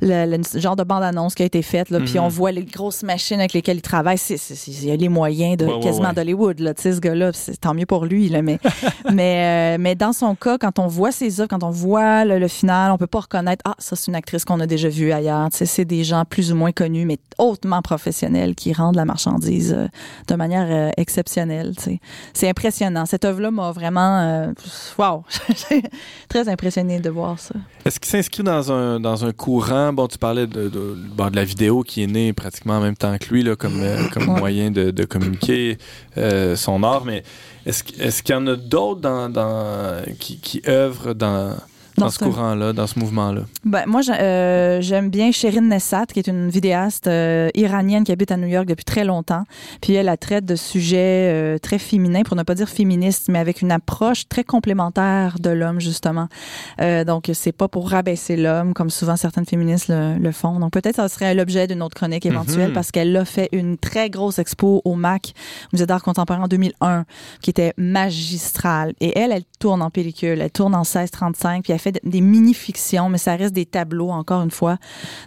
le, 0.00 0.60
genre 0.60 0.76
de 0.76 0.84
bande-annonce 0.84 1.34
qui 1.34 1.42
a 1.42 1.46
été 1.46 1.62
faite, 1.62 1.90
là, 1.90 2.00
puis 2.00 2.18
on 2.18 2.24
mhm. 2.24 2.30
voit 2.30 2.52
les 2.52 2.64
grosses 2.64 3.02
machines 3.02 3.38
avec 3.38 3.52
lesquelles 3.52 3.78
il 3.78 3.82
travaille. 3.82 4.18
Il 4.66 4.84
y 4.84 4.90
a 4.90 4.96
les 4.96 5.08
moyens 5.08 5.56
de 5.56 5.82
quasiment 5.82 6.12
d'Hollywood, 6.12 6.60
là, 6.60 6.74
tu 6.74 6.82
sais, 6.82 6.92
ce 6.92 7.00
gars-là. 7.00 7.30
C'est 7.32 7.56
tant 7.56 7.74
mieux 7.74 7.86
pour 7.86 8.04
lui, 8.04 8.28
là, 8.28 8.42
mais, 8.42 8.58
mais, 9.12 9.74
euh, 9.74 9.76
mais 9.80 9.94
dans 9.94 10.12
son 10.12 10.34
cas, 10.34 10.58
quand 10.58 10.78
on 10.78 10.86
voit 10.86 11.12
ses 11.12 11.40
œuvres, 11.40 11.48
quand 11.48 11.64
on 11.64 11.70
voit 11.70 12.24
le, 12.24 12.48
final, 12.48 12.92
on 12.92 12.98
peut 12.98 13.06
pas 13.06 13.20
reconnaître, 13.20 13.62
ah, 13.66 13.74
ça, 13.78 13.96
c'est 13.96 14.08
une 14.10 14.14
actrice 14.14 14.44
qu'on 14.44 14.60
a 14.60 14.66
déjà 14.66 14.88
vue 14.88 15.12
ailleurs. 15.12 15.48
Tu 15.50 15.58
sais, 15.58 15.66
c'est 15.66 15.84
des 15.84 16.04
gens 16.04 16.24
plus 16.24 16.52
ou 16.52 16.56
moins 16.56 16.72
connus, 16.72 17.06
mais 17.06 17.18
hautement 17.38 17.82
professionnels 17.82 18.33
qui 18.56 18.72
rendent 18.72 18.96
la 18.96 19.04
marchandise 19.04 19.74
euh, 19.76 19.86
de 20.28 20.34
manière 20.34 20.66
euh, 20.68 20.90
exceptionnelle. 20.96 21.72
C'est 22.32 22.48
impressionnant. 22.48 23.06
Cette 23.06 23.24
œuvre-là 23.24 23.50
m'a 23.50 23.72
vraiment... 23.72 24.20
Euh, 24.20 24.52
wow! 24.98 25.24
très 26.28 26.48
impressionné 26.48 27.00
de 27.00 27.10
voir 27.10 27.38
ça. 27.38 27.54
Est-ce 27.84 28.00
qu'il 28.00 28.10
s'inscrit 28.10 28.42
dans 28.42 28.72
un, 28.72 29.00
dans 29.00 29.24
un 29.24 29.32
courant... 29.32 29.92
Bon, 29.92 30.06
tu 30.06 30.18
parlais 30.18 30.46
de, 30.46 30.68
de, 30.68 30.96
de, 30.96 31.36
la 31.36 31.44
vidéo 31.44 31.82
qui 31.82 32.02
est 32.02 32.06
née 32.06 32.32
pratiquement 32.32 32.78
en 32.78 32.80
même 32.80 32.96
temps 32.96 33.16
que 33.18 33.32
lui 33.32 33.42
là, 33.42 33.56
comme, 33.56 33.82
comme 34.12 34.26
moyen 34.26 34.70
de, 34.70 34.90
de 34.90 35.04
communiquer 35.04 35.78
son 36.56 36.82
art, 36.82 37.04
mais 37.04 37.22
est-ce 37.66 37.82
est 37.98 38.22
qu'il 38.22 38.34
y 38.34 38.38
en 38.38 38.46
a 38.46 38.56
d'autres 38.56 39.00
dans, 39.00 39.28
dans, 39.28 40.02
qui, 40.18 40.38
qui 40.38 40.62
œuvrent 40.68 41.14
dans 41.14 41.56
dans, 41.96 42.10
ce 42.10 42.18
courant-là, 42.18 42.72
dans 42.72 42.86
ce 42.86 42.98
mouvement-là? 42.98 43.42
Ben, 43.64 43.84
moi, 43.86 44.00
euh, 44.08 44.80
j'aime 44.80 45.10
bien 45.10 45.30
Sherin 45.32 45.62
Nessat, 45.62 46.06
qui 46.06 46.18
est 46.18 46.26
une 46.26 46.48
vidéaste 46.48 47.06
euh, 47.06 47.50
iranienne 47.54 48.04
qui 48.04 48.12
habite 48.12 48.32
à 48.32 48.36
New 48.36 48.48
York 48.48 48.66
depuis 48.66 48.84
très 48.84 49.04
longtemps. 49.04 49.44
Puis 49.80 49.94
elle, 49.94 50.08
a 50.08 50.16
traite 50.16 50.44
de 50.44 50.56
sujets 50.56 51.30
euh, 51.32 51.58
très 51.58 51.78
féminins, 51.78 52.22
pour 52.22 52.36
ne 52.36 52.42
pas 52.42 52.54
dire 52.54 52.68
féministes, 52.68 53.28
mais 53.28 53.38
avec 53.38 53.62
une 53.62 53.70
approche 53.70 54.28
très 54.28 54.44
complémentaire 54.44 55.36
de 55.40 55.50
l'homme, 55.50 55.80
justement. 55.80 56.28
donc, 56.78 57.30
c'est 57.32 57.52
pas 57.52 57.68
pour 57.68 57.90
rabaisser 57.90 58.36
l'homme, 58.36 58.74
comme 58.74 58.90
souvent 58.90 59.16
certaines 59.16 59.46
féministes 59.46 59.88
le, 59.88 60.32
font. 60.32 60.58
Donc, 60.58 60.72
peut-être 60.72 60.96
ça 60.96 61.08
serait 61.08 61.34
l'objet 61.34 61.66
d'une 61.66 61.82
autre 61.82 61.94
chronique 61.94 62.26
éventuelle, 62.26 62.68
mhm. 62.68 62.74
parce 62.74 62.90
qu'elle 62.90 63.16
a 63.16 63.24
fait 63.24 63.48
une 63.52 63.78
très 63.78 64.10
grosse 64.10 64.38
expo 64.38 64.82
au 64.84 64.94
MAC, 64.94 65.34
Musée 65.72 65.86
d'art 65.86 66.02
contemporain 66.02 66.44
en 66.44 66.48
2001, 66.48 67.04
qui 67.40 67.50
était 67.50 67.72
magistrale. 67.76 68.94
Et 69.00 69.18
elle, 69.18 69.32
elle 69.32 69.44
tourne 69.58 69.82
en 69.82 69.90
pellicule, 69.90 70.40
elle 70.40 70.50
tourne 70.50 70.74
en 70.74 70.82
16-35, 70.82 71.62
puis 71.62 71.72
elle 71.72 71.78
fait 71.84 72.00
des 72.02 72.20
mini-fictions, 72.20 73.08
mais 73.08 73.18
ça 73.18 73.36
reste 73.36 73.54
des 73.54 73.66
tableaux, 73.66 74.10
encore 74.10 74.42
une 74.42 74.50
fois. 74.50 74.78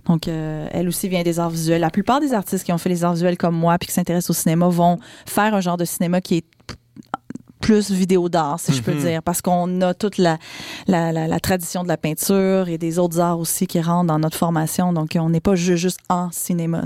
Donc, 0.06 0.28
euh, 0.28 0.68
elle 0.72 0.88
aussi 0.88 1.08
vient 1.08 1.24
des 1.24 1.40
arts 1.40 1.50
visuels. 1.50 1.82
La 1.82 1.90
plupart 1.90 2.20
des 2.20 2.34
artistes 2.34 2.66
qui 2.66 2.74
ont 2.74 2.78
fait 2.78 2.90
les 2.90 3.04
arts 3.04 3.14
visuels 3.14 3.38
comme 3.38 3.56
moi 3.56 3.78
puis 3.78 3.88
qui 3.88 3.94
s'intéressent 3.94 4.32
au 4.32 4.40
cinéma 4.42 4.68
vont 4.68 4.98
faire 5.26 5.54
un 5.54 5.62
genre 5.62 5.78
de 5.78 5.86
cinéma 5.86 6.22
qui 6.22 6.38
est 6.38 6.46
plus 7.60 7.92
vidéo 7.92 8.30
d'art, 8.30 8.60
si 8.60 8.74
je 8.74 8.82
peux 8.82 8.94
mhm. 8.94 9.00
dire, 9.00 9.24
parce 9.24 9.42
qu'on 9.42 9.82
a 9.82 9.94
toute 9.94 10.18
la, 10.18 10.38
la, 10.88 11.12
la, 11.12 11.40
tradition 11.40 11.84
de 11.84 11.88
la 11.88 11.98
peinture 11.98 12.70
et 12.70 12.78
des 12.78 13.00
autres 13.00 13.20
arts 13.20 13.40
aussi 13.40 13.68
qui 13.68 13.82
rentrent 13.82 14.08
dans 14.08 14.20
notre 14.20 14.38
formation. 14.38 14.94
Donc, 14.94 15.18
on 15.20 15.30
n'est 15.30 15.40
pas 15.40 15.56
juste 15.56 16.00
en 16.10 16.30
cinéma. 16.32 16.84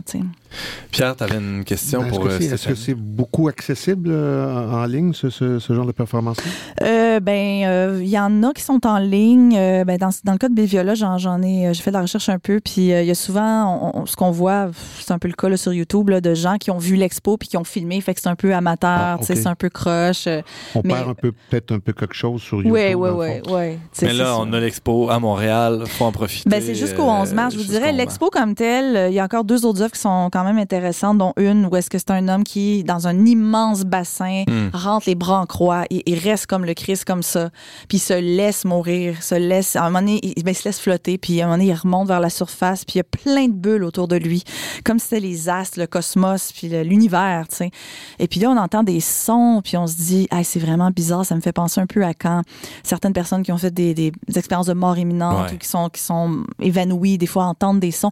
Pierre, 0.92 1.16
tu 1.16 1.24
avais 1.24 1.38
une 1.38 1.64
question 1.64 2.02
ben, 2.02 2.10
pour 2.10 2.30
Est-ce 2.30 2.68
que 2.68 2.74
euh, 2.74 2.76
c'est 2.76 2.94
beaucoup 2.94 3.48
accessible 3.48 4.10
euh, 4.12 4.70
en 4.70 4.86
ligne, 4.86 5.14
ce, 5.14 5.30
ce, 5.30 5.74
genre 5.74 5.86
de 5.86 5.92
performance 5.92 6.38
euh, 6.82 7.20
Ben, 7.20 7.64
euh, 7.64 8.00
il 8.02 8.10
y 8.10 8.20
en 8.20 8.44
a 8.44 8.52
qui 8.54 8.62
sont 8.62 8.86
en 8.86 8.98
ligne. 8.98 9.52
ben, 9.52 9.98
dans, 9.98 10.10
dans, 10.24 10.34
le 10.34 10.38
cas 10.38 10.50
de 10.50 10.54
Béviola, 10.54 10.96
j'en 10.96 11.42
ai, 11.42 11.74
j'ai 11.74 11.82
fait 11.82 11.92
de 11.92 11.96
la 11.96 12.02
recherche 12.02 12.30
un 12.30 12.40
peu. 12.40 12.60
Puis 12.60 12.90
il 12.90 13.06
y 13.06 13.12
a 13.12 13.16
souvent, 13.16 14.06
ce 14.06 14.16
qu'on 14.16 14.32
voit, 14.32 14.70
c'est 15.00 15.12
un 15.12 15.20
peu 15.20 15.28
le 15.28 15.34
cas 15.34 15.50
là, 15.50 15.58
sur 15.58 15.74
YouTube, 15.74 16.10
là, 16.10 16.20
de 16.20 16.34
gens 16.34 16.58
qui 16.58 16.72
ont 16.72 16.78
vu 16.78 16.96
l'expo 16.96 17.38
puis 17.38 17.48
qui 17.48 17.58
ont 17.58 17.64
filmé. 17.64 18.02
Fait 18.02 18.14
que 18.14 18.22
c'est 18.22 18.30
un 18.30 18.36
peu 18.36 18.54
amateur, 18.54 18.90
ah, 18.90 19.18
c'est 19.22 19.48
un 19.48 19.56
peu 19.56 19.70
croche. 19.70 20.28
On 20.76 20.82
perd 20.82 21.10
un 21.10 21.14
peu, 21.14 21.32
peut-être 21.50 21.72
un 21.72 21.80
peu 21.80 21.94
quelque 21.94 22.16
chose 22.16 22.42
sur 22.42 22.58
YouTube. 22.58 22.74
Oui, 22.74 22.94
oui, 22.94 23.10
oui. 23.10 23.52
Ouais, 23.52 23.80
mais 24.02 24.14
là, 24.14 24.38
on 24.38 24.52
a 24.54 24.60
l'expo 24.60 25.10
à 25.10 25.20
Montréal. 25.20 25.84
faut 25.88 26.06
en 26.06 26.12
profiter. 26.12 26.50
Ben, 26.50 26.62
c'est 26.62 26.76
jusqu'au 26.76 27.04
11 27.04 27.34
mars. 27.34 27.54
Je 27.54 27.60
vous 27.60 27.66
dirais, 27.66 27.92
l'expo 27.92 28.30
comme 28.30 28.56
telle, 28.56 29.12
il 29.12 29.16
y 29.16 29.20
a 29.20 29.24
encore 29.24 29.44
deux 29.44 29.66
autres 29.66 29.82
œuvres 29.82 29.94
qui 29.94 30.00
sont 30.00 30.30
quand 30.32 30.44
même 30.44 30.58
intéressantes, 30.58 31.18
dont 31.18 31.34
une 31.38 31.66
où 31.66 31.76
est-ce 31.76 31.90
que 31.90 31.98
c'est 31.98 32.12
un 32.12 32.28
homme 32.28 32.44
qui, 32.44 32.84
dans 32.84 33.08
un 33.08 33.26
immense 33.26 33.84
bassin, 33.84 34.44
hmm. 34.48 34.70
rentre 34.74 35.08
les 35.08 35.16
bras 35.16 35.40
en 35.40 35.46
croix 35.46 35.86
et, 35.90 36.04
il 36.12 36.20
reste 36.20 36.48
comme 36.48 36.66
le 36.66 36.74
Christ, 36.74 37.06
comme 37.06 37.24
ça, 37.24 37.50
puis 37.88 37.98
il 37.98 38.02
se 38.02 38.14
laisse 38.14 38.66
mourir, 38.66 39.22
se 39.24 39.36
laisse, 39.36 39.76
à 39.76 39.84
un 39.84 39.90
moment 39.90 40.00
donné, 40.00 40.20
il, 40.24 40.44
ben, 40.44 40.54
se 40.54 40.66
laisse 40.66 40.80
flotter, 40.80 41.18
puis 41.18 41.42
à 41.42 41.46
un 41.46 41.48
moment 41.48 41.58
donné, 41.58 41.70
il 41.72 41.76
remonte 41.76 42.08
vers 42.08 42.20
la 42.20 42.30
surface, 42.30 42.86
puis 42.86 42.96
il 42.96 42.98
y 42.98 43.02
a 43.02 43.04
plein 43.04 43.48
de 43.48 43.54
bulles 43.54 43.84
autour 43.84 44.08
de 44.08 44.16
lui, 44.16 44.44
comme 44.84 45.00
si 45.00 45.08
c'était 45.08 45.22
les 45.22 45.50
astres, 45.50 45.80
le 45.80 45.88
cosmos, 45.88 46.52
puis 46.52 46.68
l'univers, 46.84 47.46
tu 47.50 47.58
sais. 47.58 47.72
Et 48.20 48.28
puis 48.28 48.40
là, 48.40 48.50
on 48.50 48.58
entend 48.58 48.84
des 48.84 49.00
sons, 49.00 49.62
puis 49.64 49.78
on 49.78 49.88
se 49.88 49.96
dit, 49.96 50.28
c'est 50.52 50.60
vraiment 50.60 50.92
bizarre, 50.92 51.26
ça 51.26 51.36
me 51.36 51.42
fait 51.42 51.54
penser 51.54 51.80
un 51.80 51.86
peu 51.86 52.04
à 52.04 52.14
quand 52.14 52.42
certaines 52.84 53.14
personnes 53.14 53.44
qui 53.44 53.52
ont 53.52 53.58
fait 53.58 53.74
des, 53.74 53.94
des 53.94 54.12
expériences 54.36 54.68
de 54.68 54.74
mort 54.74 54.98
imminente 54.98 55.52
ou 55.54 55.58
qui 55.58 55.68
sont, 55.68 55.90
qui 55.90 56.02
sont 56.02 56.44
évanouies, 56.60 57.18
des 57.18 57.28
fois 57.28 57.46
entendent 57.46 57.80
des 57.80 57.92
sons. 57.92 58.12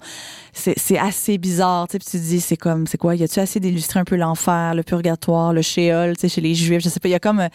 C'est 0.53 0.97
assez 0.97 1.37
bizarre, 1.37 1.87
tu 1.87 1.93
sais, 1.93 1.99
puis 1.99 2.07
tu 2.09 2.17
te 2.17 2.23
dis, 2.23 2.41
c'est 2.41 2.57
comme, 2.57 2.87
c'est 2.87 2.97
quoi, 2.97 3.15
y 3.15 3.23
a-tu 3.23 3.39
assez 3.39 3.59
d'illustrer 3.59 3.99
un 3.99 4.05
peu 4.05 4.15
l'enfer, 4.15 4.73
le 4.73 4.83
purgatoire, 4.83 5.53
le 5.53 5.61
shéol, 5.61 6.15
tu 6.15 6.21
sais, 6.21 6.29
chez 6.29 6.41
les 6.41 6.55
juifs, 6.55 6.81
je 6.81 6.89
sais 6.89 6.99
pas, 6.99 7.09
il 7.09 7.11
y 7.11 7.15
a 7.15 7.19
comme, 7.19 7.47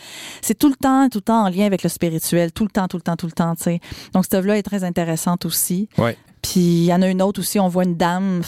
c'est 0.42 0.58
tout 0.58 0.68
le 0.68 0.76
temps, 0.76 1.08
tout 1.08 1.18
le 1.18 1.22
temps 1.22 1.44
en 1.44 1.48
lien 1.48 1.66
avec 1.66 1.82
le 1.82 1.88
spirituel, 1.88 2.52
tout 2.52 2.64
le 2.64 2.70
temps, 2.70 2.88
tout 2.88 2.96
le 2.96 3.02
temps, 3.02 3.16
tout 3.16 3.26
le 3.26 3.32
temps, 3.32 3.54
tu 3.54 3.64
sais. 3.64 3.80
Donc, 4.12 4.24
cette 4.24 4.34
œuvre-là 4.34 4.58
est 4.58 4.62
très 4.62 4.84
intéressante 4.84 5.44
aussi. 5.44 5.88
Ouais. 5.98 6.16
Puis 6.42 6.60
il 6.60 6.84
y 6.84 6.92
en 6.92 7.00
a 7.00 7.08
une 7.08 7.22
autre 7.22 7.40
aussi, 7.40 7.58
on 7.58 7.68
voit 7.68 7.84
une 7.84 7.96
dame 7.96 8.42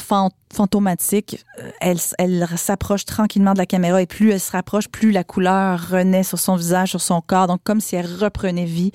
fantomatique. 0.53 1.45
Euh, 1.59 1.71
elle, 1.81 1.99
elle 2.19 2.47
s'approche 2.57 3.05
tranquillement 3.05 3.53
de 3.53 3.59
la 3.59 3.67
caméra 3.67 4.01
et 4.01 4.07
plus 4.07 4.31
elle 4.31 4.41
se 4.41 4.53
rapproche, 4.53 4.89
plus 4.89 5.11
la 5.11 5.25
couleur 5.25 5.91
renaît 5.91 6.23
sur 6.23 6.39
son 6.39 6.57
visage, 6.57 6.91
sur 6.91 7.01
son 7.01 7.21
corps. 7.21 7.47
Donc 7.47 7.61
comme 7.65 7.81
si 7.81 7.97
elle 7.97 8.07
reprenait 8.07 8.65
vie. 8.65 8.93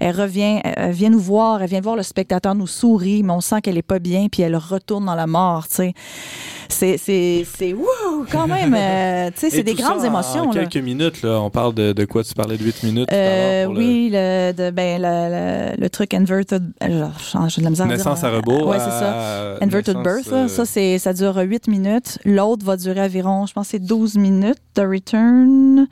Elle 0.00 0.18
revient, 0.20 0.60
elle 0.64 0.92
vient 0.92 1.10
nous 1.10 1.20
voir, 1.20 1.62
elle 1.62 1.68
vient 1.68 1.80
voir 1.80 1.96
le 1.96 2.02
spectateur 2.02 2.54
nous 2.54 2.66
sourit, 2.66 3.22
mais 3.22 3.32
on 3.32 3.40
sent 3.40 3.60
qu'elle 3.62 3.78
est 3.78 3.82
pas 3.82 3.98
bien, 3.98 4.28
puis 4.30 4.42
elle 4.42 4.56
retourne 4.56 5.04
dans 5.06 5.14
la 5.14 5.26
mort. 5.26 5.68
Tu 5.68 5.74
sais, 5.74 5.94
c'est 6.68 6.96
c'est 6.98 7.46
c'est 7.56 7.74
quand 8.30 8.46
même. 8.46 8.74
Euh, 8.76 9.30
tu 9.34 9.40
sais, 9.40 9.50
c'est 9.50 9.62
des 9.62 9.74
grandes 9.74 10.04
émotions. 10.04 10.44
En 10.44 10.50
quelques 10.50 10.76
minutes, 10.76 11.22
là, 11.22 11.40
on 11.40 11.50
parle 11.50 11.74
de, 11.74 11.92
de, 11.92 12.04
quoi? 12.04 12.24
Tu 12.24 12.34
parlais 12.34 12.56
de 12.56 12.64
8 12.64 12.82
minutes. 12.84 13.12
Euh, 13.12 13.66
oui, 13.66 14.10
le... 14.12 14.52
de, 14.52 14.70
ben 14.70 15.00
le, 15.00 15.80
le, 15.80 15.90
truc 15.90 16.14
inverted. 16.14 16.72
J'ai 16.80 16.88
de 16.88 17.64
la 17.64 17.70
misère. 17.70 17.86
Naissance 17.86 18.24
à, 18.24 18.30
rebours. 18.30 18.68
Oui, 18.68 18.76
c'est 18.78 18.90
ça. 18.90 19.56
Inverted 19.60 19.98
birth. 19.98 20.48
Ça, 20.48 20.64
c'est 20.64 20.93
ça 20.98 21.12
dure 21.12 21.36
8 21.36 21.68
minutes. 21.68 22.18
L'autre 22.24 22.64
va 22.64 22.76
durer 22.76 23.02
environ, 23.02 23.46
je 23.46 23.52
pense, 23.52 23.68
c'est 23.68 23.78
12 23.78 24.16
minutes. 24.16 24.58
The 24.74 24.80
Return. 24.80 25.86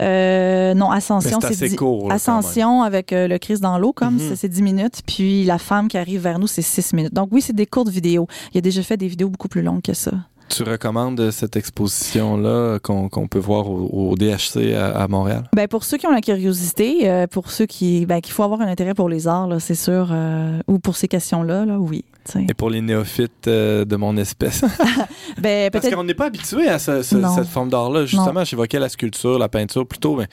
Euh, 0.00 0.74
non, 0.74 0.90
Ascension, 0.90 1.40
c'est 1.40 1.48
assez 1.48 1.76
court. 1.76 2.10
Ascension 2.12 2.82
avec 2.82 3.12
euh, 3.12 3.26
le 3.26 3.38
Christ 3.38 3.60
dans 3.60 3.76
l'eau, 3.78 3.92
comme 3.92 4.18
mm-hmm. 4.18 4.36
c'est 4.36 4.48
10 4.48 4.62
minutes. 4.62 5.02
Puis 5.06 5.44
la 5.44 5.58
femme 5.58 5.88
qui 5.88 5.98
arrive 5.98 6.22
vers 6.22 6.38
nous, 6.38 6.46
c'est 6.46 6.62
6 6.62 6.92
minutes. 6.92 7.14
Donc 7.14 7.28
oui, 7.32 7.42
c'est 7.42 7.54
des 7.54 7.66
courtes 7.66 7.88
vidéos. 7.88 8.28
Il 8.52 8.58
a 8.58 8.60
déjà 8.60 8.82
fait 8.82 8.96
des 8.96 9.08
vidéos 9.08 9.28
beaucoup 9.28 9.48
plus 9.48 9.62
longues 9.62 9.82
que 9.82 9.94
ça. 9.94 10.12
Tu 10.48 10.62
recommandes 10.62 11.30
cette 11.30 11.56
exposition-là 11.56 12.78
qu'on 12.78 13.08
peut 13.28 13.38
voir 13.38 13.68
au, 13.68 14.14
DHC 14.14 14.74
à, 14.74 15.08
Montréal? 15.08 15.44
Ben 15.54 15.66
pour 15.66 15.84
ceux 15.84 15.96
qui 15.96 16.06
ont 16.06 16.12
la 16.12 16.20
curiosité, 16.20 17.08
euh, 17.10 17.26
pour 17.26 17.50
ceux 17.50 17.66
qui 17.66 18.06
ben, 18.06 18.20
qu'il 18.20 18.34
faut 18.34 18.42
avoir 18.42 18.60
un 18.60 18.68
intérêt 18.68 18.94
pour 18.94 19.08
les 19.08 19.26
arts, 19.26 19.48
c'est 19.60 19.74
sûr, 19.74 20.10
euh, 20.12 20.60
ou 20.68 20.78
pour 20.78 20.96
ces 20.96 21.08
questions-là, 21.08 21.64
là, 21.64 21.78
oui. 21.78 22.04
Et 22.48 22.54
pour 22.54 22.70
les 22.70 22.80
néophytes 22.80 23.48
euh, 23.48 23.84
de 23.84 23.96
mon 23.96 24.16
espèce? 24.16 24.64
ben, 25.38 25.70
Parce 25.70 25.88
qu'on 25.88 26.04
n'est 26.04 26.14
pas 26.14 26.26
habitué 26.26 26.68
à 26.68 26.78
cette 26.78 27.46
forme 27.46 27.68
d'art-là. 27.68 28.06
Justement, 28.06 28.44
j'évoquais 28.44 28.78
la 28.78 28.88
sculpture, 28.88 29.38
la 29.38 29.48
peinture 29.48 29.86
plutôt, 29.86 30.16
mais 30.16 30.28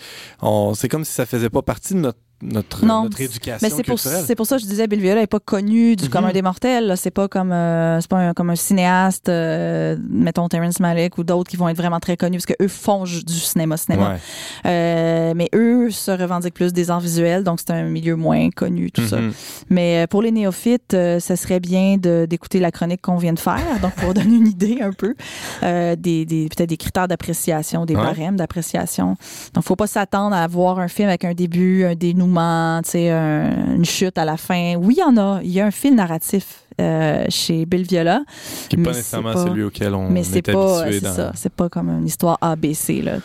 c'est 0.75 0.89
comme 0.89 1.05
si 1.05 1.13
ça 1.13 1.25
faisait 1.25 1.49
pas 1.49 1.61
partie 1.61 1.93
de 1.93 1.99
notre 1.99 2.19
notre, 2.41 2.85
notre 2.85 3.21
éducation 3.21 3.59
mais 3.61 3.69
c'est 3.69 3.83
pour, 3.83 3.99
c'est 3.99 4.35
pour 4.35 4.45
ça 4.45 4.57
que 4.57 4.63
je 4.63 4.67
disais 4.67 4.87
Bill 4.87 4.99
Viola 4.99 5.21
n'est 5.21 5.27
pas 5.27 5.39
connu 5.39 5.95
du 5.95 6.05
mm-hmm. 6.05 6.09
commun 6.09 6.31
des 6.31 6.41
mortels. 6.41 6.93
C'est 6.97 7.11
pas 7.11 7.27
comme 7.27 7.51
euh, 7.51 7.99
c'est 8.01 8.09
pas 8.09 8.17
un, 8.17 8.33
comme 8.33 8.49
un 8.49 8.55
cinéaste, 8.55 9.29
euh, 9.29 9.95
mettons 10.09 10.47
Terrence 10.47 10.79
Malick 10.79 11.17
ou 11.17 11.23
d'autres 11.23 11.49
qui 11.49 11.57
vont 11.57 11.69
être 11.69 11.77
vraiment 11.77 11.99
très 11.99 12.17
connus 12.17 12.37
parce 12.37 12.45
que 12.45 12.63
eux 12.63 12.67
font 12.67 13.03
du 13.03 13.33
cinéma, 13.33 13.77
cinéma. 13.77 14.17
Euh, 14.65 15.33
mais 15.35 15.49
eux 15.53 15.91
se 15.91 16.11
revendiquent 16.11 16.53
plus 16.53 16.73
des 16.73 16.89
arts 16.89 16.99
visuels, 16.99 17.43
donc 17.43 17.59
c'est 17.59 17.71
un 17.71 17.83
milieu 17.83 18.15
moins 18.15 18.49
connu 18.49 18.91
tout 18.91 19.05
ça. 19.05 19.19
Mm-hmm. 19.19 19.33
Mais 19.69 20.07
pour 20.09 20.21
les 20.21 20.31
néophytes, 20.31 20.95
ça 21.19 21.35
serait 21.35 21.59
bien 21.59 21.97
de, 21.97 22.25
d'écouter 22.29 22.59
la 22.59 22.71
chronique 22.71 23.01
qu'on 23.01 23.17
vient 23.17 23.33
de 23.33 23.39
faire, 23.39 23.79
donc 23.81 23.93
pour 23.95 24.13
donner 24.13 24.35
une 24.35 24.47
idée 24.47 24.79
un 24.81 24.90
peu 24.93 25.15
des, 25.61 26.25
des 26.25 26.49
peut-être 26.49 26.69
des 26.69 26.77
critères 26.77 27.07
d'appréciation, 27.07 27.85
des 27.85 27.95
barèmes 27.95 28.35
d'appréciation. 28.35 29.15
Donc 29.53 29.63
faut 29.63 29.75
pas 29.75 29.87
s'attendre 29.87 30.35
à 30.35 30.47
voir 30.47 30.79
un 30.79 30.87
film 30.87 31.09
avec 31.09 31.25
un 31.25 31.33
début, 31.33 31.85
un 31.85 31.95
dénouement 31.95 32.81
une 32.93 33.85
chute 33.85 34.17
à 34.17 34.25
la 34.25 34.37
fin. 34.37 34.75
Oui, 34.75 34.95
il 34.97 34.99
y 34.99 35.03
en 35.03 35.17
a. 35.17 35.39
Il 35.43 35.51
y 35.51 35.59
a 35.59 35.65
un 35.65 35.71
fil 35.71 35.95
narratif 35.95 36.63
euh, 36.79 37.25
chez 37.29 37.65
Bill 37.65 37.83
Viola. 37.83 38.23
Qui 38.69 38.77
n'est 38.77 38.83
pas 38.83 38.91
nécessairement 38.91 39.35
celui 39.35 39.63
auquel 39.63 39.93
on 39.93 40.09
mais 40.09 40.21
est, 40.21 40.41
pas, 40.41 40.85
C'est 40.91 40.99
ça. 40.99 41.31
C'est 41.35 41.53
pas 41.53 41.69
comme 41.69 41.89
une 41.89 42.05
histoire 42.05 42.37
ABC, 42.41 43.01
là, 43.01 43.17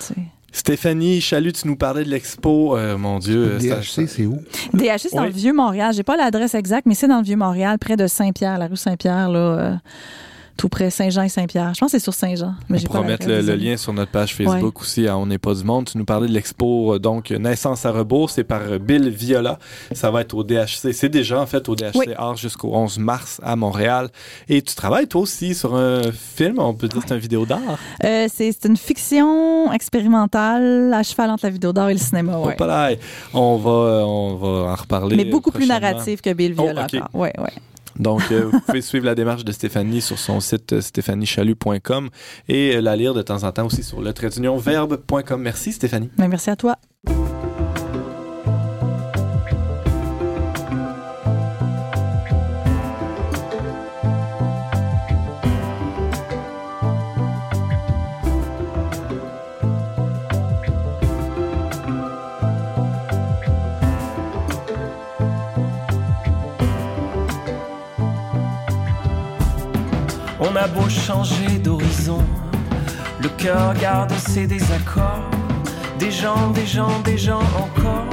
Stéphanie 0.53 1.21
Chalut, 1.21 1.53
tu 1.53 1.69
nous 1.69 1.77
parlais 1.77 2.03
de 2.03 2.09
l'expo. 2.09 2.77
Euh, 2.77 2.97
mon 2.97 3.19
Dieu. 3.19 3.59
DHC, 3.59 4.07
c'est 4.09 4.25
où? 4.25 4.39
DHC, 4.73 5.09
c'est 5.11 5.17
dans 5.17 5.25
le 5.25 5.31
Vieux-Montréal. 5.31 5.93
J'ai 5.95 6.03
pas 6.03 6.17
l'adresse 6.17 6.55
exacte, 6.55 6.87
mais 6.87 6.95
c'est 6.95 7.09
dans 7.09 7.19
le 7.19 7.25
Vieux-Montréal, 7.25 7.79
près 7.79 7.97
de 7.97 8.07
Saint-Pierre, 8.07 8.59
la 8.59 8.67
rue 8.67 8.77
Saint-Pierre, 8.77 9.29
là. 9.29 9.39
Euh, 9.39 9.75
tout 10.57 10.69
près 10.69 10.91
Saint-Jean 10.91 11.23
et 11.23 11.29
Saint-Pierre. 11.29 11.75
Je 11.75 11.81
pense 11.81 11.93
que 11.93 11.99
c'est 11.99 12.03
sur 12.03 12.15
Saint-Jean. 12.15 12.55
Mais 12.69 12.79
On 12.83 12.87
pourra 12.87 13.03
mettre 13.03 13.29
le, 13.29 13.41
lien 13.55 13.77
sur 13.77 13.93
notre 13.93 14.11
page 14.11 14.35
Facebook 14.35 14.81
aussi 14.81 15.07
à 15.07 15.17
On 15.17 15.27
n'est 15.27 15.39
pas 15.39 15.55
du 15.55 15.65
monde. 15.65 15.87
Tu 15.87 15.99
nous 15.99 16.05
parlais 16.05 16.29
de 16.29 16.33
l'expo 16.33 16.95
euh, 16.95 16.99
donc 16.99 17.31
Naissance 17.31 17.85
à 17.87 17.93
rebours, 17.93 18.31
c'est 18.31 18.45
par 18.45 18.63
euh, 18.63 18.79
Bill 18.79 19.09
Viola. 19.11 19.59
Ça 19.93 20.11
va 20.11 20.23
être 20.23 20.35
au 20.35 20.45
DHC. 20.45 20.93
C'est 20.93 21.09
déjà 21.09 21.41
en 21.41 21.47
fait 21.47 21.69
au 21.69 21.77
DHC 21.77 22.15
Art 22.17 22.37
jusqu'au 22.37 22.75
11 22.75 22.99
mars 22.99 23.41
à 23.43 23.57
Montréal. 23.57 24.09
Et 24.49 24.63
tu 24.63 24.75
travailles 24.75 25.07
toi 25.07 25.23
aussi 25.23 25.55
sur 25.55 25.75
un 25.75 26.03
film, 26.13 26.59
on 26.59 26.75
peut 26.75 26.89
dire 26.89 27.03
que 27.03 27.09
c'est 27.09 27.15
une 27.15 27.21
vidéo 27.21 27.47
d'art. 27.47 27.61
Euh, 28.05 28.27
c'est 28.33 28.65
une 28.65 28.77
fiction 28.77 29.73
expérimentale 29.73 30.93
à 30.93 31.03
cheval 31.03 31.31
entre 31.31 31.47
la 31.47 31.51
vidéo 31.51 31.73
d'art 31.73 31.91
et 31.91 31.95
le 31.95 32.01
cinéma. 32.01 32.39
Ouais. 32.39 32.57
on 33.35 33.57
va 33.57 34.07
on 34.07 34.37
va 34.37 34.47
en 34.71 34.75
reparler. 34.75 35.17
Mais 35.17 35.25
beaucoup 35.25 35.51
plus 35.51 35.67
narratif 35.67 36.23
que 36.23 36.33
Bill 36.33 36.55
Viola. 36.55 36.87
Oh, 36.95 37.21
ouais, 37.21 37.33
ouais. 37.39 37.53
Donc, 37.99 38.23
euh, 38.31 38.49
vous 38.51 38.61
pouvez 38.61 38.83
suivre 38.83 39.07
la 39.07 39.15
démarche 39.15 39.45
de 39.45 39.53
Stéphanie 39.53 40.01
sur 40.01 40.19
son 40.19 40.41
site 40.41 40.73
euh, 40.73 40.81
stéphaniechalut.com 40.81 42.11
et 42.49 42.77
euh, 42.77 42.81
la 42.81 42.97
lire 42.97 43.15
de 43.15 43.23
temps 43.23 43.45
en 43.45 43.53
temps 43.53 43.67
aussi 43.67 43.83
sur 43.83 44.01
le 44.01 44.13
verbe.com. 44.59 45.41
Merci 45.41 45.73
Stéphanie. 45.73 46.11
Ben, 46.17 46.29
merci 46.29 46.51
à 46.51 46.57
toi. 46.57 46.77
Beau 70.69 70.89
changer 70.89 71.59
d'horizon, 71.63 72.23
le 73.23 73.29
cœur 73.29 73.75
garde 73.75 74.13
ses 74.13 74.47
désaccords. 74.47 75.31
Des 75.99 76.11
gens, 76.11 76.51
des 76.51 76.67
gens, 76.67 77.01
des 77.05 77.19
gens 77.19 77.43
encore. 77.57 78.09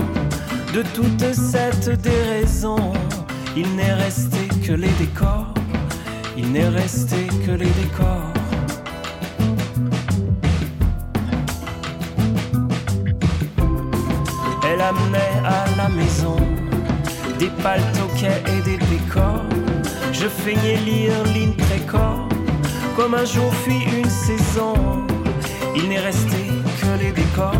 De 0.73 0.83
toute 0.93 1.33
cette 1.33 1.89
déraison, 2.01 2.93
il 3.55 3.75
n'est 3.75 3.93
resté 3.93 4.47
que 4.65 4.73
les 4.73 4.91
décors. 4.99 5.53
Il 6.37 6.51
n'est 6.51 6.69
resté 6.69 7.27
que 7.45 7.51
les 7.51 7.69
décors. 7.81 8.31
Elle 14.67 14.81
amenait 14.81 15.35
à 15.45 15.65
la 15.77 15.89
maison 15.89 16.37
des 17.39 17.51
paltoquets 17.61 18.41
et 18.47 18.61
des 18.63 18.77
décors. 18.77 19.43
Je 20.11 20.27
feignais 20.27 20.77
lire 20.77 21.13
précoce 21.57 22.32
comme 22.95 23.13
un 23.15 23.25
jour 23.25 23.53
fuit 23.53 23.83
une 23.97 24.09
saison. 24.09 24.73
Il 25.75 25.89
n'est 25.89 25.99
resté 25.99 26.37
que 26.79 27.03
les 27.03 27.11
décors, 27.11 27.53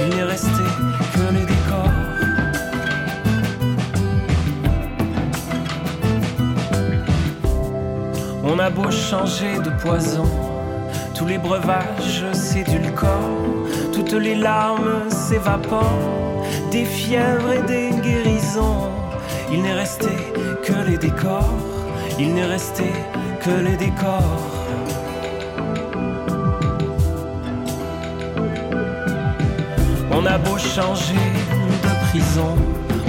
il 0.00 0.16
n'est 0.16 0.22
resté 0.22 0.64
que 1.14 1.34
les 1.34 1.44
décors. 1.44 1.90
On 8.44 8.58
a 8.58 8.70
beau 8.70 8.90
changer 8.90 9.58
de 9.58 9.70
poison, 9.82 10.28
tous 11.14 11.26
les 11.26 11.38
breuvages 11.38 12.24
s'édulcorent, 12.32 13.42
toutes 13.92 14.12
les 14.12 14.36
larmes 14.36 15.10
s'évaporent, 15.10 16.46
des 16.70 16.84
fièvres 16.84 17.52
et 17.52 17.62
des 17.62 17.90
guérisons. 18.00 18.90
Il 19.52 19.62
n'est 19.62 19.74
resté 19.74 20.10
que 20.62 20.88
les 20.88 20.98
décors, 20.98 21.54
il 22.18 22.34
n'est 22.34 22.46
resté 22.46 22.84
que 22.84 23.25
les 23.52 23.76
décors. 23.76 24.40
On 30.10 30.26
a 30.26 30.38
beau 30.38 30.58
changer 30.58 31.14
de 31.82 32.08
prison, 32.08 32.56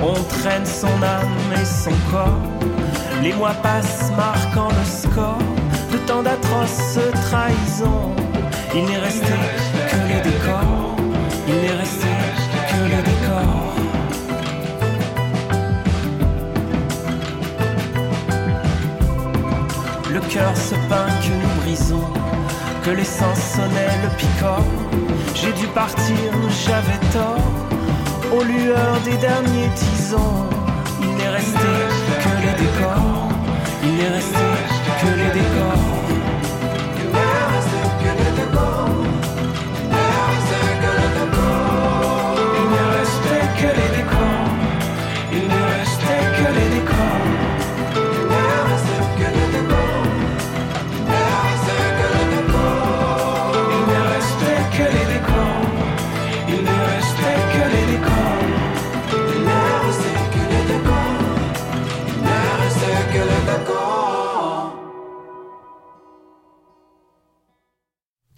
on 0.01 0.13
traîne 0.35 0.65
son 0.65 0.87
âme 1.01 1.51
et 1.59 1.65
son 1.65 1.91
corps. 2.11 2.41
Les 3.23 3.33
mois 3.33 3.55
passent 3.63 4.11
marquant 4.15 4.69
le 4.69 4.85
score 4.85 5.39
de 5.91 5.97
tant 6.05 6.21
d'atroces 6.21 6.99
trahisons. 7.29 8.13
Il 8.75 8.85
n'est 8.85 8.97
resté 8.97 9.33
que 9.89 9.97
les 10.07 10.21
décors, 10.29 10.95
il 11.47 11.55
n'est 11.55 11.75
resté 11.75 12.16
se 20.55 20.75
peint 20.89 21.09
que 21.21 21.33
nous 21.41 21.61
brisons, 21.61 22.07
que 22.83 22.91
l'essence 22.91 23.39
sonnait 23.55 23.95
le 24.03 24.09
picot. 24.17 24.63
J'ai 25.35 25.53
dû 25.53 25.67
partir, 25.67 26.15
j'avais 26.65 26.99
tort, 27.11 27.51
aux 28.33 28.43
lueurs 28.43 28.99
des 29.03 29.17
derniers 29.17 29.69
tisons. 29.75 30.45
Il 31.01 31.15
n'est 31.15 31.29
resté 31.29 31.73
que 32.23 32.33
les 32.45 32.55
décors, 32.63 33.29
il 33.83 33.95
n'est 33.95 34.09
resté 34.09 34.47
que 35.01 35.07
les 35.07 35.31
décors. 35.39 36.16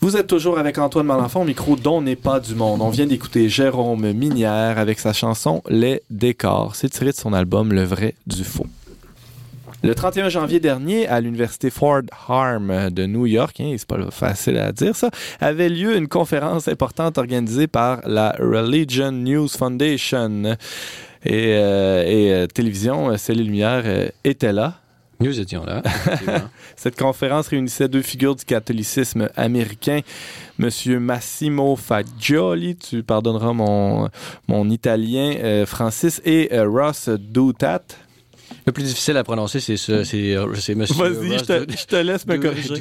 Vous 0.10 0.18
êtes 0.18 0.26
toujours 0.26 0.57
avec 0.57 0.80
Antoine 0.80 1.05
Malenfant 1.05 1.41
au 1.41 1.45
micro 1.45 1.76
dont 1.76 2.01
n'est 2.01 2.16
pas 2.16 2.39
du 2.39 2.55
monde. 2.55 2.82
On 2.82 2.89
vient 2.89 3.05
d'écouter 3.05 3.47
Jérôme 3.47 4.12
Minière 4.12 4.80
avec 4.80 4.97
sa 4.97 5.14
chanson 5.14 5.62
Les 5.70 6.01
décors. 6.10 6.76
C'est 6.76 6.89
tiré 6.89 7.12
de 7.12 7.16
son 7.16 7.32
album 7.32 7.72
Le 7.72 7.84
vrai 7.84 8.16
du 8.26 8.43
faux. 8.43 8.66
Le 9.84 9.93
31 9.93 10.30
janvier 10.30 10.60
dernier, 10.60 11.07
à 11.07 11.22
l'université 11.22 11.70
Ford 11.70 12.01
Harm 12.28 12.89
de 12.89 13.05
New 13.05 13.28
York, 13.28 13.62
hein, 13.62 13.76
c'est 13.78 13.88
pas 13.88 13.99
facile 14.10 14.57
à 14.57 14.72
dire 14.72 14.95
ça, 14.95 15.12
avait 15.39 15.70
lieu 15.70 15.95
une 15.95 16.07
conférence 16.07 16.68
importante 16.68 17.20
organisée 17.20 17.68
par 17.68 18.01
la 18.07 18.32
Religion 18.39 19.12
News 19.12 19.47
Foundation. 19.47 20.55
Et, 21.24 21.53
euh, 21.53 22.03
euh, 22.07 22.47
télévision, 22.47 23.16
Céline 23.16 23.45
Lumière 23.45 23.84
euh, 23.86 24.07
était 24.24 24.53
là. 24.53 24.80
Nous 25.22 25.38
étions 25.38 25.65
là. 25.65 25.84
Cette 26.78 26.97
conférence 26.97 27.49
réunissait 27.49 27.89
deux 27.89 28.01
figures 28.01 28.36
du 28.36 28.45
catholicisme 28.45 29.30
américain. 29.36 29.99
Monsieur 30.57 30.99
Massimo 30.99 31.76
Fagioli, 31.76 32.78
tu 32.78 33.03
pardonneras 33.03 33.51
mon, 33.51 34.09
mon 34.47 34.70
italien, 34.70 35.36
euh, 35.43 35.65
Francis, 35.65 36.22
et 36.24 36.53
euh, 36.53 36.70
Ross 36.70 37.09
Doutat. 37.09 37.84
Le 38.65 38.72
plus 38.72 38.84
difficile 38.84 39.17
à 39.17 39.24
prononcer, 39.26 39.59
c'est 39.59 39.76
ce, 39.76 40.05
c'est, 40.05 40.36
euh, 40.36 40.47
monsieur. 40.47 40.76
Vas-y, 40.76 41.38
je 41.38 41.43
te, 41.43 41.72
je 41.72 41.86
te, 41.86 41.95
laisse 41.97 42.26
me 42.26 42.38
corriger. 42.38 42.76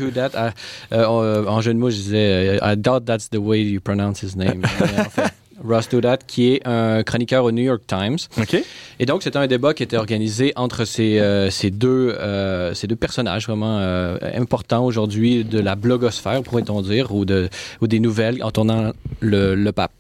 En 0.92 1.60
jeu 1.60 1.74
de 1.74 1.78
mots, 1.78 1.90
je 1.90 1.96
disais, 1.96 2.58
I 2.62 2.76
doubt 2.76 3.04
that's 3.04 3.28
the 3.30 3.38
way 3.38 3.64
you 3.64 3.80
pronounce 3.80 4.22
his 4.22 4.36
name. 4.36 4.62
Ross 5.66 5.88
Dodat, 5.88 6.18
qui 6.26 6.52
est 6.52 6.66
un 6.66 7.02
chroniqueur 7.02 7.44
au 7.44 7.52
New 7.52 7.62
York 7.62 7.82
Times. 7.86 8.18
OK. 8.38 8.62
Et 9.00 9.06
donc, 9.06 9.22
c'était 9.22 9.38
un 9.38 9.46
débat 9.46 9.74
qui 9.74 9.82
était 9.82 9.96
organisé 9.96 10.52
entre 10.56 10.84
ces, 10.84 11.18
euh, 11.18 11.50
ces, 11.50 11.70
deux, 11.70 12.16
euh, 12.18 12.74
ces 12.74 12.86
deux 12.86 12.96
personnages 12.96 13.46
vraiment 13.46 13.78
euh, 13.78 14.18
importants 14.34 14.84
aujourd'hui 14.84 15.44
de 15.44 15.60
la 15.60 15.76
blogosphère, 15.76 16.42
pourrait-on 16.42 16.82
dire, 16.82 17.14
ou, 17.14 17.24
de, 17.24 17.48
ou 17.80 17.86
des 17.86 18.00
nouvelles 18.00 18.42
en 18.42 18.50
tournant 18.50 18.92
le, 19.20 19.54
le 19.54 19.72
pape 19.72 19.92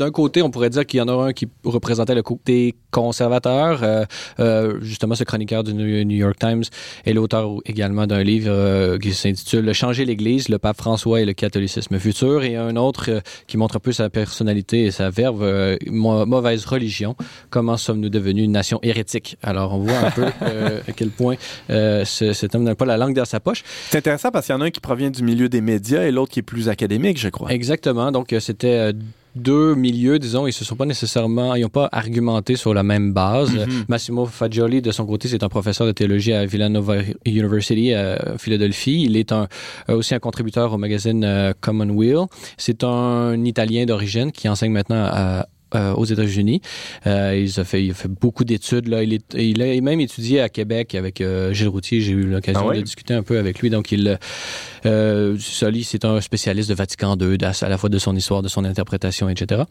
d'un 0.00 0.10
côté, 0.10 0.40
on 0.40 0.50
pourrait 0.50 0.70
dire 0.70 0.86
qu'il 0.86 0.98
y 0.98 1.00
en 1.02 1.08
a 1.08 1.26
un 1.26 1.32
qui 1.34 1.46
représentait 1.62 2.14
le 2.14 2.22
côté 2.22 2.74
conservateur, 2.90 3.80
euh, 3.82 4.04
euh, 4.40 4.78
justement 4.80 5.14
ce 5.14 5.24
chroniqueur 5.24 5.62
du 5.62 5.74
New 5.74 6.16
York 6.16 6.38
Times 6.38 6.62
est 7.04 7.12
l'auteur 7.12 7.50
également 7.66 8.06
d'un 8.06 8.22
livre 8.22 8.50
euh, 8.50 8.98
qui 8.98 9.12
s'intitule 9.12 9.72
Changer 9.74 10.06
l'Église, 10.06 10.48
le 10.48 10.58
pape 10.58 10.78
François 10.78 11.20
et 11.20 11.26
le 11.26 11.34
catholicisme 11.34 11.98
futur, 11.98 12.42
et 12.44 12.56
un 12.56 12.76
autre 12.76 13.22
qui 13.46 13.58
montre 13.58 13.76
un 13.76 13.80
peu 13.80 13.92
sa 13.92 14.08
personnalité 14.08 14.84
et 14.86 14.90
sa 14.90 15.10
verve, 15.10 15.76
mauvaise 15.86 16.64
religion, 16.64 17.14
comment 17.50 17.76
sommes-nous 17.76 18.08
devenus 18.08 18.44
une 18.44 18.52
nation 18.52 18.78
hérétique? 18.82 19.36
Alors 19.42 19.74
on 19.74 19.80
voit 19.80 19.98
un 19.98 20.10
peu 20.10 20.24
à 20.88 20.92
quel 20.96 21.10
point 21.10 21.36
cet 22.04 22.54
homme 22.54 22.64
n'a 22.64 22.74
pas 22.74 22.86
la 22.86 22.96
langue 22.96 23.14
dans 23.14 23.26
sa 23.26 23.38
poche. 23.38 23.62
C'est 23.90 23.98
intéressant 23.98 24.30
parce 24.30 24.46
qu'il 24.46 24.54
y 24.54 24.58
en 24.58 24.62
a 24.62 24.64
un 24.64 24.70
qui 24.70 24.80
provient 24.80 25.10
du 25.10 25.22
milieu 25.22 25.50
des 25.50 25.60
médias 25.60 26.04
et 26.04 26.10
l'autre 26.10 26.32
qui 26.32 26.38
est 26.38 26.42
plus 26.42 26.70
académique, 26.70 27.18
je 27.18 27.28
crois. 27.28 27.52
Exactement, 27.52 28.10
donc 28.10 28.34
c'était 28.40 28.94
deux 29.36 29.74
milieux, 29.74 30.18
disons, 30.18 30.46
ils 30.46 30.52
se 30.52 30.64
sont 30.64 30.76
pas 30.76 30.86
nécessairement, 30.86 31.54
ils 31.54 31.62
n'ont 31.62 31.68
pas 31.68 31.88
argumenté 31.92 32.56
sur 32.56 32.74
la 32.74 32.82
même 32.82 33.12
base. 33.12 33.54
Mm-hmm. 33.54 33.84
Massimo 33.88 34.26
Fagioli, 34.26 34.82
de 34.82 34.90
son 34.90 35.06
côté, 35.06 35.28
c'est 35.28 35.42
un 35.42 35.48
professeur 35.48 35.86
de 35.86 35.92
théologie 35.92 36.32
à 36.32 36.44
Villanova 36.46 36.96
University 37.24 37.94
à 37.94 38.36
Philadelphie. 38.38 39.02
Il 39.04 39.16
est 39.16 39.32
un, 39.32 39.48
euh, 39.88 39.96
aussi 39.96 40.14
un 40.14 40.18
contributeur 40.18 40.72
au 40.72 40.78
magazine 40.78 41.24
euh, 41.24 41.52
Commonweal. 41.60 42.26
C'est 42.56 42.84
un 42.84 43.44
Italien 43.44 43.84
d'origine 43.84 44.32
qui 44.32 44.48
enseigne 44.48 44.72
maintenant 44.72 45.06
à 45.10 45.46
euh, 45.74 45.94
aux 45.94 46.04
États-Unis. 46.04 46.60
Euh, 47.06 47.36
il, 47.36 47.60
a 47.60 47.64
fait, 47.64 47.84
il 47.84 47.90
a 47.90 47.94
fait 47.94 48.08
beaucoup 48.08 48.44
d'études. 48.44 48.88
Là. 48.88 49.02
Il, 49.02 49.14
est, 49.14 49.34
il 49.34 49.62
a 49.62 49.80
même 49.80 50.00
étudié 50.00 50.40
à 50.40 50.48
Québec 50.48 50.94
avec 50.94 51.20
euh, 51.20 51.52
Gilles 51.52 51.68
Routier. 51.68 52.00
J'ai 52.00 52.12
eu 52.12 52.24
l'occasion 52.24 52.68
ah 52.70 52.76
de 52.76 52.82
discuter 52.82 53.14
un 53.14 53.22
peu 53.22 53.38
avec 53.38 53.60
lui. 53.60 53.70
Donc, 53.70 53.92
il, 53.92 54.18
euh, 54.86 55.36
c'est 55.38 56.04
un 56.04 56.20
spécialiste 56.20 56.68
de 56.68 56.74
Vatican 56.74 57.16
II, 57.16 57.38
à 57.42 57.68
la 57.68 57.78
fois 57.78 57.88
de 57.88 57.98
son 57.98 58.16
histoire, 58.16 58.42
de 58.42 58.48
son 58.48 58.64
interprétation, 58.64 59.28
etc. 59.28 59.62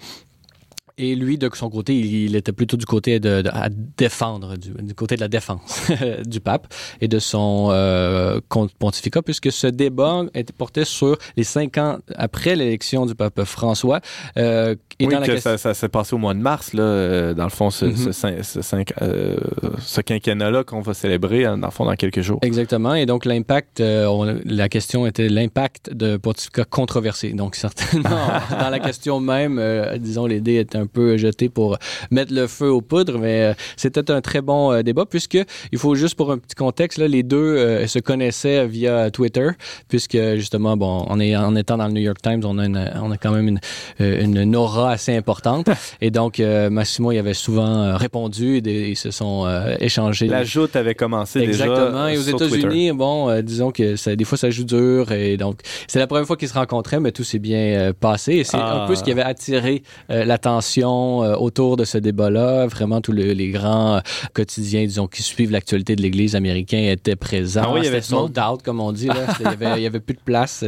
Et 1.00 1.16
lui, 1.16 1.38
de 1.38 1.50
son 1.54 1.70
côté, 1.70 1.98
il, 1.98 2.36
était 2.36 2.52
plutôt 2.52 2.76
du 2.76 2.86
côté 2.86 3.22
de, 3.22 3.42
à 3.54 3.70
défendre, 3.70 4.58
du, 4.58 4.94
côté 4.94 5.16
de 5.16 5.22
la 5.22 5.30
défense 5.30 5.90
du 6.26 6.42
pape 6.42 6.68
et 7.00 7.08
de 7.08 7.20
son 7.20 7.70
euh, 7.72 8.42
pontificat, 8.78 9.22
puisque 9.22 9.50
ce 9.50 9.68
débat 9.68 10.26
était 10.34 10.52
porté 10.52 10.84
sur 10.84 11.18
les 11.38 11.46
cinq 11.46 11.78
ans 11.78 12.00
après 12.16 12.58
l'élection 12.58 13.06
du 13.06 13.16
pape 13.16 13.46
François. 13.46 14.02
Euh, 14.36 14.76
et 15.00 15.08
oui, 15.08 15.14
dans 15.14 15.22
que 15.22 15.38
ça, 15.40 15.58
ça 15.58 15.74
s'est 15.74 15.90
passé 15.90 16.14
au 16.16 16.18
mois 16.18 16.34
de 16.34 16.40
mars, 16.40 16.74
là, 16.74 16.84
euh, 16.84 17.34
dans 17.34 17.46
le 17.46 17.50
fond, 17.50 17.70
ce, 17.70 17.90
ce, 17.96 18.10
mm-hmm. 18.10 18.86
euh, 19.02 19.38
ce 19.80 20.02
quinquennat-là 20.02 20.64
qu'on 20.64 20.82
va 20.82 20.94
célébrer, 20.94 21.44
dans 21.44 21.56
le 21.56 21.72
fond, 21.72 21.86
dans 21.86 21.96
quelques 21.96 22.22
jours. 22.22 22.40
Exactement. 22.42 22.96
Et 22.96 23.06
donc, 23.06 23.26
l'impact, 23.26 23.80
euh, 23.80 24.40
la 24.46 24.70
question 24.70 25.06
était 25.06 25.30
l'impact 25.30 25.94
de 25.94 26.18
pontificat 26.18 26.66
controversé. 26.66 27.32
Donc, 27.32 27.56
certainement, 27.56 28.10
dans 28.60 28.70
la 28.70 28.80
question 28.80 29.20
même, 29.20 29.62
disons, 30.00 30.26
les 30.26 30.42
dés 30.42 30.58
étaient 30.58 30.78
un 30.78 30.88
peu 30.88 31.18
jeté 31.18 31.50
pour 31.50 31.78
mettre 32.12 32.34
le 32.34 32.48
feu 32.48 32.70
aux 32.70 32.82
poudres, 32.82 33.20
mais 33.20 33.44
euh, 33.44 33.54
c'était 33.78 34.12
un 34.12 34.22
très 34.22 34.42
bon 34.42 34.72
euh, 34.72 34.82
débat 34.82 35.06
puisque 35.06 35.38
il 35.72 35.78
faut 35.78 35.96
juste 35.96 36.16
pour 36.16 36.32
un 36.32 36.38
petit 36.38 36.56
contexte, 36.56 36.98
là, 36.98 37.08
les 37.08 37.24
deux 37.24 37.38
euh, 37.38 37.88
se 37.88 38.00
connaissaient 38.00 38.68
via 38.68 39.12
Twitter 39.12 39.50
puisque 39.88 40.18
justement, 40.36 40.78
bon, 40.78 41.06
on 41.08 41.20
est 41.20 41.36
en 41.36 41.56
étant 41.56 41.78
dans 41.78 41.88
le 41.88 41.94
New 41.94 42.02
York 42.02 42.22
Times, 42.22 42.42
on 42.44 42.58
a, 42.60 43.00
on 43.02 43.12
a 43.12 43.18
quand 43.18 43.32
même 43.32 43.48
une, 43.48 43.60
une, 44.00 44.56
aura 44.56 44.89
assez 44.90 45.16
importante 45.16 45.70
et 46.02 46.12
donc 46.12 46.40
Massimo 46.40 47.12
il 47.12 47.18
avait 47.18 47.34
souvent 47.34 47.96
répondu 47.98 48.58
et 48.58 48.90
ils 48.90 48.96
se 48.98 49.12
sont 49.12 49.48
échangés. 49.80 50.28
La 50.28 50.44
joute 50.44 50.76
avait 50.76 50.96
commencé 50.96 51.40
Exactement. 51.40 52.08
déjà. 52.08 52.14
Et 52.14 52.18
aux 52.18 52.22
États-Unis, 52.22 52.92
bon, 52.92 53.42
disons 53.42 53.72
que 53.72 53.96
ça, 53.96 54.16
des 54.16 54.24
fois 54.24 54.38
ça 54.38 54.50
joue 54.50 54.64
dur 54.64 55.12
et 55.12 55.38
donc 55.38 55.62
c'est 55.88 56.00
la 56.00 56.08
première 56.08 56.26
fois 56.26 56.38
qu'ils 56.38 56.50
se 56.50 56.54
rencontraient, 56.54 57.00
mais 57.00 57.12
tout 57.12 57.24
s'est 57.24 57.40
bien 57.40 57.92
passé 58.00 58.34
et 58.34 58.44
c'est 58.44 58.58
un 58.58 58.88
peu 58.88 58.96
ce 58.96 59.04
qui 59.04 59.12
avait 59.12 59.22
attiré 59.22 59.84
l'attention 60.10 60.80
euh, 60.90 61.36
autour 61.36 61.78
de 61.78 61.86
ce 61.86 61.98
débat-là. 61.98 62.68
Vraiment, 62.68 63.02
tous 63.02 63.12
les 63.12 63.50
grands 63.50 63.98
euh, 63.98 64.00
quotidiens, 64.34 64.84
disons, 64.84 65.08
qui 65.08 65.24
suivent 65.24 65.52
l'actualité 65.52 65.96
de 65.96 66.02
l'Église 66.02 66.36
américaine 66.36 66.86
étaient 66.86 67.16
présents. 67.16 67.64
Ah 67.66 67.72
oui, 67.74 67.82
il 67.82 67.86
y 67.86 67.88
avait 67.88 68.02
sold 68.02 68.38
out, 68.40 68.62
comme 68.64 68.80
on 68.80 68.92
dit. 68.92 69.08
Là. 69.08 69.16
il, 69.40 69.82
y 69.82 69.86
avait, 69.86 70.00
plus 70.00 70.16
de 70.16 70.22
place. 70.22 70.64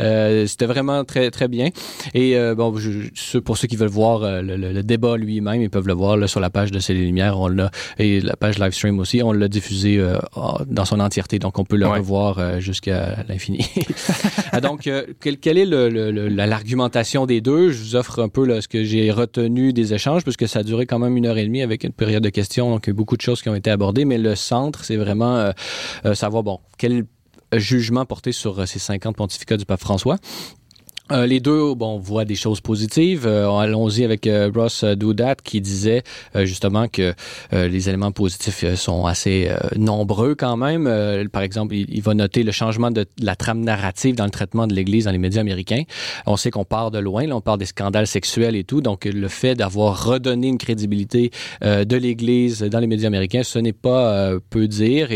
Euh, 0.00 0.46
c'était 0.46 0.66
vraiment 0.66 1.04
très, 1.04 1.30
très 1.30 1.48
bien. 1.48 1.68
Et 2.14 2.36
bon, 2.54 2.74
je, 2.76 3.38
pour 3.44 3.56
ceux 3.58 3.68
qui 3.68 3.76
veulent 3.76 3.88
voir 3.88 4.42
le, 4.42 4.82
débat 4.82 5.16
lui-même, 5.16 5.62
ils 5.62 5.70
peuvent 5.70 5.86
le 5.86 5.94
voir 5.94 6.16
là, 6.16 6.26
sur 6.26 6.40
la 6.40 6.50
page 6.50 6.70
de 6.70 6.78
Céline 6.78 7.04
Lumière. 7.04 7.38
On 7.38 7.48
l'a, 7.48 7.70
et 7.98 8.20
la 8.20 8.36
page 8.36 8.58
live 8.58 8.72
stream 8.72 8.98
aussi, 8.98 9.22
on 9.22 9.32
l'a 9.32 9.48
diffusé 9.48 10.02
dans 10.66 10.84
son 10.84 11.00
entièreté. 11.00 11.38
Donc, 11.38 11.58
on 11.58 11.64
peut 11.64 11.76
le 11.76 11.86
revoir 11.86 12.60
jusqu'à 12.60 13.24
l'infini. 13.28 13.66
Donc, 14.62 14.90
quelle, 15.20 15.58
est 15.58 15.66
l'argumentation 15.66 17.26
des 17.26 17.40
deux? 17.40 17.70
Je 17.70 17.82
vous 17.82 17.96
offre 17.96 18.20
un 18.20 18.28
peu 18.28 18.44
là, 18.44 18.60
ce 18.60 18.68
que 18.68 18.84
j'ai 18.84 19.10
retenu 19.10 19.72
des 19.72 19.94
échanges, 19.94 20.22
puisque 20.22 20.48
ça 20.48 20.60
a 20.60 20.62
duré 20.62 20.86
quand 20.86 20.98
même 20.98 21.16
une 21.16 21.26
heure 21.26 21.38
et 21.38 21.44
demie 21.44 21.62
avec 21.62 21.84
une 21.84 21.92
période 21.92 22.22
de 22.22 22.28
questions, 22.28 22.70
donc 22.70 22.86
il 22.86 22.90
y 22.90 22.92
a 22.92 22.94
beaucoup 22.94 23.16
de 23.16 23.22
choses 23.22 23.42
qui 23.42 23.48
ont 23.48 23.54
été 23.54 23.70
abordées, 23.70 24.04
mais 24.04 24.18
le 24.18 24.34
centre, 24.34 24.84
c'est 24.84 24.96
vraiment 24.96 25.36
euh, 25.36 25.52
euh, 26.04 26.14
savoir, 26.14 26.42
bon, 26.42 26.60
quel 26.78 27.04
jugement 27.52 28.04
porter 28.04 28.32
sur 28.32 28.58
euh, 28.58 28.66
ces 28.66 28.78
50 28.78 29.16
pontificats 29.16 29.56
du 29.56 29.64
pape 29.64 29.80
François. 29.80 30.18
Euh, 31.12 31.26
les 31.26 31.38
deux, 31.38 31.74
bon, 31.74 31.98
voient 31.98 32.24
des 32.24 32.34
choses 32.34 32.62
positives. 32.62 33.26
Euh, 33.26 33.50
allons-y 33.50 34.04
avec 34.04 34.26
euh, 34.26 34.50
Ross 34.54 34.84
Doudat 34.84 35.34
qui 35.34 35.60
disait 35.60 36.02
justement 36.34 36.88
que 36.88 37.14
les 37.52 37.88
éléments 37.88 38.12
positifs 38.12 38.64
sont 38.74 39.04
assez 39.06 39.50
nombreux 39.76 40.34
quand 40.34 40.56
même. 40.56 40.84
par 41.30 41.42
exemple, 41.42 41.74
il, 41.74 42.02
va 42.02 42.14
noter 42.14 42.42
le 42.42 42.52
changement 42.52 42.90
de, 42.90 43.06
la 43.20 43.36
trame 43.36 43.60
narrative 43.60 44.14
dans 44.14 44.24
le 44.24 44.30
traitement 44.30 44.66
de 44.66 44.74
l'Église 44.74 45.04
dans 45.04 45.10
les 45.10 45.18
médias 45.18 45.40
américains. 45.40 45.82
On 46.26 46.36
sait 46.36 46.50
qu'on 46.50 46.64
part 46.64 46.90
de 46.90 46.98
loin, 46.98 47.30
on 47.30 47.40
part 47.40 47.58
des 47.58 47.66
scandales 47.66 48.06
sexuels 48.06 48.56
et 48.56 48.64
tout. 48.64 48.80
Donc, 48.80 49.04
le 49.04 49.28
fait 49.28 49.54
d'avoir 49.54 50.04
redonné 50.04 50.48
une 50.48 50.58
crédibilité 50.58 51.30
de 51.62 51.96
l'Église 51.96 52.62
dans 52.62 52.80
les 52.80 52.86
médias 52.86 53.08
américains, 53.08 53.42
ce 53.42 53.58
n'est 53.58 53.72
pas 53.72 54.32
peu 54.50 54.66
dire. 54.66 55.08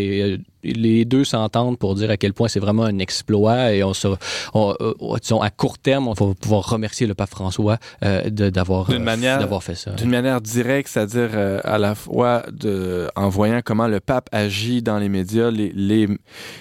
Les 0.63 1.05
deux 1.05 1.25
s'entendent 1.25 1.79
pour 1.79 1.95
dire 1.95 2.11
à 2.11 2.17
quel 2.17 2.33
point 2.33 2.49
c'est 2.49 2.61
vraiment 2.61 2.85
un 2.85 2.99
exploit 2.99 3.73
et 3.73 3.83
on 3.85 3.95
se, 3.95 4.09
euh, 4.09 5.41
à 5.41 5.51
court 5.51 5.79
terme, 5.79 6.09
on 6.09 6.13
va 6.13 6.35
pouvoir 6.35 6.69
remercier 6.69 7.07
le 7.07 7.15
pape 7.15 7.31
François 7.31 7.79
euh, 8.05 8.29
d'avoir 8.31 8.91
euh, 8.91 8.99
d'avoir 8.99 9.63
fait 9.63 9.75
ça. 9.75 9.93
D'une 9.93 10.11
manière 10.11 10.41
directe, 10.41 10.89
c'est-à-dire 10.89 11.31
à 11.65 11.79
la 11.79 11.95
fois 11.95 12.45
de, 12.51 13.09
en 13.17 13.29
voyant 13.29 13.61
comment 13.65 13.87
le 13.87 14.01
pape 14.01 14.29
agit 14.33 14.83
dans 14.83 14.99
les 14.99 15.09
médias, 15.09 15.51
les, 15.51 15.73
les 15.75 16.09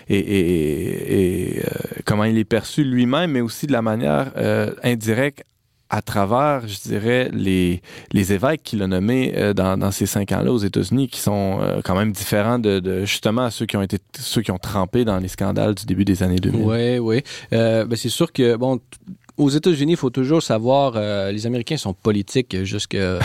et, 0.10 1.58
et 1.58 1.64
comment 2.06 2.24
il 2.24 2.38
est 2.38 2.46
perçu 2.46 2.84
lui-même, 2.84 3.32
mais 3.32 3.42
aussi 3.42 3.68
de 3.68 3.72
la 3.72 3.82
manière 3.82 4.32
indirecte 4.84 5.44
à 5.90 6.02
travers, 6.02 6.68
je 6.68 6.80
dirais, 6.82 7.30
les, 7.34 7.82
les 8.12 8.34
évêques 8.34 8.64
qu'il 8.64 8.82
a 8.82 8.88
nommés 8.88 9.34
euh, 9.36 9.54
dans, 9.54 9.92
ces 9.92 10.06
cinq 10.06 10.32
ans-là 10.32 10.52
aux 10.52 10.58
États-Unis, 10.58 11.08
qui 11.08 11.20
sont 11.20 11.60
euh, 11.62 11.82
quand 11.84 11.96
même 11.96 12.12
différents 12.12 12.60
de, 12.60 12.80
de, 12.80 13.06
justement 13.06 13.50
ceux 13.50 13.66
qui 13.66 13.78
ont 13.78 13.82
été 13.82 13.98
ceux 14.20 14.42
qui 14.42 14.52
ont 14.52 14.58
trempé 14.58 15.06
dans 15.06 15.18
les 15.18 15.28
scandales 15.28 15.76
du 15.76 15.86
début 15.86 16.06
des 16.06 16.24
années 16.24 16.40
2000. 16.40 16.62
Oui, 16.64 16.98
oui. 17.00 17.24
Euh, 17.54 17.86
ben 17.86 17.96
c'est 17.96 18.10
sûr 18.10 18.32
que 18.34 18.56
bon, 18.56 18.80
aux 19.38 19.50
États-Unis, 19.50 19.94
il 19.94 19.98
faut 19.98 20.10
toujours 20.10 20.44
savoir, 20.44 20.94
les 21.32 21.46
Américains 21.46 21.78
sont 21.78 21.94
politiques 21.94 22.64
jusqu'à 22.64 23.20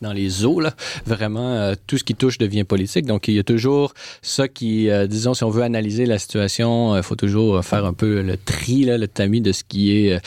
dans 0.00 0.12
les 0.12 0.44
eaux. 0.44 0.60
Là. 0.60 0.74
Vraiment, 1.06 1.54
euh, 1.54 1.74
tout 1.86 1.98
ce 1.98 2.04
qui 2.04 2.14
touche 2.14 2.38
devient 2.38 2.64
politique. 2.64 3.06
Donc, 3.06 3.28
il 3.28 3.34
y 3.34 3.38
a 3.38 3.42
toujours 3.42 3.94
ça 4.22 4.48
qui, 4.48 4.88
euh, 4.88 5.06
disons, 5.06 5.34
si 5.34 5.44
on 5.44 5.50
veut 5.50 5.62
analyser 5.62 6.06
la 6.06 6.18
situation, 6.18 6.94
il 6.94 6.98
euh, 6.98 7.02
faut 7.02 7.16
toujours 7.16 7.64
faire 7.64 7.84
un 7.84 7.92
peu 7.92 8.22
le 8.22 8.36
tri, 8.36 8.84
là, 8.84 8.98
le 8.98 9.08
tamis 9.08 9.40
de 9.40 9.52
ce 9.52 9.64
qui 9.64 9.92
est 9.92 10.20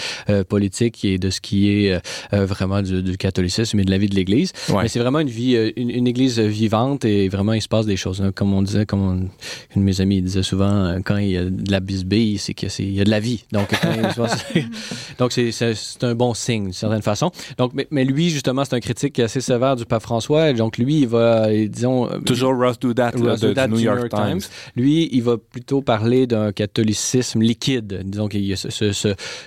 politique 0.47 1.03
et 1.05 1.17
de 1.17 1.29
ce 1.29 1.41
qui 1.41 1.69
est 1.69 2.01
vraiment 2.31 2.81
du, 2.81 3.17
catholicisme 3.17 3.79
et 3.79 3.83
de 3.83 3.91
la 3.91 3.97
vie 3.97 4.09
de 4.09 4.15
l'Église. 4.15 4.51
Mais 4.69 4.87
c'est 4.87 4.99
vraiment 4.99 5.19
une 5.19 5.29
vie, 5.29 5.55
une, 5.75 6.07
Église 6.07 6.39
vivante 6.39 7.05
et 7.05 7.29
vraiment, 7.29 7.53
il 7.53 7.61
se 7.61 7.67
passe 7.67 7.85
des 7.85 7.97
choses. 7.97 8.21
Hein. 8.21 8.31
Comme 8.33 8.53
on 8.53 8.61
disait, 8.61 8.85
comme 8.85 9.29
une 9.75 9.81
de 9.81 9.85
mes 9.85 10.01
amis 10.01 10.21
disait 10.21 10.43
souvent, 10.43 10.99
quand 11.03 11.17
il 11.17 11.29
y 11.29 11.37
a 11.37 11.45
de 11.45 11.71
la 11.71 11.79
bisbille, 11.79 12.37
c'est 12.37 12.53
qu'il 12.53 12.93
y 12.93 13.01
a 13.01 13.03
de 13.03 13.09
la 13.09 13.19
vie. 13.19 13.45
Donc, 13.51 13.69
donc 15.17 15.31
c'est 15.31 16.03
un 16.03 16.15
bon 16.15 16.33
signe, 16.33 16.63
d'une 16.65 16.73
certaine 16.73 17.01
façon. 17.01 17.31
Donc, 17.57 17.71
mais, 17.73 17.87
mais 17.91 18.05
lui, 18.05 18.29
justement, 18.29 18.65
c'est 18.65 18.75
un 18.75 18.79
critique 18.79 19.19
assez 19.19 19.41
sévère 19.41 19.62
du 19.75 19.85
pape 19.85 20.01
François. 20.01 20.53
Donc, 20.53 20.77
lui, 20.77 21.01
il 21.01 21.07
va, 21.07 21.47
disons... 21.67 22.07
Euh, 22.07 22.19
Toujours 22.25 22.55
Ross 22.55 22.79
Dudat, 22.79 23.11
de, 23.11 23.67
New, 23.67 23.79
York, 23.79 24.09
Times. 24.09 24.41
Lui, 24.75 25.09
il 25.11 25.23
va 25.23 25.37
plutôt 25.37 25.81
parler 25.81 26.27
d'un 26.27 26.51
catholicisme 26.51 27.41
liquide. 27.41 28.01
Disons 28.05 28.27
qu'il 28.27 28.45
y 28.45 28.53
a 28.53 28.55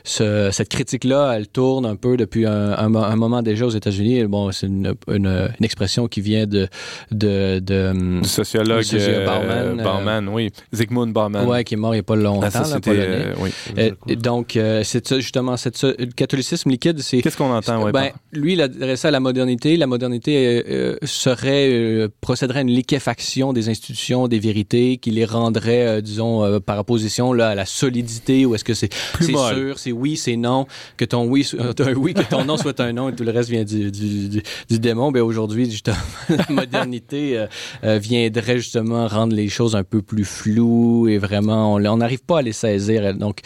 cette 0.05 0.69
critique-là, 0.69 1.35
elle 1.37 1.49
tourne 1.49 1.87
un 1.87 1.97
peu 1.97 2.17
depuis 2.17 2.47
un, 2.47 2.89
moment 2.89 3.43
déjà 3.43 3.67
aux 3.67 3.71
États-Unis. 3.71 4.25
Bon, 4.25 4.51
c'est 4.53 4.67
une, 4.67 4.95
une, 5.09 5.49
expression 5.63 6.09
qui 6.09 6.21
vient 6.21 6.47
de... 6.47 6.69
de, 7.11 7.59
de 7.61 8.21
du 8.21 8.29
sociologue, 8.29 8.85
euh, 8.95 9.27
Bauman, 9.27 9.83
Bauman 9.83 10.29
oui. 10.29 10.51
Zygmunt 10.75 11.09
Bauman. 11.09 11.47
Oui, 11.47 11.65
qui 11.65 11.75
est 11.75 11.77
mort 11.77 11.95
il 11.95 11.99
n'y 11.99 12.01
a 12.01 12.05
pas 12.05 12.17
longtemps, 12.17 12.49
ah, 12.53 12.65
ça, 12.65 12.79
euh, 12.89 13.35
oui. 13.41 14.17
donc, 14.17 14.59
c'est 14.83 15.07
ça, 15.07 15.19
justement, 15.19 15.57
cette, 15.57 15.83
le 15.83 16.07
catholicisme 16.07 16.71
liquide, 16.71 17.01
c'est... 17.01 17.21
Qu'est-ce 17.21 17.37
qu'on 17.37 17.53
entend, 17.53 17.83
ouais, 17.83 17.93
ben, 17.93 18.11
Lui, 18.33 18.55
il 18.55 18.61
adressé 18.61 19.09
à 19.09 19.11
la 19.11 19.21
modernité. 19.21 19.77
La 19.77 19.87
modernité 19.87 20.06
modernité 20.07 20.65
euh, 20.69 20.97
serait 21.03 21.71
euh, 21.71 22.09
procéderait 22.21 22.61
à 22.61 22.63
une 22.63 22.71
liquéfaction 22.71 23.53
des 23.53 23.69
institutions, 23.69 24.29
des 24.29 24.39
vérités, 24.39 24.99
qui 24.99 25.11
les 25.11 25.25
rendrait, 25.25 25.87
euh, 25.87 26.01
disons, 26.01 26.61
par 26.61 26.79
opposition 26.79 27.33
là, 27.33 27.51
à 27.51 27.55
la 27.55 27.67
solidité, 27.67 28.47
ou 28.47 28.55
est-ce 28.55 28.65
que 28.65 28.75
c'est 28.75 28.93
sûr, 29.21 29.79
c'est 29.79 29.93
oui, 29.93 30.17
c'est 30.17 30.37
non, 30.37 30.67
que 30.97 31.05
ton 31.05 31.27
oui, 31.27 31.49
un 31.59 31.95
oui, 31.95 32.15
que 32.15 32.23
ton 32.23 32.45
non 32.45 32.57
soit 32.57 32.79
un 32.81 32.93
non, 32.93 33.09
et 33.09 33.15
tout 33.15 33.25
le 33.25 33.33
reste 33.33 33.51
vient 33.51 33.65
du, 33.65 33.91
du, 33.91 34.43
du, 34.69 34.79
démon. 34.79 35.11
Ben 35.11 35.23
aujourd'hui, 35.23 35.71
justement, 35.71 35.97
la 36.29 36.47
modernité 36.49 37.45
viendrait 37.83 38.59
justement 38.59 39.07
rendre 39.09 39.35
les 39.35 39.49
choses 39.49 39.75
un 39.77 39.85
peu 39.85 40.03
plus 40.03 40.25
floues 40.25 41.09
et 41.09 41.19
vraiment, 41.19 41.75
on 41.75 41.97
n'arrive 41.97 42.23
pas 42.23 42.39
à 42.39 42.43
les 42.43 42.53
saisir. 42.53 43.15
Donc, 43.15 43.41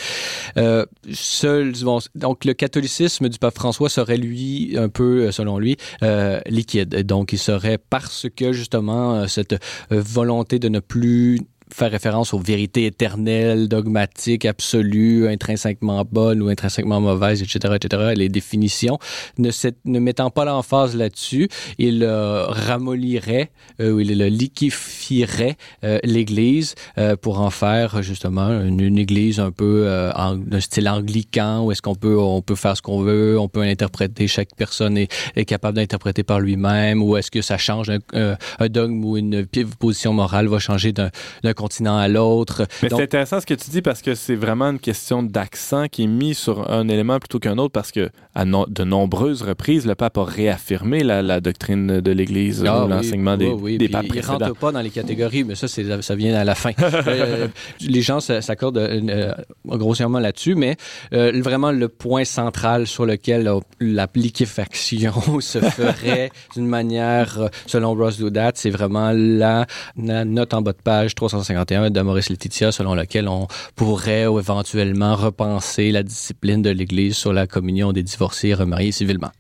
seul, 1.12 1.72
donc 2.14 2.44
le 2.44 2.52
catholicisme 2.52 3.28
du 3.28 3.38
pape 3.38 3.54
François 3.54 3.88
serait 3.88 4.16
lui 4.16 4.76
un 4.76 4.88
peu, 4.88 5.30
selon 5.32 5.58
lui, 5.58 5.76
liquide. 6.51 6.94
Donc, 7.07 7.32
il 7.32 7.38
serait 7.38 7.78
parce 7.78 8.26
que 8.34 8.53
justement 8.53 9.14
euh, 9.14 9.26
cette 9.26 9.53
euh, 9.53 10.03
volonté 10.05 10.59
de 10.59 10.68
ne 10.68 10.80
plus 10.80 11.40
faire 11.72 11.90
référence 11.90 12.34
aux 12.34 12.38
vérités 12.38 12.86
éternelles, 12.86 13.68
dogmatiques, 13.68 14.44
absolues, 14.44 15.28
intrinsèquement 15.28 16.04
bonnes 16.10 16.42
ou 16.42 16.48
intrinsèquement 16.48 17.00
mauvaises, 17.00 17.42
etc., 17.42 17.74
etc., 17.76 18.12
les 18.16 18.28
définitions, 18.28 18.98
ne, 19.38 19.98
mettant 19.98 20.30
pas 20.30 20.44
l'emphase 20.44 20.96
là-dessus, 20.96 21.48
il 21.78 22.02
euh, 22.02 22.46
ramollirait 22.46 23.50
euh, 23.80 23.92
ou 23.92 24.00
il 24.00 24.10
liquifierait 24.10 25.56
euh, 25.84 25.98
l'Église 26.04 26.74
euh, 26.98 27.16
pour 27.16 27.40
en 27.40 27.50
faire 27.50 28.02
justement 28.02 28.48
une, 28.62 28.98
Église 29.00 29.40
un 29.40 29.50
peu 29.50 29.86
de 30.36 30.60
style 30.60 30.88
anglican, 30.88 31.64
où 31.64 31.72
est-ce 31.72 31.80
qu'on 31.80 31.94
peut, 31.94 32.18
on 32.18 32.42
peut 32.42 32.54
faire 32.54 32.76
ce 32.76 32.82
qu'on 32.82 33.00
veut, 33.00 33.38
on 33.38 33.48
peut 33.48 33.62
interpréter, 33.62 34.26
chaque 34.26 34.54
personne 34.56 34.98
est, 34.98 35.10
est 35.36 35.44
capable 35.44 35.76
d'interpréter 35.76 36.22
par 36.22 36.40
lui-même, 36.40 37.02
ou 37.02 37.16
est-ce 37.16 37.30
que 37.30 37.40
ça 37.40 37.56
change 37.56 37.88
un, 37.88 37.98
un, 38.58 38.68
dogme 38.68 39.02
ou 39.04 39.16
une 39.16 39.46
position 39.78 40.12
morale 40.12 40.48
va 40.48 40.58
changer 40.58 40.92
d'un 40.92 41.10
continent 41.61 41.96
à 41.96 42.08
l'autre. 42.08 42.66
Mais 42.82 42.88
c'est 42.88 43.02
intéressant 43.02 43.40
ce 43.40 43.46
que 43.46 43.54
tu 43.54 43.70
dis 43.70 43.82
parce 43.82 44.02
que 44.02 44.14
c'est 44.14 44.34
vraiment 44.34 44.70
une 44.70 44.78
question 44.78 45.22
d'accent 45.22 45.86
qui 45.88 46.04
est 46.04 46.06
mis 46.06 46.34
sur 46.34 46.70
un 46.70 46.88
élément 46.88 47.18
plutôt 47.18 47.38
qu'un 47.38 47.58
autre 47.58 47.72
parce 47.72 47.92
que 47.92 48.11
à 48.34 48.44
de 48.44 48.84
nombreuses 48.84 49.42
reprises, 49.42 49.86
le 49.86 49.94
pape 49.94 50.16
a 50.16 50.24
réaffirmé 50.24 51.02
la, 51.02 51.40
doctrine 51.40 52.00
de 52.00 52.11
l'Église 52.12 52.64
ah, 52.66 52.86
l'enseignement 52.88 53.36
des, 53.36 53.48
oui, 53.48 53.76
des 53.76 53.88
papes 53.88 54.06
précédents. 54.06 54.38
Il 54.38 54.44
rentre 54.44 54.58
pas 54.58 54.72
dans 54.72 54.80
les 54.80 54.90
catégories, 54.90 55.44
mais 55.44 55.54
ça, 55.54 55.68
ça 55.68 56.14
vient 56.14 56.34
à 56.34 56.44
la 56.44 56.54
fin. 56.54 56.72
Euh, 57.11 57.48
les 57.80 58.02
gens 58.02 58.20
s'accordent 58.20 58.78
euh, 58.78 59.32
grossièrement 59.64 60.18
là-dessus, 60.18 60.54
mais 60.54 60.76
euh, 61.12 61.32
vraiment 61.42 61.72
le 61.72 61.88
point 61.88 62.24
central 62.24 62.86
sur 62.86 63.04
lequel 63.06 63.50
la 63.80 64.06
liquéfaction 64.14 65.12
se 65.40 65.58
ferait 65.58 66.30
d'une 66.54 66.66
manière, 66.66 67.48
selon 67.66 67.94
Ross 67.94 68.18
Dudat, 68.18 68.52
c'est 68.54 68.70
vraiment 68.70 69.12
la, 69.12 69.66
la 69.96 70.24
note 70.24 70.54
en 70.54 70.62
bas 70.62 70.72
de 70.72 70.82
page 70.82 71.14
350 71.14 71.49
de 71.51 72.01
Maurice 72.01 72.30
Laetitia, 72.30 72.72
selon 72.72 72.94
lequel 72.94 73.28
on 73.28 73.46
pourrait 73.76 74.22
éventuellement 74.22 75.16
repenser 75.16 75.90
la 75.90 76.03
discipline 76.03 76.62
de 76.62 76.70
l'Église 76.70 77.16
sur 77.16 77.32
la 77.32 77.46
communion 77.46 77.92
des 77.92 78.03
divorcés 78.03 78.48
et 78.48 78.55
remariés 78.55 78.92
civilement. 78.92 79.30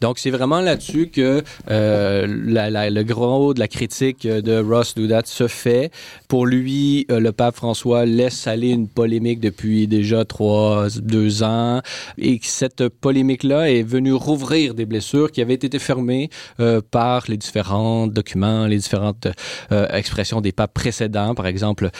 Donc, 0.00 0.18
c'est 0.18 0.30
vraiment 0.30 0.60
là-dessus 0.60 1.08
que 1.08 1.42
euh, 1.70 2.26
le 2.26 3.02
gros 3.02 3.54
de 3.54 3.60
la 3.60 3.68
critique 3.68 4.26
de 4.26 4.60
Ross 4.60 4.94
Dudat 4.94 5.22
se 5.24 5.48
fait. 5.48 5.90
Pour 6.28 6.46
lui, 6.46 7.06
euh, 7.10 7.20
le 7.20 7.32
pape 7.32 7.56
François 7.56 8.04
laisse 8.06 8.46
aller 8.46 8.70
une 8.70 8.88
polémique 8.88 9.40
depuis 9.40 9.86
déjà 9.86 10.24
trois, 10.24 10.88
deux 11.00 11.42
ans 11.42 11.80
et 12.16 12.40
cette 12.42 12.88
polémique-là 12.88 13.70
est 13.70 13.82
venue 13.82 14.12
rouvrir 14.12 14.74
des 14.74 14.86
blessures 14.86 15.32
qui 15.32 15.40
avaient 15.40 15.54
été 15.54 15.78
fermées 15.78 16.30
euh, 16.60 16.80
par 16.90 17.24
les 17.28 17.36
différents 17.36 18.06
documents, 18.06 18.66
les 18.66 18.78
différentes 18.78 19.28
expressions 19.70 20.40
des 20.40 20.52
papes 20.52 20.74
précédents. 20.74 21.34
Par 21.34 21.46
exemple, 21.46 21.90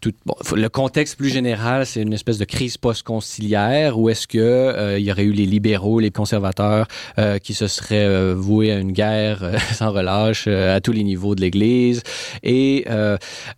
tout, 0.00 0.12
le 0.54 0.68
contexte 0.68 1.16
plus 1.16 1.28
général, 1.28 1.86
c'est 1.86 2.02
une 2.02 2.12
espèce 2.12 2.38
de 2.38 2.44
crise 2.44 2.76
post-conciliaire 2.76 3.98
où 3.98 4.08
est-ce 4.08 4.26
que 4.26 4.96
il 4.98 5.04
y 5.04 5.12
aurait 5.12 5.24
eu 5.24 5.32
les 5.32 5.46
libéraux, 5.46 6.00
les 6.00 6.10
conservateurs 6.10 6.86
euh, 7.18 7.38
qui 7.38 7.54
se 7.54 7.66
serait 7.66 8.04
euh, 8.04 8.34
voué 8.36 8.72
à 8.72 8.78
une 8.78 8.92
guerre 8.92 9.42
euh, 9.42 9.58
sans 9.72 9.92
relâche 9.92 10.46
à 10.46 10.80
tous 10.80 10.92
les 10.92 11.04
niveaux 11.04 11.34
de 11.34 11.40
l'Église. 11.40 12.02
Et 12.42 12.86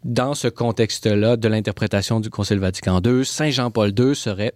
dans 0.04 0.34
ce 0.34 0.48
contexte-là 0.48 1.36
de 1.36 1.48
l'interprétation 1.48 2.20
du 2.20 2.30
Concile 2.30 2.58
Vatican 2.58 3.00
II, 3.04 3.24
Saint 3.24 3.50
Jean-Paul 3.50 3.92
II 3.98 4.14
serait 4.14 4.54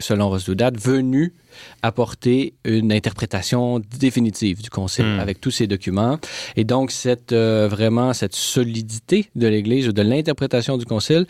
selon 0.00 0.28
Rosdoudat, 0.28 0.70
venu 0.70 1.34
apporter 1.82 2.54
une 2.64 2.92
interprétation 2.92 3.80
définitive 3.98 4.62
du 4.62 4.70
Concile 4.70 5.16
hmm. 5.16 5.20
avec 5.20 5.40
tous 5.40 5.50
ces 5.50 5.66
documents. 5.66 6.18
Et 6.54 6.62
donc, 6.62 6.92
cette, 6.92 7.32
vraiment, 7.32 8.12
cette 8.12 8.34
solidité 8.34 9.28
de 9.34 9.48
l'Église 9.48 9.88
ou 9.88 9.92
de 9.92 10.02
l'interprétation 10.02 10.76
du 10.76 10.84
Concile 10.84 11.26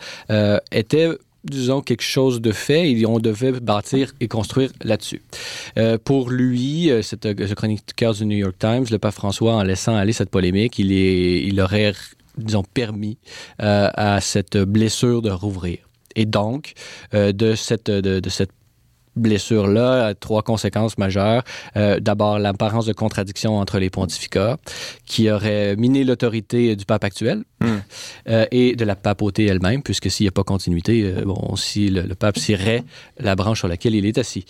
était 0.71 1.09
disons, 1.49 1.81
quelque 1.81 2.03
chose 2.03 2.41
de 2.41 2.51
fait 2.51 2.91
et 2.91 3.05
on 3.05 3.19
devait 3.19 3.51
bâtir 3.59 4.11
et 4.19 4.27
construire 4.27 4.71
là-dessus. 4.83 5.21
Euh, 5.77 5.97
pour 6.03 6.29
lui, 6.29 6.89
euh, 6.89 7.01
cette, 7.01 7.23
ce 7.23 7.53
chroniqueur 7.53 8.13
du 8.13 8.25
New 8.25 8.37
York 8.37 8.55
Times, 8.59 8.85
le 8.89 8.99
pape 8.99 9.13
François, 9.13 9.55
en 9.55 9.63
laissant 9.63 9.95
aller 9.95 10.13
cette 10.13 10.29
polémique, 10.29 10.79
il, 10.79 10.91
est, 10.91 11.43
il 11.43 11.59
aurait, 11.61 11.93
disons, 12.37 12.63
permis 12.73 13.17
euh, 13.61 13.89
à 13.93 14.21
cette 14.21 14.57
blessure 14.57 15.21
de 15.21 15.29
rouvrir. 15.29 15.79
Et 16.15 16.25
donc, 16.25 16.73
euh, 17.13 17.31
de 17.31 17.55
cette, 17.55 17.89
de, 17.89 18.29
cette 18.29 18.51
blessure-là 19.15 20.13
trois 20.15 20.41
conséquences 20.43 20.97
majeures. 20.97 21.43
Euh, 21.77 21.99
D'abord, 21.99 22.39
l'apparence 22.39 22.85
de 22.85 22.93
contradiction 22.93 23.57
entre 23.57 23.79
les 23.79 23.89
pontificats, 23.89 24.57
qui 25.05 25.29
aurait 25.29 25.75
miné 25.75 26.03
l'autorité 26.03 26.75
du 26.75 26.85
pape 26.85 27.03
actuel 27.03 27.43
hmm. 27.61 27.79
euh, 28.29 28.45
et 28.51 28.75
de 28.75 28.85
la 28.85 28.95
papauté 28.95 29.45
elle-même, 29.45 29.83
puisque 29.83 30.09
s'il 30.09 30.25
n'y 30.25 30.29
a 30.29 30.31
pas 30.31 30.43
continuité, 30.43 31.03
euh, 31.03 31.23
bon, 31.25 31.55
si 31.55 31.89
le, 31.89 32.15
pape 32.15 32.37
cirait 32.37 32.83
la 33.19 33.35
branche 33.35 33.59
sur 33.59 33.67
laquelle 33.67 33.95
il 33.95 34.05
est 34.05 34.17
assis. 34.17 34.45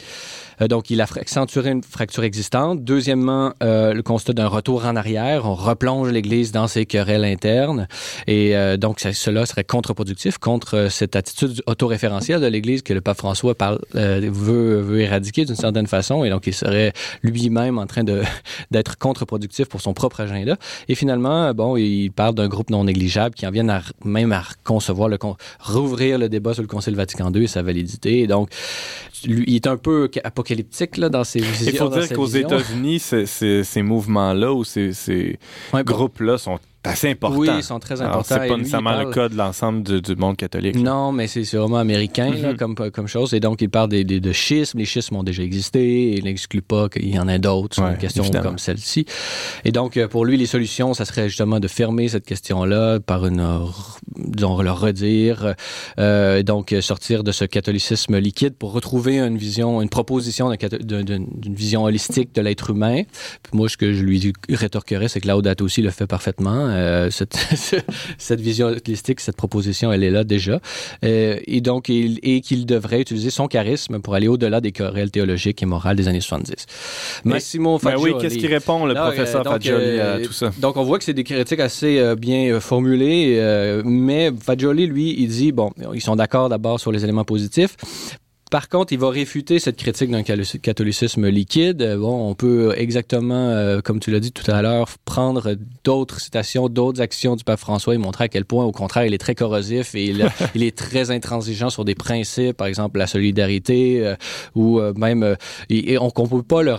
Euh, 0.61 0.67
donc, 0.67 0.89
il 0.89 1.01
a 1.01 1.03
accentué 1.03 1.69
une 1.69 1.83
fracture 1.83 2.23
existante. 2.23 2.83
Deuxièmement, 2.83 3.53
le 3.61 4.01
constat 4.01 4.33
d'un 4.33 4.47
retour 4.47 4.85
en 4.85 4.95
arrière. 4.95 5.45
On 5.45 5.55
replonge 5.55 6.11
l'Église 6.11 6.51
dans 6.51 6.67
ses 6.67 6.85
querelles 6.85 7.25
internes. 7.25 7.87
Et 8.27 8.53
donc, 8.77 8.99
cela 8.99 9.45
serait 9.45 9.63
contre-productif 9.63 10.37
contre 10.37 10.87
cette 10.89 11.15
attitude 11.15 11.61
autoréférentielle 11.65 12.41
de 12.41 12.47
l'Église 12.47 12.81
que 12.81 12.93
le 12.93 13.01
pape 13.01 13.17
François 13.17 13.55
veut, 13.93 14.99
éradiquer 14.99 15.45
d'une 15.45 15.55
certaine 15.55 15.87
façon. 15.87 16.23
Et 16.23 16.29
donc, 16.29 16.47
il 16.47 16.53
serait 16.53 16.93
lui-même 17.23 17.77
en 17.77 17.87
train 17.87 18.03
d'être 18.71 18.97
contre-productif 18.97 19.67
pour 19.67 19.81
son 19.81 19.93
propre 19.93 20.21
agenda. 20.21 20.57
Et 20.87 20.95
finalement, 20.95 21.53
bon, 21.53 21.77
il 21.77 22.09
parle 22.11 22.35
d'un 22.35 22.47
groupe 22.47 22.69
non 22.69 22.83
négligeable 22.83 22.98
qui 23.35 23.47
en 23.47 23.51
vient 23.51 23.67
à, 23.69 23.81
même 24.03 24.31
à 24.31 24.43
concevoir 24.63 25.09
le 25.09 25.17
rouvrir 25.59 26.17
le 26.17 26.29
débat 26.29 26.53
sur 26.53 26.63
le 26.63 26.67
Concile 26.67 26.95
Vatican 26.95 27.31
II 27.31 27.43
et 27.43 27.47
sa 27.47 27.61
validité. 27.61 28.27
Donc, 28.27 28.49
lui, 29.25 29.43
il 29.47 29.55
est 29.55 29.67
un 29.67 29.77
peu 29.77 30.09
apocalyptique 30.23 30.97
là, 30.97 31.09
dans 31.09 31.23
ses 31.23 31.39
visions. 31.39 31.71
Il 31.71 31.77
faut 31.77 31.89
dire 31.89 32.09
qu'aux 32.09 32.27
États-Unis, 32.27 32.99
ces 32.99 33.81
mouvements-là 33.81 34.53
ou 34.53 34.63
ces, 34.63 34.93
ces 34.93 35.37
groupes-là 35.73 36.37
sont 36.37 36.59
assez 36.83 37.09
important. 37.11 37.37
Oui, 37.37 37.49
ils 37.57 37.63
sont 37.63 37.79
très 37.79 38.01
importants. 38.01 38.23
C'est 38.23 38.47
pas 38.47 38.57
nécessairement 38.57 38.97
le 38.97 39.11
cas 39.11 39.29
de 39.29 39.35
l'ensemble 39.35 39.83
du, 39.83 40.15
monde 40.15 40.37
catholique. 40.37 40.75
Non, 40.75 41.11
mais 41.11 41.27
c'est 41.27 41.43
vraiment 41.55 41.77
américain 41.77 42.31
là, 42.31 42.51
mhm. 42.51 42.57
comme, 42.57 42.75
comme 42.75 43.07
chose. 43.07 43.33
Et 43.33 43.39
donc, 43.39 43.61
il 43.61 43.69
parle 43.69 43.89
des, 43.89 44.03
des, 44.03 44.19
de 44.19 44.31
schismes. 44.31 44.79
Les 44.79 44.85
schismes 44.85 45.17
ont 45.17 45.23
déjà 45.23 45.43
existé. 45.43 46.13
Il 46.13 46.23
n'exclut 46.23 46.61
pas 46.61 46.89
qu'il 46.89 47.13
y 47.13 47.19
en 47.19 47.27
ait 47.27 47.39
d'autres 47.39 47.75
sur 47.75 47.85
une 47.85 47.97
question 47.97 48.23
comme 48.41 48.57
celle-ci. 48.57 49.05
Et 49.65 49.71
donc, 49.71 49.97
euh, 49.97 50.07
pour 50.07 50.25
lui, 50.25 50.37
les 50.37 50.45
solutions, 50.45 50.93
ça 50.93 51.05
serait 51.05 51.27
justement 51.27 51.59
de 51.59 51.67
fermer 51.67 52.07
cette 52.07 52.25
question-là 52.25 52.99
par 52.99 53.25
une, 53.25 53.45
disons, 54.15 54.61
le 54.61 54.71
redire. 54.71 55.55
Euh, 55.99 56.43
donc, 56.43 56.73
sortir 56.81 57.23
de 57.23 57.31
ce 57.31 57.45
catholicisme 57.45 58.17
liquide 58.17 58.55
pour 58.55 58.71
retrouver 58.71 59.19
une 59.19 59.37
vision, 59.37 59.81
une 59.81 59.89
proposition 59.89 60.49
d'une 60.49 61.27
vision 61.53 61.83
holistique 61.83 62.33
de 62.33 62.41
l'être 62.41 62.69
humain. 62.69 63.03
Puis 63.43 63.51
moi, 63.53 63.67
ce 63.67 63.77
que 63.77 63.93
je 63.93 64.03
lui 64.03 64.33
rétorquerais, 64.49 65.07
c'est 65.07 65.19
que 65.19 65.27
Laudato 65.27 65.65
aussi 65.65 65.81
le 65.81 65.91
fait 65.91 66.07
parfaitement. 66.07 66.68
Euh, 66.69 67.09
cette, 67.11 67.33
cette, 68.17 68.41
vision 68.41 68.67
holistique, 68.67 69.19
cette 69.19 69.35
proposition, 69.35 69.91
elle 69.91 70.03
est 70.03 70.09
là 70.09 70.23
déjà. 70.23 70.59
Euh, 71.03 71.39
et 71.45 71.61
donc, 71.61 71.89
il, 71.89 72.19
et 72.23 72.41
qu'il 72.41 72.65
devrait 72.65 73.01
utiliser 73.01 73.29
son 73.29 73.47
charisme 73.47 73.99
pour 73.99 74.15
aller 74.15 74.27
au-delà 74.27 74.61
des 74.61 74.71
querelles 74.71 75.11
théologiques 75.11 75.61
et 75.63 75.65
morales 75.65 75.95
des 75.95 76.07
années 76.07 76.21
70. 76.21 76.65
Massimo 77.25 77.79
Fagioli. 77.79 78.13
oui, 78.13 78.21
qu'est-ce 78.21 78.37
qu'il 78.37 78.53
répond, 78.53 78.85
le 78.85 78.93
professeur 78.93 79.45
euh, 79.45 79.51
Fagioli, 79.51 79.99
à 79.99 80.19
tout 80.19 80.33
ça? 80.33 80.51
Donc, 80.59 80.77
on 80.77 80.83
voit 80.83 80.97
que 80.97 81.03
c'est 81.03 81.13
des 81.13 81.23
critiques 81.23 81.59
assez 81.59 82.15
bien 82.15 82.59
formulées, 82.59 83.81
mais 83.83 84.31
Fagioli, 84.39 84.87
lui, 84.87 85.15
il 85.17 85.27
dit, 85.27 85.51
bon, 85.51 85.71
ils 85.93 86.01
sont 86.01 86.15
d'accord 86.15 86.49
d'abord 86.49 86.79
sur 86.79 86.91
les 86.91 87.03
éléments 87.03 87.25
positifs, 87.25 87.75
par 88.49 88.67
contre, 88.67 88.93
il 88.93 88.99
va 88.99 89.09
réfuter 89.09 89.59
cette 89.59 89.77
critique 89.77 90.09
d'un 90.09 90.23
catholicisme 90.23 91.27
liquide. 91.27 91.97
Bon, 91.99 92.29
on 92.29 92.33
peut 92.33 92.73
exactement, 92.75 93.49
euh, 93.49 93.81
comme 93.81 93.99
tu 93.99 94.09
l'as 94.09 94.19
dit 94.19 94.31
tout 94.31 94.49
à 94.49 94.61
l'heure, 94.61 94.89
prendre 95.05 95.55
d'autres 95.83 96.19
citations, 96.19 96.67
d'autres 96.67 96.99
actions 96.99 97.35
du 97.35 97.43
pape 97.43 97.59
François 97.59 97.93
et 97.93 97.97
montrer 97.99 98.23
à 98.23 98.27
quel 98.27 98.45
point, 98.45 98.65
au 98.65 98.71
contraire, 98.71 99.05
il 99.05 99.13
est 99.13 99.19
très 99.19 99.35
corrosif 99.35 99.93
et 99.93 100.05
il, 100.05 100.63
est 100.63 100.75
très 100.75 101.11
intransigeant 101.11 101.69
sur 101.69 101.85
des 101.85 101.95
principes, 101.95 102.57
par 102.57 102.67
exemple 102.67 102.97
la 102.97 103.07
solidarité, 103.07 104.05
euh, 104.05 104.15
ou 104.55 104.79
euh, 104.79 104.93
même, 104.95 105.35
et, 105.69 105.97
on 105.99 106.07
ne 106.07 106.27
peut 106.27 106.41
pas 106.41 106.63
le, 106.63 106.75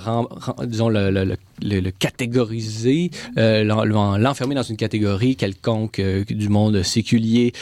disons, 0.67 0.89
le, 0.89 1.11
le, 1.11 1.37
le 1.63 1.91
catégoriser, 1.91 3.11
l'enfermer 3.37 4.57
dans 4.57 4.63
une 4.63 4.77
catégorie 4.77 5.37
quelconque 5.37 6.01
du 6.01 6.49
monde 6.49 6.83
séculier 6.83 7.53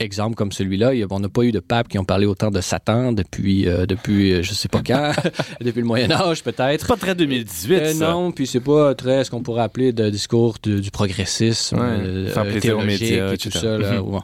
exemple 0.00 0.36
comme 0.36 0.52
celui-là, 0.52 0.92
on 1.10 1.20
n'a 1.20 1.28
pas 1.28 1.42
eu 1.42 1.52
de 1.52 1.60
papes 1.60 1.88
qui 1.88 1.98
ont 1.98 2.04
parlé 2.04 2.26
autant 2.26 2.50
de 2.50 2.60
Satan 2.60 3.12
depuis, 3.12 3.68
euh, 3.68 3.86
depuis 3.86 4.32
euh, 4.32 4.42
je 4.42 4.52
sais 4.52 4.68
pas 4.68 4.82
quand, 4.84 5.12
depuis 5.60 5.80
le 5.80 5.86
Moyen 5.86 6.10
Âge 6.10 6.42
peut-être. 6.42 6.86
Pas 6.86 6.96
très 6.96 7.14
2018. 7.14 7.74
Euh, 7.74 7.94
non, 7.94 8.32
puis 8.32 8.46
c'est 8.46 8.60
pas 8.60 8.94
très 8.94 9.24
ce 9.24 9.30
qu'on 9.30 9.42
pourrait 9.42 9.62
appeler 9.62 9.92
de 9.92 10.10
discours 10.10 10.56
du 10.62 10.90
progressisme 10.90 11.78
ouais, 11.78 12.60
théologique 12.60 13.12
et 13.12 13.38
tout 13.38 13.50
ça. 13.50 13.78
Mhm. 13.78 14.20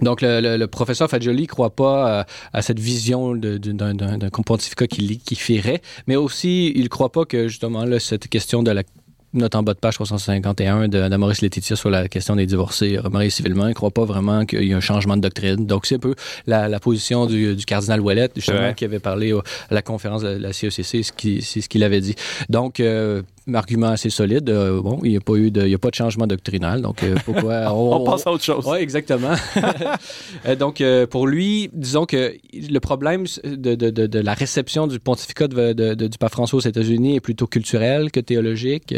Donc, 0.00 0.18
le, 0.20 0.66
professeur 0.66 1.08
Fagioli 1.08 1.42
ne 1.42 1.46
croit 1.46 1.76
pas 1.76 2.26
à, 2.52 2.62
cette 2.62 2.80
vision 2.80 3.36
d'un 3.36 4.30
pontificat 4.44 4.88
qui, 4.88 5.18
qui 5.18 5.36
ferait, 5.36 5.80
mais 6.08 6.16
aussi, 6.16 6.72
il 6.74 6.82
ne 6.82 6.88
croit 6.88 7.12
pas 7.12 7.24
que, 7.24 7.46
justement, 7.46 7.84
là, 7.84 8.00
cette 8.00 8.26
question 8.26 8.64
de 8.64 8.72
la 8.72 8.82
note 9.34 9.54
en 9.54 9.62
bas 9.62 9.74
de 9.74 9.78
page 9.78 9.94
351 9.94 10.88
de, 10.88 11.16
Maurice 11.16 11.42
Laetitia 11.42 11.76
sur 11.76 11.90
la 11.90 12.08
question 12.08 12.36
des 12.36 12.46
divorcés 12.46 12.98
remariés 12.98 13.30
civilement. 13.30 13.66
Il 13.66 13.70
ne 13.70 13.74
croit 13.74 13.90
pas 13.90 14.04
vraiment 14.04 14.44
qu'il 14.44 14.64
y 14.64 14.74
a 14.74 14.76
un 14.76 14.80
changement 14.80 15.16
de 15.16 15.22
doctrine. 15.22 15.66
Donc, 15.66 15.86
c'est 15.86 15.96
un 15.96 15.98
peu 15.98 16.14
la, 16.46 16.80
position 16.80 17.26
du, 17.26 17.56
cardinal 17.66 18.00
Ouellette, 18.00 18.32
justement, 18.36 18.74
qui 18.74 18.84
avait 18.84 18.98
parlé 18.98 19.32
à 19.32 19.74
la 19.74 19.82
conférence 19.82 20.22
de 20.22 20.28
la 20.28 20.52
CECC, 20.52 21.02
c'est 21.40 21.60
ce 21.60 21.68
qu'il 21.68 21.84
avait 21.84 22.00
dit. 22.00 22.14
Donc, 22.48 22.80
euh, 22.80 23.22
argument 23.52 23.88
assez 23.88 24.10
solide. 24.10 24.48
Euh, 24.48 24.80
bon, 24.80 25.00
il 25.02 25.10
n'y 25.10 25.16
a 25.16 25.20
pas 25.20 25.34
eu 25.34 25.50
de, 25.50 25.62
il 25.62 25.70
y 25.70 25.74
a 25.74 25.78
pas 25.78 25.90
de 25.90 25.94
changement 25.94 26.26
doctrinal, 26.26 26.82
donc 26.82 27.02
euh, 27.02 27.14
pourquoi 27.24 27.72
on, 27.74 28.04
passe 28.04 28.26
à 28.26 28.32
autre 28.32 28.44
chose. 28.44 28.64
Oui, 28.66 28.78
exactement. 28.78 29.34
donc 30.58 30.82
pour 31.10 31.26
lui, 31.26 31.70
disons 31.72 32.06
que 32.06 32.34
le 32.52 32.78
problème 32.78 33.24
de, 33.44 33.74
de, 33.74 33.90
de, 33.90 34.18
la 34.18 34.34
réception 34.34 34.86
du 34.86 34.98
pontificat 35.00 35.48
du 35.48 36.18
pape 36.18 36.32
François 36.32 36.58
aux 36.58 36.62
États-Unis 36.62 37.16
est 37.16 37.20
plutôt 37.20 37.46
culturel 37.46 38.10
que 38.10 38.20
théologique. 38.20 38.94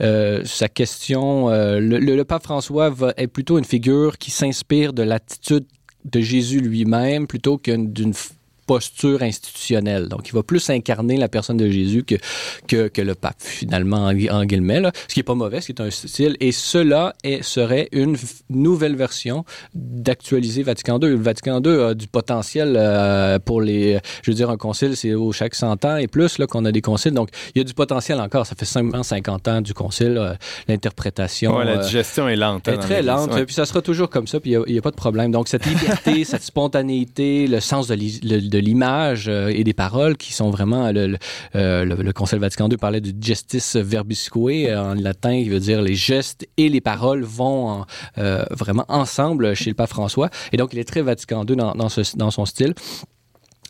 sa 0.00 0.68
question, 0.68 1.48
le, 1.50 1.98
le, 1.98 2.24
pape 2.24 2.42
François 2.44 2.90
va, 2.90 3.12
est 3.16 3.26
plutôt 3.26 3.58
une 3.58 3.64
figure 3.64 4.18
qui 4.18 4.30
s'inspire 4.30 4.92
de 4.92 5.02
l'attitude 5.02 5.66
de 6.04 6.20
Jésus 6.20 6.60
lui-même 6.60 7.26
plutôt 7.26 7.58
que 7.58 7.74
d'une 7.76 8.14
posture 8.66 9.22
institutionnelle. 9.22 10.08
Donc, 10.08 10.28
il 10.28 10.34
va 10.34 10.42
plus 10.42 10.70
incarner 10.70 11.16
la 11.16 11.28
personne 11.28 11.56
de 11.56 11.68
Jésus 11.68 12.04
que, 12.04 12.16
que, 12.66 12.88
que 12.88 13.02
le 13.02 13.14
pape, 13.14 13.36
finalement, 13.38 14.06
en, 14.06 14.44
guillemets, 14.44 14.80
là. 14.80 14.92
ce 15.08 15.14
qui 15.14 15.20
est 15.20 15.24
pas 15.24 15.34
mauvais, 15.34 15.60
ce 15.60 15.66
qui 15.66 15.72
est 15.72 15.80
un 15.80 15.90
style. 15.90 16.36
Et 16.40 16.52
cela 16.52 17.14
est, 17.22 17.42
serait 17.42 17.88
une 17.92 18.16
nouvelle 18.50 18.96
version 18.96 19.44
d'actualiser 19.74 20.62
Vatican 20.62 20.98
II. 21.00 21.10
Le 21.10 21.16
Vatican 21.16 21.60
II 21.62 21.82
a 21.82 21.94
du 21.94 22.06
potentiel 22.06 22.74
euh, 22.76 23.38
pour 23.38 23.60
les... 23.60 23.98
Je 24.22 24.30
veux 24.30 24.34
dire, 24.34 24.50
un 24.50 24.56
concile, 24.56 24.96
c'est 24.96 25.14
au 25.14 25.32
chaque 25.32 25.54
100 25.54 25.84
ans 25.84 25.96
et 25.96 26.06
plus 26.06 26.38
là 26.38 26.46
qu'on 26.46 26.64
a 26.64 26.72
des 26.72 26.80
conciles. 26.80 27.12
Donc, 27.12 27.30
il 27.54 27.58
y 27.58 27.60
a 27.60 27.64
du 27.64 27.74
potentiel 27.74 28.20
encore. 28.20 28.46
Ça 28.46 28.54
fait 28.54 28.64
50 28.64 29.48
ans 29.48 29.60
du 29.60 29.74
concile. 29.74 30.36
L'interprétation... 30.68 31.56
Ouais, 31.56 31.64
la 31.64 31.78
euh, 31.78 31.84
digestion 31.84 32.28
est 32.28 32.36
lente. 32.36 32.68
Hein, 32.68 32.74
est 32.74 32.78
très 32.78 33.02
lente. 33.02 33.44
Puis 33.44 33.54
ça 33.54 33.66
sera 33.66 33.82
toujours 33.82 34.10
comme 34.10 34.26
ça, 34.26 34.40
puis 34.40 34.52
il 34.66 34.72
n'y 34.72 34.78
a, 34.78 34.82
pas 34.82 34.90
de 34.90 34.96
problème. 34.96 35.30
Donc, 35.30 35.48
cette 35.48 35.66
liberté, 35.66 36.24
cette 36.24 36.42
spontanéité, 36.42 37.46
le 37.46 37.60
sens 37.60 37.88
de, 37.88 38.53
de 38.54 38.58
l'image 38.60 39.26
euh, 39.28 39.48
et 39.48 39.64
des 39.64 39.74
paroles 39.74 40.16
qui 40.16 40.32
sont 40.32 40.50
vraiment 40.50 40.92
le, 40.92 41.16
euh, 41.56 41.84
le, 41.84 42.12
Conseil 42.12 42.38
Vatican 42.38 42.68
II 42.70 42.76
parlait 42.76 43.00
du 43.00 43.12
gestis 43.20 43.62
verbisque 43.74 44.36
en 44.36 44.94
latin 44.94 45.42
qui 45.42 45.48
veut 45.48 45.60
dire 45.60 45.82
les 45.82 45.96
gestes 45.96 46.46
et 46.56 46.68
les 46.68 46.80
paroles 46.80 47.22
vont 47.22 47.84
euh, 48.18 48.44
vraiment 48.50 48.84
ensemble 48.88 49.54
chez 49.54 49.70
le 49.70 49.74
pape 49.74 49.90
François. 49.90 50.30
Et 50.52 50.56
donc 50.56 50.72
il 50.72 50.78
est 50.78 50.84
très 50.84 51.02
Vatican 51.02 51.44
II 51.44 51.56
dans, 51.56 51.74
dans 51.74 52.30
son 52.30 52.46
style 52.46 52.74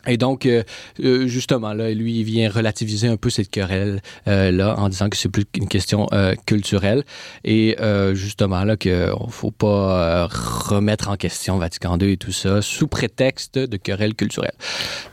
et 0.07 0.17
donc, 0.17 0.45
euh, 0.45 0.63
euh, 1.03 1.27
justement, 1.27 1.73
là, 1.73 1.91
lui, 1.91 2.19
il 2.19 2.23
vient 2.23 2.49
relativiser 2.49 3.07
un 3.07 3.17
peu 3.17 3.29
cette 3.29 3.49
querelle 3.49 4.01
euh, 4.27 4.51
là 4.51 4.75
en 4.77 4.89
disant 4.89 5.09
que 5.09 5.17
c'est 5.17 5.29
plus 5.29 5.45
une 5.55 5.67
question 5.67 6.07
culturelle 6.45 7.03
et 7.43 7.75
justement 8.13 8.63
là 8.63 8.77
qu'il 8.77 9.11
faut 9.29 9.51
pas 9.51 10.27
remettre 10.27 11.09
en 11.09 11.15
question 11.15 11.57
Vatican 11.57 11.97
II 11.97 12.11
et 12.11 12.17
tout 12.17 12.31
ça 12.31 12.61
sous 12.61 12.87
prétexte 12.87 13.57
de 13.57 13.77
querelle 13.77 14.13
culturelle. 14.13 14.53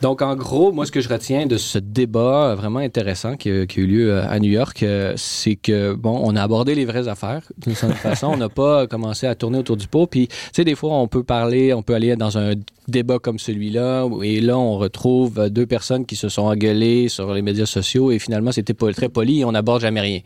Donc, 0.01 0.21
en 0.21 0.35
gros, 0.35 0.71
moi, 0.71 0.85
ce 0.85 0.91
que 0.91 1.01
je 1.01 1.09
retiens 1.09 1.45
de 1.45 1.57
ce 1.57 1.79
débat 1.79 2.55
vraiment 2.55 2.79
intéressant 2.79 3.35
qui, 3.35 3.49
a, 3.49 3.63
eu 3.63 3.87
lieu 3.87 4.19
à 4.19 4.39
New 4.39 4.51
York, 4.51 4.85
c'est 5.15 5.55
que 5.55 5.93
bon, 5.93 6.19
on 6.23 6.35
a 6.35 6.41
abordé 6.41 6.75
les 6.75 6.85
vraies 6.85 7.07
affaires 7.07 7.43
d'une 7.57 7.75
certaine 7.75 7.97
façon. 8.11 8.27
On 8.27 8.37
n'a 8.37 8.49
pas 8.49 8.87
commencé 8.87 9.27
à 9.27 9.35
tourner 9.35 9.59
autour 9.59 9.77
du 9.77 9.87
pot. 9.87 10.07
Puis, 10.07 10.27
tu 10.27 10.35
sais, 10.53 10.63
des 10.63 10.75
fois, 10.75 10.93
on 10.93 11.07
peut 11.07 11.23
parler, 11.23 11.73
on 11.73 11.81
peut 11.81 11.95
aller 11.95 12.15
dans 12.15 12.37
un 12.37 12.53
débat 12.87 13.19
comme 13.19 13.39
celui-là, 13.39 14.07
et 14.23 14.41
là, 14.41 14.57
on 14.57 14.77
retrouve 14.77 15.49
deux 15.49 15.65
personnes 15.65 16.05
qui 16.05 16.15
se 16.15 16.29
sont 16.29 16.43
engueulées 16.43 17.09
sur 17.09 17.33
les 17.33 17.41
médias 17.41 17.65
sociaux, 17.65 18.11
et 18.11 18.19
finalement, 18.19 18.51
c'était 18.51 18.73
très 18.73 19.09
poli, 19.09 19.41
et 19.41 19.45
on 19.45 19.51
n'aborde 19.51 19.81
jamais 19.81 20.01
rien. 20.01 20.19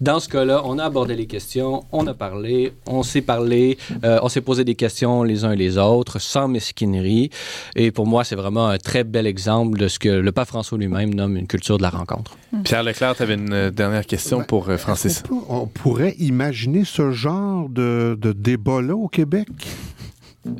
Dans 0.00 0.20
ce 0.20 0.28
cas-là, 0.28 0.62
on 0.64 0.78
a 0.78 0.84
abordé 0.84 1.14
les 1.14 1.26
questions, 1.26 1.84
on 1.92 2.06
a 2.06 2.14
parlé, 2.14 2.72
on 2.86 3.02
s'est 3.02 3.20
parlé, 3.22 3.78
euh, 4.04 4.18
on 4.22 4.28
s'est 4.28 4.40
posé 4.40 4.64
des 4.64 4.74
questions 4.74 5.22
les 5.22 5.44
uns 5.44 5.52
et 5.52 5.56
les 5.56 5.78
autres, 5.78 6.18
sans 6.18 6.48
mesquinerie, 6.48 7.30
et 7.76 7.90
pour 7.90 8.06
moi, 8.06 8.24
c'est 8.24 8.36
vraiment 8.36 8.66
un 8.66 8.78
très 8.78 9.04
bel 9.04 9.26
exemple 9.26 9.78
de 9.78 9.88
ce 9.88 9.98
que 9.98 10.08
le 10.08 10.32
pape 10.32 10.48
François 10.48 10.78
lui-même 10.78 11.14
nomme 11.14 11.36
une 11.36 11.46
culture 11.46 11.78
de 11.78 11.82
la 11.82 11.90
rencontre. 11.90 12.36
Pierre 12.64 12.82
Leclerc, 12.82 13.16
tu 13.16 13.22
avais 13.22 13.34
une 13.34 13.52
euh, 13.52 13.70
dernière 13.70 14.06
question 14.06 14.42
pour 14.42 14.68
euh, 14.68 14.76
Francis. 14.76 15.22
On, 15.48 15.66
pourrait 15.66 16.14
imaginer 16.18 16.84
ce 16.84 17.12
genre 17.12 17.68
de, 17.68 18.18
de 18.20 18.32
débat-là 18.32 18.94
au 18.94 19.08
Québec? 19.08 19.48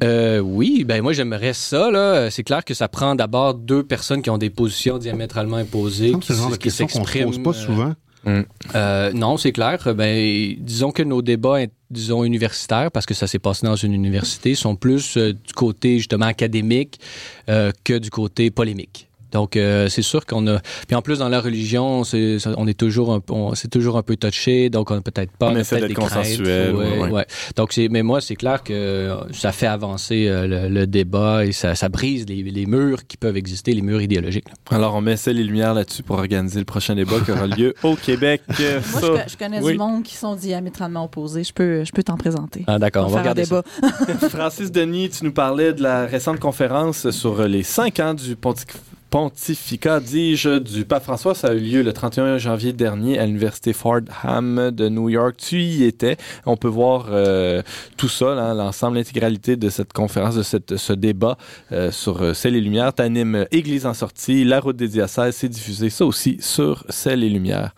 Euh, 0.03 0.41
oui, 0.41 0.85
ben 0.85 1.03
moi 1.03 1.13
j'aimerais 1.13 1.55
ça. 1.55 1.91
Là. 1.91 2.31
C'est 2.31 2.43
clair 2.43 2.65
que 2.65 2.75
ça 2.75 2.89
prend 2.89 3.15
d'abord 3.15 3.55
deux 3.55 3.83
personnes 3.83 4.23
qui 4.23 4.31
ont 4.31 4.39
des 4.39 4.51
positions 4.51 4.99
diamétralement 4.99 5.57
imposées, 5.57 6.13
qui, 6.21 6.35
genre 6.35 6.59
qui 6.59 6.71
s'expriment. 6.71 7.43
pas 7.43 7.53
souvent. 7.53 7.95
Euh, 8.27 8.43
euh, 8.75 9.13
non, 9.15 9.39
c'est 9.39 9.53
clair. 9.53 9.79
Ben, 9.95 10.55
disons 10.59 10.91
que 10.91 11.03
nos 11.03 11.23
débats, 11.23 11.61
disons 11.91 12.25
universitaires, 12.25 12.91
parce 12.91 13.07
que 13.07 13.15
ça 13.15 13.27
s'est 13.27 13.39
passé 13.39 13.67
dans 13.67 13.77
une 13.77 13.95
université, 13.95 14.55
sont 14.55 14.77
plus 14.77 15.17
du 15.17 15.53
côté 15.55 15.99
justement 15.99 16.27
académique 16.27 17.01
que 17.47 17.99
du 17.99 18.11
côté 18.11 18.51
polémique. 18.51 19.10
Donc, 19.33 19.57
euh, 19.57 19.89
c'est 19.89 20.03
sûr 20.03 20.27
qu'on 20.27 20.47
a. 20.47 20.61
Puis 20.87 20.97
en 20.97 21.03
plus, 21.03 21.19
dans 21.19 21.29
la 21.29 21.41
religion, 21.41 22.05
c'est, 22.05 22.39
on 22.57 22.67
est 22.67 22.79
toujours 22.79 23.13
un, 23.13 23.55
c'est 23.55 23.71
toujours 23.71 23.97
un 23.97 24.03
peu 24.03 24.17
touché, 24.17 24.71
donc 24.71 24.91
on 24.91 24.95
n'a 24.95 25.01
peut-être 25.01 25.33
pas. 25.33 25.51
On 25.51 25.57
essaie 25.57 25.81
d'être 25.81 25.95
consensuel. 25.95 26.75
Ouais, 26.75 27.27
Donc, 27.57 27.73
c'est, 27.73 27.89
mais 27.89 28.03
moi, 28.03 28.21
c'est 28.21 28.37
clair 28.37 28.63
que 28.63 29.17
ça 29.33 29.53
fait 29.53 29.67
avancer 29.67 30.27
euh, 30.29 30.69
le, 30.69 30.87
débat 30.87 31.45
et 31.45 31.53
ça, 31.53 31.75
ça 31.75 31.89
brise 31.89 32.27
les, 32.27 32.43
les, 32.43 32.67
murs 32.67 33.07
qui 33.07 33.17
peuvent 33.17 33.37
exister, 33.37 33.73
les 33.73 33.83
murs 33.83 34.03
idéologiques. 34.03 34.47
Alors, 34.71 34.95
on 34.95 35.01
met 35.01 35.17
ça 35.17 35.33
les 35.33 35.45
lumières 35.45 35.75
là-dessus 35.75 36.03
pour 36.03 36.19
organiser 36.19 36.59
le 36.59 36.65
prochain 36.65 36.95
débat 36.95 37.21
qui 37.25 37.31
aura 37.31 37.47
lieu 37.47 37.75
au 37.83 37.95
Québec. 37.95 38.43
moi, 38.49 39.25
je, 39.27 39.37
connais 39.37 39.61
du 39.61 39.79
monde 39.79 40.03
qui 40.03 40.17
sont 40.17 40.35
diamétralement 40.35 41.05
opposés. 41.05 41.45
Je 41.45 41.53
peux, 41.53 41.85
je 41.85 41.93
peux 41.93 42.03
t'en 42.03 42.17
présenter. 42.17 42.65
Ah, 42.67 42.79
d'accord, 42.79 43.07
on 43.07 43.11
va 43.11 43.21
regarder 43.21 43.45
ça. 43.45 43.63
Francis 44.31 44.73
Denis, 44.73 45.11
tu 45.11 45.25
nous 45.25 45.33
parlais 45.33 45.73
de 45.73 45.83
la 45.83 46.07
récente 46.07 46.41
conférence 46.41 47.11
sur 47.11 47.47
les 47.47 47.63
cinq 47.63 48.01
ans 48.01 48.15
du 48.15 48.37
pontificat 48.37 48.79
pontificat, 49.11 50.01
dis-je, 50.01 50.59
du 50.59 50.85
pape 50.85 51.03
François. 51.03 51.35
Ça 51.35 51.49
a 51.49 51.53
eu 51.53 51.59
lieu 51.59 51.83
le 51.83 51.93
31 51.93 52.39
janvier 52.39 52.73
dernier 52.73 53.19
à 53.19 53.27
l'université 53.27 53.73
Fordham 53.73 54.71
de 54.71 54.89
New 54.89 55.09
York. 55.09 55.37
Tu 55.37 55.61
y 55.63 55.85
étais. 55.85 56.17
On 56.47 56.57
peut 56.57 56.69
voir 56.69 57.09
euh, 57.11 57.63
tout 57.97 58.09
ça, 58.09 58.55
l'ensemble, 58.55 58.97
l'intégralité 58.97 59.57
de 59.57 59.69
cette 59.69 59.93
conférence, 59.93 60.37
de 60.37 60.43
cette, 60.43 60.77
ce 60.77 60.93
débat 60.93 61.37
euh, 61.73 61.91
sur 61.91 62.23
euh, 62.23 62.35
Celles 62.35 62.55
et 62.55 62.61
Lumières. 62.61 62.95
T'animes 62.95 63.47
Église 63.51 63.85
en 63.85 63.95
sortie, 63.95 64.45
La 64.45 64.61
route 64.61 64.77
des 64.77 64.89
diocèses, 64.89 65.37
c'est 65.37 65.49
diffusé 65.49 65.91
ça 65.91 66.07
aussi 66.07 66.39
sur 66.41 66.85
Celles 66.89 67.25
et 67.25 67.29
Lumières. 67.29 67.75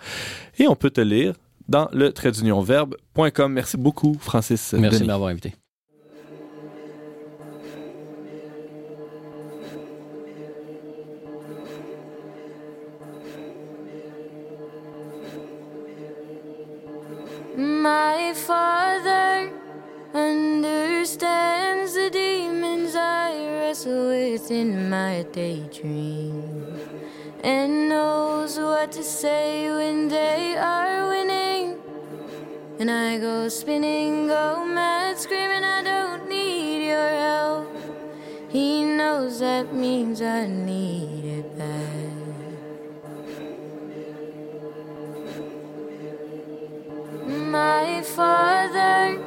Et 0.59 0.69
on 0.69 0.77
peut 0.77 0.91
te 0.91 1.01
lire 1.01 1.35
dans 1.69 1.89
le 1.93 2.13
trait 2.13 2.31
verbe.com. 2.31 3.53
Merci 3.53 3.77
beaucoup, 3.79 4.17
Francis. 4.21 4.75
Merci 4.79 5.01
de 5.01 5.07
m'avoir 5.07 5.31
invité. 5.31 5.55
My 17.83 18.33
father 18.33 19.51
understands 20.15 21.95
the 21.95 22.11
demons 22.11 22.95
I 22.95 23.35
wrestle 23.57 24.07
with 24.07 24.53
in 24.53 24.89
my 24.89 25.27
daydream 25.33 26.79
and 27.43 27.89
knows 27.89 28.57
what 28.57 28.93
to 28.93 29.03
say 29.03 29.69
when 29.69 30.07
they 30.07 30.55
are 30.57 31.09
winning. 31.09 31.81
And 32.79 32.89
I 32.89 33.19
go 33.19 33.49
spinning, 33.49 34.29
go 34.29 34.65
mad, 34.65 35.19
screaming, 35.19 35.65
I 35.65 35.83
don't 35.83 36.29
need 36.29 36.87
your 36.87 37.09
help. 37.27 37.67
He 38.49 38.85
knows 38.85 39.41
that 39.41 39.75
means 39.75 40.23
I 40.23 40.47
need 40.47 41.25
it 41.25 41.59
back. 41.59 41.92
My 47.53 48.01
father 48.01 49.23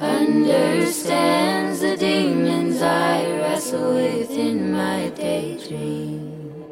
understands 0.00 1.78
the 1.78 1.96
demons 1.96 2.82
I 2.82 3.24
wrestle 3.38 3.94
with 3.94 4.32
in 4.32 4.72
my 4.72 5.10
daydream 5.10 6.64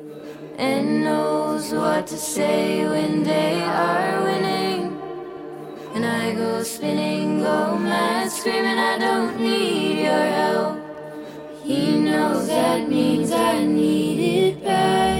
and 0.58 1.04
knows 1.04 1.72
what 1.72 2.08
to 2.08 2.16
say 2.16 2.84
when 2.84 3.22
they 3.22 3.60
are 3.62 4.24
winning. 4.24 5.00
And 5.94 6.04
I 6.04 6.34
go 6.34 6.64
spinning, 6.64 7.42
go 7.44 7.78
mad, 7.78 8.32
screaming, 8.32 8.78
I 8.78 8.98
don't 8.98 9.40
need 9.40 10.02
your 10.02 10.26
help. 10.40 10.78
He 11.62 11.96
knows 11.96 12.48
that 12.48 12.88
means 12.88 13.30
I 13.30 13.64
need 13.64 14.18
it 14.18 14.64
back. 14.64 15.17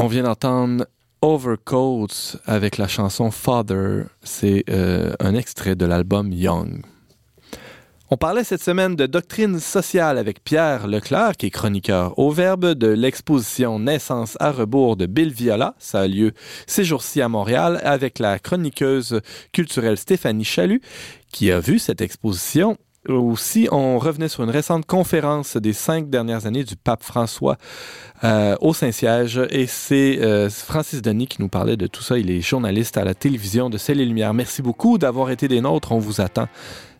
On 0.00 0.06
vient 0.06 0.22
d'entendre 0.22 0.86
Overcoats 1.20 2.38
avec 2.46 2.78
la 2.78 2.88
chanson 2.88 3.30
Father. 3.30 4.04
C'est 4.22 4.64
euh, 4.70 5.12
un 5.20 5.34
extrait 5.34 5.74
de 5.74 5.84
l'album 5.84 6.32
Young. 6.32 6.82
On 8.10 8.16
parlait 8.16 8.42
cette 8.42 8.62
semaine 8.62 8.96
de 8.96 9.04
doctrine 9.04 9.60
sociale 9.60 10.16
avec 10.16 10.42
Pierre 10.42 10.86
Leclerc, 10.86 11.36
qui 11.36 11.44
est 11.44 11.50
chroniqueur 11.50 12.18
au 12.18 12.30
Verbe 12.30 12.72
de 12.72 12.86
l'exposition 12.86 13.78
Naissance 13.78 14.38
à 14.40 14.50
rebours 14.50 14.96
de 14.96 15.04
Bill 15.04 15.30
Viola. 15.30 15.74
Ça 15.78 16.00
a 16.00 16.06
lieu 16.06 16.32
ces 16.66 16.84
jours-ci 16.84 17.20
à 17.20 17.28
Montréal 17.28 17.82
avec 17.84 18.18
la 18.18 18.38
chroniqueuse 18.38 19.20
culturelle 19.52 19.98
Stéphanie 19.98 20.44
Chalut, 20.44 20.80
qui 21.32 21.52
a 21.52 21.60
vu 21.60 21.78
cette 21.78 22.00
exposition 22.00 22.78
aussi, 23.06 23.68
on 23.70 23.98
revenait 23.98 24.28
sur 24.28 24.44
une 24.44 24.50
récente 24.50 24.84
conférence 24.84 25.56
des 25.56 25.72
cinq 25.72 26.10
dernières 26.10 26.46
années 26.46 26.64
du 26.64 26.76
pape 26.76 27.02
François 27.02 27.56
euh, 28.24 28.54
au 28.60 28.74
Saint-Siège. 28.74 29.40
Et 29.50 29.66
c'est 29.66 30.18
euh, 30.20 30.50
Francis 30.50 31.00
Denis 31.00 31.26
qui 31.26 31.40
nous 31.40 31.48
parlait 31.48 31.76
de 31.76 31.86
tout 31.86 32.02
ça. 32.02 32.18
Il 32.18 32.30
est 32.30 32.40
journaliste 32.40 32.98
à 32.98 33.04
la 33.04 33.14
télévision 33.14 33.70
de 33.70 33.78
Celle 33.78 34.00
et 34.00 34.04
Lumière. 34.04 34.34
Merci 34.34 34.60
beaucoup 34.60 34.98
d'avoir 34.98 35.30
été 35.30 35.48
des 35.48 35.60
nôtres. 35.60 35.92
On 35.92 35.98
vous 35.98 36.20
attend 36.20 36.48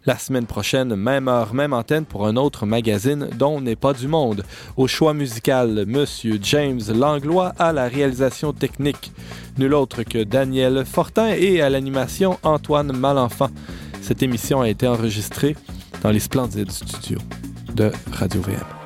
la 0.06 0.16
semaine 0.16 0.46
prochaine, 0.46 0.94
même 0.94 1.28
heure, 1.28 1.54
même 1.54 1.72
antenne 1.72 2.04
pour 2.04 2.26
un 2.26 2.36
autre 2.36 2.66
magazine 2.66 3.28
dont 3.38 3.60
n'est 3.60 3.76
pas 3.76 3.92
du 3.92 4.08
monde. 4.08 4.44
Au 4.76 4.86
choix 4.86 5.12
musical, 5.14 5.84
Monsieur 5.86 6.38
James 6.42 6.80
Langlois 6.94 7.52
à 7.58 7.72
la 7.72 7.88
réalisation 7.88 8.52
technique. 8.52 9.12
Nul 9.58 9.74
autre 9.74 10.04
que 10.04 10.22
Daniel 10.22 10.84
Fortin 10.84 11.28
et 11.28 11.60
à 11.60 11.68
l'animation 11.68 12.38
Antoine 12.42 12.96
Malenfant. 12.96 13.50
Cette 14.00 14.22
émission 14.22 14.60
a 14.60 14.68
été 14.68 14.86
enregistrée 14.86 15.56
dans 16.02 16.10
les 16.10 16.20
splendides 16.20 16.70
studios 16.70 17.20
de 17.74 17.90
Radio 18.12 18.40
VM. 18.40 18.78